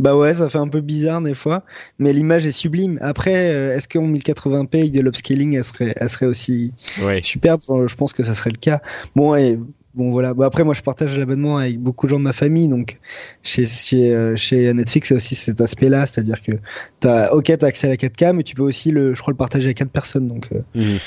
[0.01, 1.63] Bah ouais, ça fait un peu bizarre des fois,
[2.01, 2.99] mais l'image est sublime.
[3.01, 6.75] Après, euh, est-ce qu'en 1080p avec de l'upscaling, elle serait, elle serait aussi
[7.23, 7.61] superbe?
[7.69, 8.81] Je pense que ça serait le cas.
[9.15, 9.57] Bon, et
[9.95, 10.35] bon voilà.
[10.35, 12.99] Bon, après, moi, je partage l'abonnement avec beaucoup de gens de ma famille, donc
[13.45, 16.51] chez chez, chez Netflix, c'est aussi cet aspect-là, c'est-à-dire que
[16.99, 19.39] t'as, ok, t'as accès à la 4K, mais tu peux aussi le, je crois, le
[19.39, 20.49] partager avec quatre personnes, donc.
[20.75, 20.99] Mhm.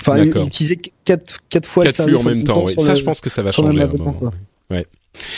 [0.00, 2.66] Enfin, utiliser quatre, quatre fois quatre flux en même temps.
[2.66, 3.82] Ça, je pense que ça va changer.
[3.82, 4.32] À un moment.
[4.70, 4.86] Ouais.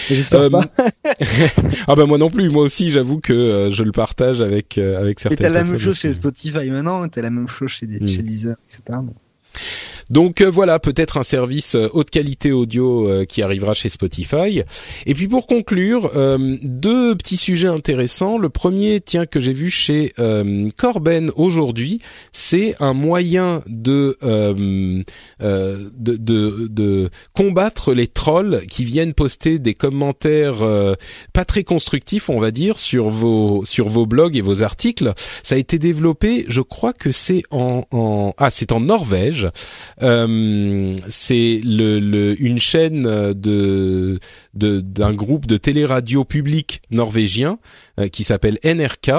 [0.09, 0.65] J'espère euh, pas.
[1.87, 2.51] ah bah moi non plus.
[2.51, 5.39] Moi aussi, j'avoue que euh, je le partage avec euh, avec certaines.
[5.39, 7.07] Et t'as la même chose chez Spotify maintenant.
[7.09, 8.23] T'as la même chose chez, des, chez.
[8.23, 8.99] Deezer, etc.
[10.10, 14.62] Donc euh, voilà, peut-être un service euh, haute qualité audio euh, qui arrivera chez Spotify.
[15.06, 16.10] Et puis pour conclure,
[16.62, 18.39] deux petits sujets intéressants.
[18.39, 20.12] Le premier, tiens, que j'ai vu chez
[20.76, 21.98] Corben aujourd'hui,
[22.32, 24.16] c'est un moyen de,
[25.40, 30.59] de, de, combattre les trolls qui viennent poster des commentaires
[31.32, 35.12] pas très constructifs, on va dire, sur vos sur vos blogs et vos articles.
[35.43, 39.48] Ça a été développé, je crois que c'est en ah c'est en Norvège.
[40.03, 43.03] Euh, c'est le, une chaîne
[43.35, 47.59] d'un groupe de téléradio public norvégien
[47.99, 49.11] euh, qui s'appelle NRK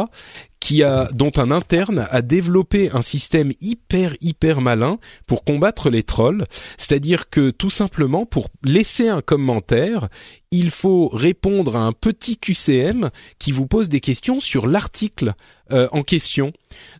[0.59, 6.03] qui a dont un interne a développé un système hyper hyper malin pour combattre les
[6.03, 6.45] trolls,
[6.77, 10.09] c'est-à-dire que tout simplement pour laisser un commentaire,
[10.51, 15.33] il faut répondre à un petit QCM qui vous pose des questions sur l'article
[15.71, 16.51] euh, en question.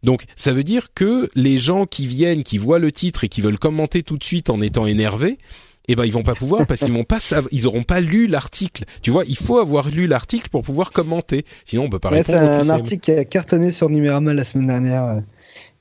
[0.04, 3.42] Donc ça veut dire que les gens qui viennent, qui voient le titre et qui
[3.42, 5.38] veulent commenter tout de suite en étant énervés,
[5.90, 7.20] eh ben ils vont pas pouvoir parce qu'ils vont pas
[7.52, 8.86] ils auront pas lu l'article.
[9.02, 11.46] Tu vois, il faut avoir lu l'article pour pouvoir commenter.
[11.66, 12.38] Sinon on peut pas répondre.
[12.38, 15.22] C'est un article qui a cartonné sur Numérama la semaine dernière.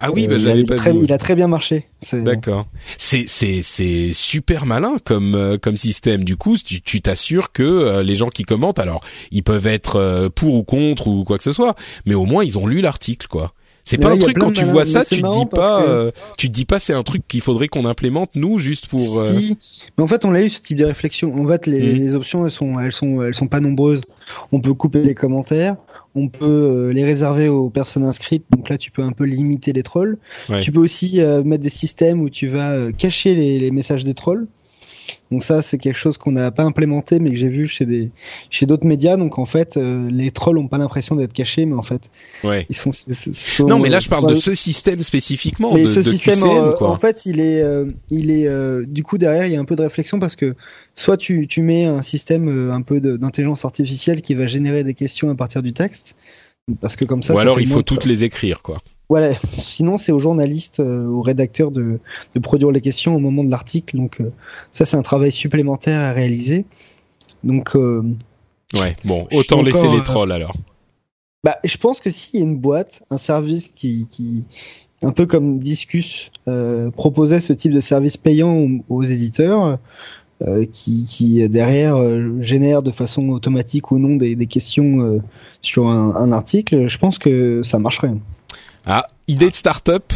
[0.00, 1.86] Ah oui, bah, euh, il, pas très, il a très bien marché.
[2.12, 2.66] D'accord.
[2.98, 6.22] C'est c'est c'est super malin comme euh, comme système.
[6.22, 9.02] Du coup, tu t'assures que euh, les gens qui commentent, alors
[9.32, 11.74] ils peuvent être pour ou contre ou quoi que ce soit,
[12.06, 13.52] mais au moins ils ont lu l'article, quoi.
[13.88, 16.66] C'est pas un truc quand tu vois ça, tu te dis pas, euh, tu dis
[16.66, 19.00] pas c'est un truc qu'il faudrait qu'on implémente nous juste pour.
[19.00, 19.54] Si, euh,
[19.96, 21.34] mais en fait on a eu ce type de réflexion.
[21.34, 24.02] En fait les, les, options elles sont elles sont elles sont pas nombreuses.
[24.52, 25.76] On peut couper les commentaires,
[26.14, 28.44] on peut euh, les réserver aux personnes inscrites.
[28.50, 30.18] Donc là tu peux un peu limiter les trolls.
[30.60, 34.48] Tu peux aussi mettre des systèmes où tu vas cacher les, les messages des trolls.
[35.30, 38.10] Donc ça, c'est quelque chose qu'on n'a pas implémenté, mais que j'ai vu chez des
[38.50, 39.16] chez d'autres médias.
[39.16, 42.10] Donc en fait, euh, les trolls n'ont pas l'impression d'être cachés, mais en fait,
[42.44, 42.66] ouais.
[42.68, 42.90] ils sont,
[43.66, 45.74] Non, mais là, je parle de ce système spécifiquement.
[45.74, 46.90] Mais de, ce système, euh, quoi.
[46.90, 48.48] en fait, il est, euh, il est,
[48.86, 50.54] du coup derrière, il y a un peu de réflexion parce que
[50.94, 55.28] soit tu tu mets un système un peu d'intelligence artificielle qui va générer des questions
[55.28, 56.16] à partir du texte,
[56.80, 57.34] parce que comme ça.
[57.34, 58.80] Ou alors il faut toutes les écrire, quoi.
[59.08, 59.32] Voilà.
[59.34, 61.98] Sinon, c'est aux journalistes, euh, aux rédacteurs de,
[62.34, 63.96] de, produire les questions au moment de l'article.
[63.96, 64.30] Donc, euh,
[64.72, 66.66] ça, c'est un travail supplémentaire à réaliser.
[67.42, 68.02] Donc, euh,
[68.74, 68.96] ouais.
[69.04, 70.54] Bon, autant laisser les trolls alors.
[71.42, 74.44] Bah, je pense que s'il y a une boîte, un service qui, qui
[75.02, 76.32] un peu comme Discus,
[76.96, 79.78] proposait ce type de service payant aux, éditeurs,
[80.72, 81.96] qui, qui, derrière
[82.40, 85.22] génère de façon automatique ou non des, des questions
[85.62, 88.14] sur un, un, article, je pense que ça marcherait.
[88.88, 90.14] Ah, idée de start-up.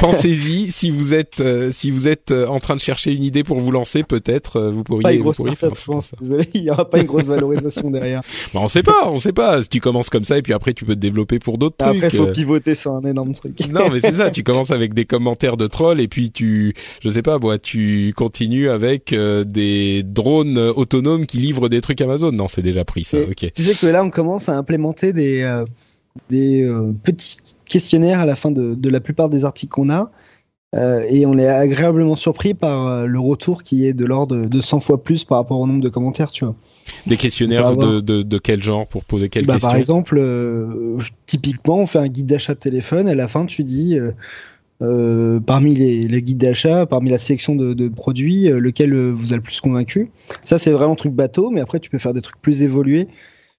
[0.00, 3.44] Pensez-y si vous êtes euh, si vous êtes euh, en train de chercher une idée
[3.44, 5.02] pour vous lancer, peut-être euh, vous pourriez.
[5.02, 6.12] Pas une grosse start-up, je pense.
[6.20, 8.22] Désolé, il y aura pas une grosse valorisation derrière.
[8.54, 9.62] Bah, on sait pas, on sait pas.
[9.62, 12.02] Si tu commences comme ça et puis après tu peux te développer pour d'autres trucs.
[12.04, 13.58] Après, faut pivoter sur un énorme truc.
[13.70, 14.30] non, mais c'est ça.
[14.30, 18.12] Tu commences avec des commentaires de trolls et puis tu, je sais pas, moi, tu
[18.16, 22.32] continues avec des drones autonomes qui livrent des trucs Amazon.
[22.32, 23.18] Non, c'est déjà pris ça.
[23.18, 23.52] ok.
[23.54, 25.42] Tu sais que là, on commence à implémenter des
[26.28, 30.10] des euh, petits questionnaires à la fin de, de la plupart des articles qu'on a.
[30.74, 34.60] Euh, et on est agréablement surpris par euh, le retour qui est de l'ordre de
[34.60, 36.54] 100 fois plus par rapport au nombre de commentaires, tu vois.
[37.06, 40.96] Des questionnaires de, de, de, quel genre pour poser quelles bah, questions Par exemple, euh,
[41.26, 43.06] typiquement, on fait un guide d'achat de téléphone.
[43.06, 43.98] Et à la fin, tu dis,
[44.80, 49.42] parmi les, les guides d'achat, parmi la sélection de, de produits, lequel vous a le
[49.42, 50.10] plus convaincu?
[50.42, 53.08] Ça, c'est vraiment un truc bateau, mais après, tu peux faire des trucs plus évolués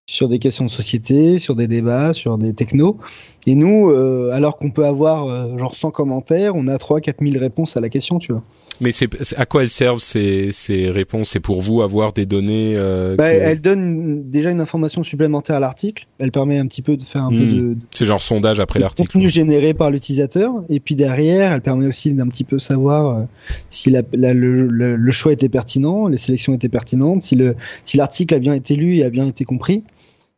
[0.06, 2.98] sur des questions de société, sur des débats, sur des technos.
[3.46, 7.18] Et nous, euh, alors qu'on peut avoir euh, genre 100 commentaires, on a 3 4
[7.22, 8.42] 000 réponses à la question, tu vois.
[8.80, 11.32] Mais c'est à quoi elles servent ces, ces réponses?
[11.32, 15.58] C'est pour vous avoir des données euh, bah, que- Elle donne déjà une information supplémentaire
[15.58, 16.08] à l'article.
[16.20, 17.58] Elle permet un petit peu de faire un peu Hmm.
[17.74, 19.10] de, C'est genre sondage après l'article.
[19.12, 20.52] contenu généré par l'utilisateur.
[20.70, 23.24] Et puis derrière, elle permet aussi d'un petit peu savoir euh,
[23.70, 27.56] si la, la- le, le- le choix était pertinent, les sélections étaient pertinentes, si le
[27.84, 29.84] si l'article a bien été lu et a bien été compris.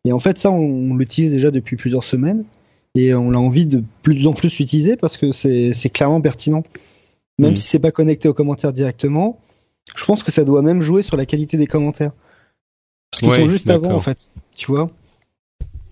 [0.06, 2.44] Et en fait, ça, on, on l'utilise déjà depuis plusieurs semaines.
[2.96, 6.64] Et on a envie de plus en plus l'utiliser parce que c'est clairement pertinent.
[7.38, 7.56] Même Mhm.
[7.58, 9.40] si c'est pas connecté aux commentaires directement,
[9.96, 12.14] je pense que ça doit même jouer sur la qualité des commentaires.
[13.12, 14.30] Parce qu'ils Ouais, sont juste avant, en fait.
[14.56, 14.90] Tu vois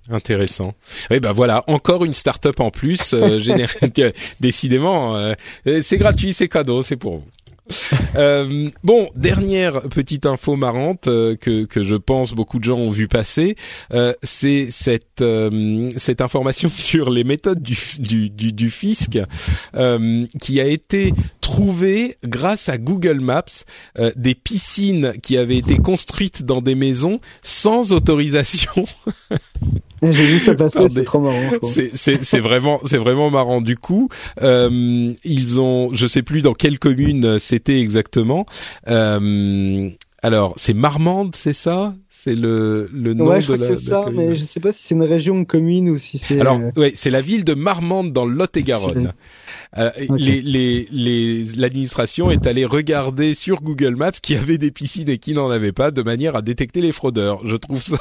[0.10, 0.74] Intéressant.
[1.12, 3.14] Oui, bah voilà, encore une start-up en plus.
[3.14, 4.12] Euh, générée- que-
[4.42, 5.34] Décidément, euh,
[5.68, 7.24] euh, c'est gratuit, c'est cadeau, c'est pour vous.
[8.16, 12.92] Euh, bon, dernière petite info marrante euh, que que je pense beaucoup de gens ont
[12.92, 13.56] vu passer,
[13.92, 19.18] euh, c'est cette euh, cette information sur les méthodes du du du, du fisc
[19.74, 21.12] euh, qui a été
[21.42, 23.66] trouvée grâce à Google Maps
[23.98, 28.86] euh, des piscines qui avaient été construites dans des maisons sans autorisation.
[30.12, 31.40] J'ai vu ça passer, c'est trop marrant.
[31.64, 33.62] C'est vraiment c'est vraiment marrant.
[33.62, 34.10] Du coup,
[34.42, 38.46] euh, ils ont je sais plus dans quelle commune c'était exactement.
[38.90, 39.90] Euh,
[40.22, 41.96] alors c'est Marmande, c'est ça?
[42.10, 44.30] C'est le le nom Ouais, de je crois que c'est ça, commune.
[44.30, 46.40] mais je sais pas si c'est une région, une commune ou si c'est.
[46.40, 49.12] Alors, euh, ouais, c'est la ville de Marmande dans le Lot-et-Garonne.
[49.78, 55.18] Euh, les, les, l'administration est allée regarder sur Google Maps qui avait des piscines et
[55.18, 57.46] qui n'en avait pas, de manière à détecter les fraudeurs.
[57.46, 57.98] Je trouve ça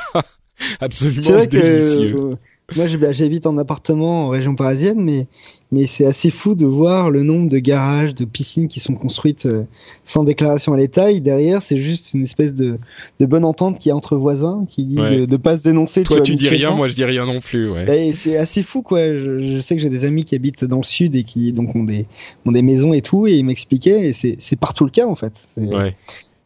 [0.80, 2.16] absolument C'est vrai que délicieux.
[2.20, 2.34] euh,
[2.76, 5.26] moi bah, j'habite en appartement en région parisienne, mais
[5.72, 9.46] mais c'est assez fou de voir le nombre de garages, de piscines qui sont construites
[9.46, 9.64] euh,
[10.04, 11.10] sans déclaration à l'État.
[11.10, 12.78] Et derrière, c'est juste une espèce de,
[13.20, 15.20] de bonne entente qui est entre voisins, qui dit Ouais.
[15.20, 16.02] de, de pas se dénoncer.
[16.02, 17.70] Toi, tu dis rien, moi je dis rien non plus.
[17.70, 18.08] Ouais.
[18.08, 19.00] Et c'est assez fou quoi.
[19.06, 21.74] Je, je sais que j'ai des amis qui habitent dans le sud et qui donc
[21.74, 22.06] ont des
[22.46, 24.08] ont des maisons et tout, et ils m'expliquaient.
[24.08, 25.32] Et c'est partout le cas en fait.
[25.56, 25.96] Ouais.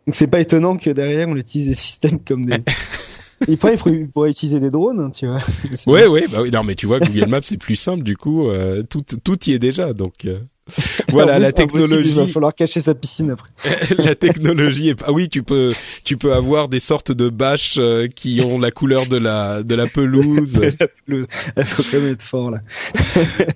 [0.06, 2.59] Donc c'est pas étonnant que derrière on utilise des systèmes comme des.
[3.47, 5.41] Et après, il pourrait, il pourrait utiliser des drones, hein, tu vois.
[5.87, 8.49] Ouais, ouais, bah oui, non, mais tu vois, Google Maps c'est plus simple du coup,
[8.49, 10.41] euh, tout, tout y est déjà, donc euh,
[11.10, 13.51] voilà, plus, la technologie, Il va falloir cacher sa piscine après.
[13.98, 15.72] la technologie est, ah oui, tu peux,
[16.05, 19.74] tu peux avoir des sortes de bâches euh, qui ont la couleur de la, de
[19.74, 20.60] la pelouse,
[21.09, 21.24] Il
[21.64, 22.59] faut quand même être fort là.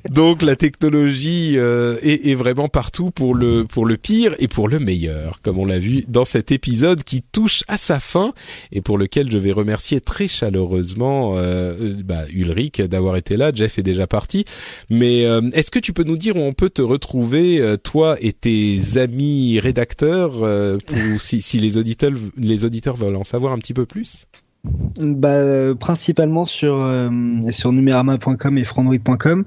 [0.08, 4.68] donc la technologie euh, est, est vraiment partout pour le, pour le pire et pour
[4.68, 8.32] le meilleur, comme on l'a vu dans cet épisode qui touche à sa fin
[8.72, 13.50] et pour lequel je vais remercier très chaleureusement euh, euh, bah, Ulrich d'avoir été là.
[13.54, 14.44] Jeff est déjà parti.
[14.88, 16.99] Mais euh, est-ce que tu peux nous dire où on peut te retrouver,
[17.60, 23.16] euh, toi et tes amis rédacteurs, euh, pour, si, si les auditeurs les auditeurs veulent
[23.16, 24.26] en savoir un petit peu plus?
[25.00, 27.08] Bah, euh, principalement sur euh,
[27.50, 29.44] sur numerama.com et frandroid.com.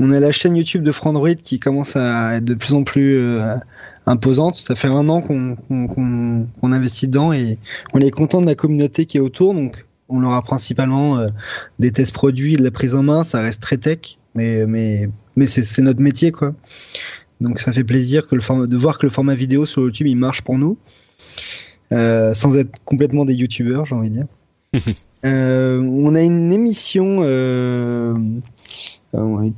[0.00, 3.20] On a la chaîne YouTube de Frandroid qui commence à être de plus en plus
[3.20, 3.54] euh,
[4.06, 4.56] imposante.
[4.56, 7.58] Ça fait un an qu'on qu'on qu'on qu'on investit dedans et
[7.94, 9.54] on est content de la communauté qui est autour.
[9.54, 11.28] Donc, on aura principalement euh,
[11.78, 13.24] des tests produits, de la prise en main.
[13.24, 16.54] Ça reste très tech, mais mais mais c'est notre métier quoi.
[17.40, 20.06] Donc ça fait plaisir que le format, de voir que le format vidéo sur YouTube
[20.06, 20.78] il marche pour nous,
[21.92, 24.26] euh, sans être complètement des youtubeurs, j'ai envie de dire.
[25.24, 28.14] Euh, on a une émission euh,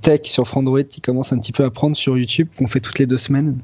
[0.01, 2.99] tech sur Frandroid qui commence un petit peu à prendre sur YouTube, qu'on fait toutes
[2.99, 3.59] les deux semaines.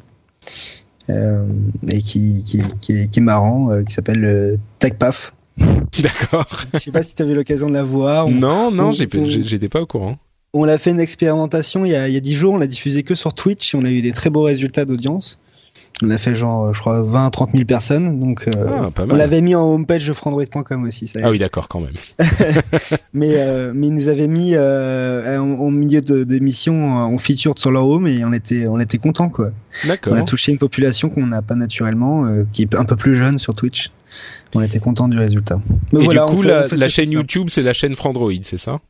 [1.08, 5.32] Et qui, qui, qui, est, qui est marrant, qui s'appelle TechPaf.
[6.02, 6.46] D'accord.
[6.74, 8.26] Je sais pas si tu avais l'occasion de la voir.
[8.26, 10.18] On, Non, non, j'étais pas au courant.
[10.52, 12.66] on l'a fait une expérimentation il y a, il y a 10 jours, on l'a
[12.66, 15.38] diffusé que sur Twitch et on a eu des très beaux résultats d'audience.
[16.02, 18.18] On a fait genre, je crois, 20 à 30 000 personnes.
[18.18, 18.50] Donc, euh,
[18.96, 21.06] Ah, on l'avait mis en homepage de frandroid.com aussi.
[21.06, 21.20] Ça.
[21.22, 21.92] Ah oui, d'accord, quand même.
[23.12, 27.70] Mais, euh, mais ils nous avaient mis euh, en, en milieu d'émission en featured sur
[27.70, 29.50] leur home et on était, on était contents quoi.
[30.12, 33.38] On a touché une population qu'on n'a pas naturellement, qui est un peu plus jeune
[33.38, 33.90] sur Twitch.
[34.54, 35.60] On était contents du résultat.
[35.92, 37.12] Mais Et voilà, du coup, fait- la, fait chaîne ça.
[37.12, 38.80] YouTube, c'est la chaîne Frandroid, c'est ça?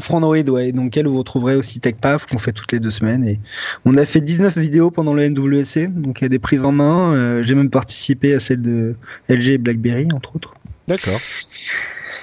[0.00, 3.38] Frandroid, ouais, donc elle vous retrouverez aussi TechPaf qu'on fait toutes les deux semaines et
[3.84, 6.72] on a fait 19 vidéos pendant le NWC, donc il y a des prises en
[6.72, 7.12] main.
[7.12, 8.94] euh, J'ai même participé à celle de
[9.28, 10.54] LG et BlackBerry entre autres.
[10.88, 11.20] D'accord.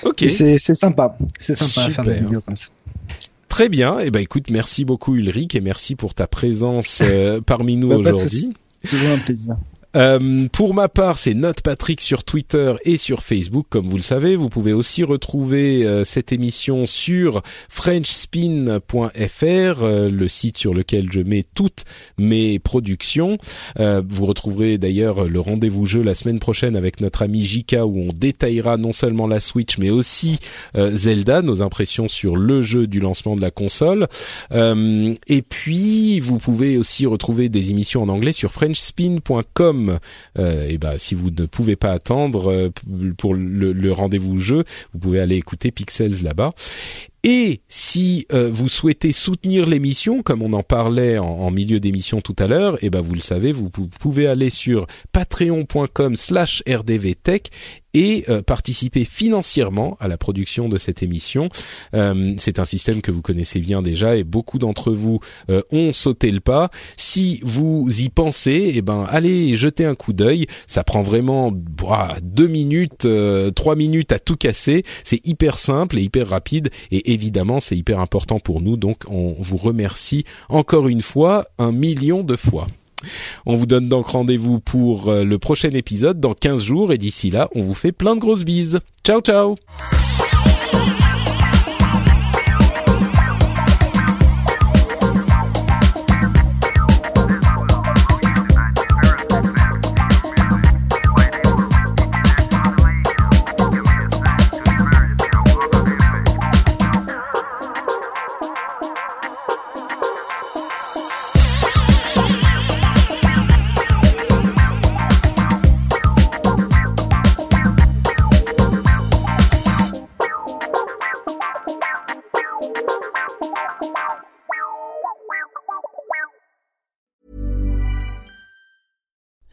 [0.04, 0.24] Ok.
[0.24, 2.24] Et c'est sympa, c'est sympa à faire des Super.
[2.26, 2.70] vidéos comme ça.
[3.50, 3.98] Très bien.
[4.00, 7.98] Eh ben, écoute, merci beaucoup Ulrich et merci pour ta présence euh, parmi nous Bah,
[7.98, 8.54] aujourd'hui.
[8.90, 9.56] Toujours un plaisir.
[9.96, 14.04] Euh, pour ma part, c'est Note Patrick sur Twitter et sur Facebook, comme vous le
[14.04, 14.36] savez.
[14.36, 19.10] Vous pouvez aussi retrouver euh, cette émission sur FrenchSpin.fr,
[19.84, 21.86] euh, le site sur lequel je mets toutes
[22.20, 23.38] mes productions.
[23.78, 28.10] vous retrouverez d'ailleurs le rendez-vous jeu la semaine prochaine avec notre ami Jika, où on
[28.14, 30.40] détaillera non seulement la Switch, mais aussi
[30.76, 34.08] Zelda, nos impressions sur le jeu du lancement de la console.
[34.52, 39.79] et puis, vous pouvez aussi retrouver des émissions en anglais sur FrenchSpin.com.
[40.38, 42.70] Euh, et ben, si vous ne pouvez pas attendre euh,
[43.18, 46.52] pour le, rendez-vous jeu, vous pouvez aller écouter Pixels là-bas.
[47.24, 52.36] Et si euh, vous souhaitez soutenir l'émission, comme on en parlait en, milieu d'émission tout
[52.40, 57.50] à l'heure, et ben vous le savez, vous, pouvez aller sur patreon.com/slash rdvtech
[57.94, 61.50] et euh, participer financièrement à la production de cette émission.
[61.94, 65.20] Euh, c'est un système que vous connaissez bien déjà et beaucoup d'entre vous
[65.72, 66.70] ont sauté le pas.
[66.98, 70.48] Si vous y pensez, eh ben allez jeter un coup d'œil.
[70.68, 73.08] Ça prend vraiment deux minutes,
[73.56, 74.84] trois minutes à tout casser.
[75.04, 78.78] C'est hyper simple et hyper rapide et évidemment, c'est hyper important pour nous.
[78.78, 82.68] Donc, on vous remercie encore une fois, un million de fois.
[83.46, 87.30] On vous donne donc rendez-vous pour euh, le prochain épisode dans 15 jours et d'ici
[87.30, 88.80] là, on vous fait plein de grosses bises.
[89.04, 89.56] Ciao ciao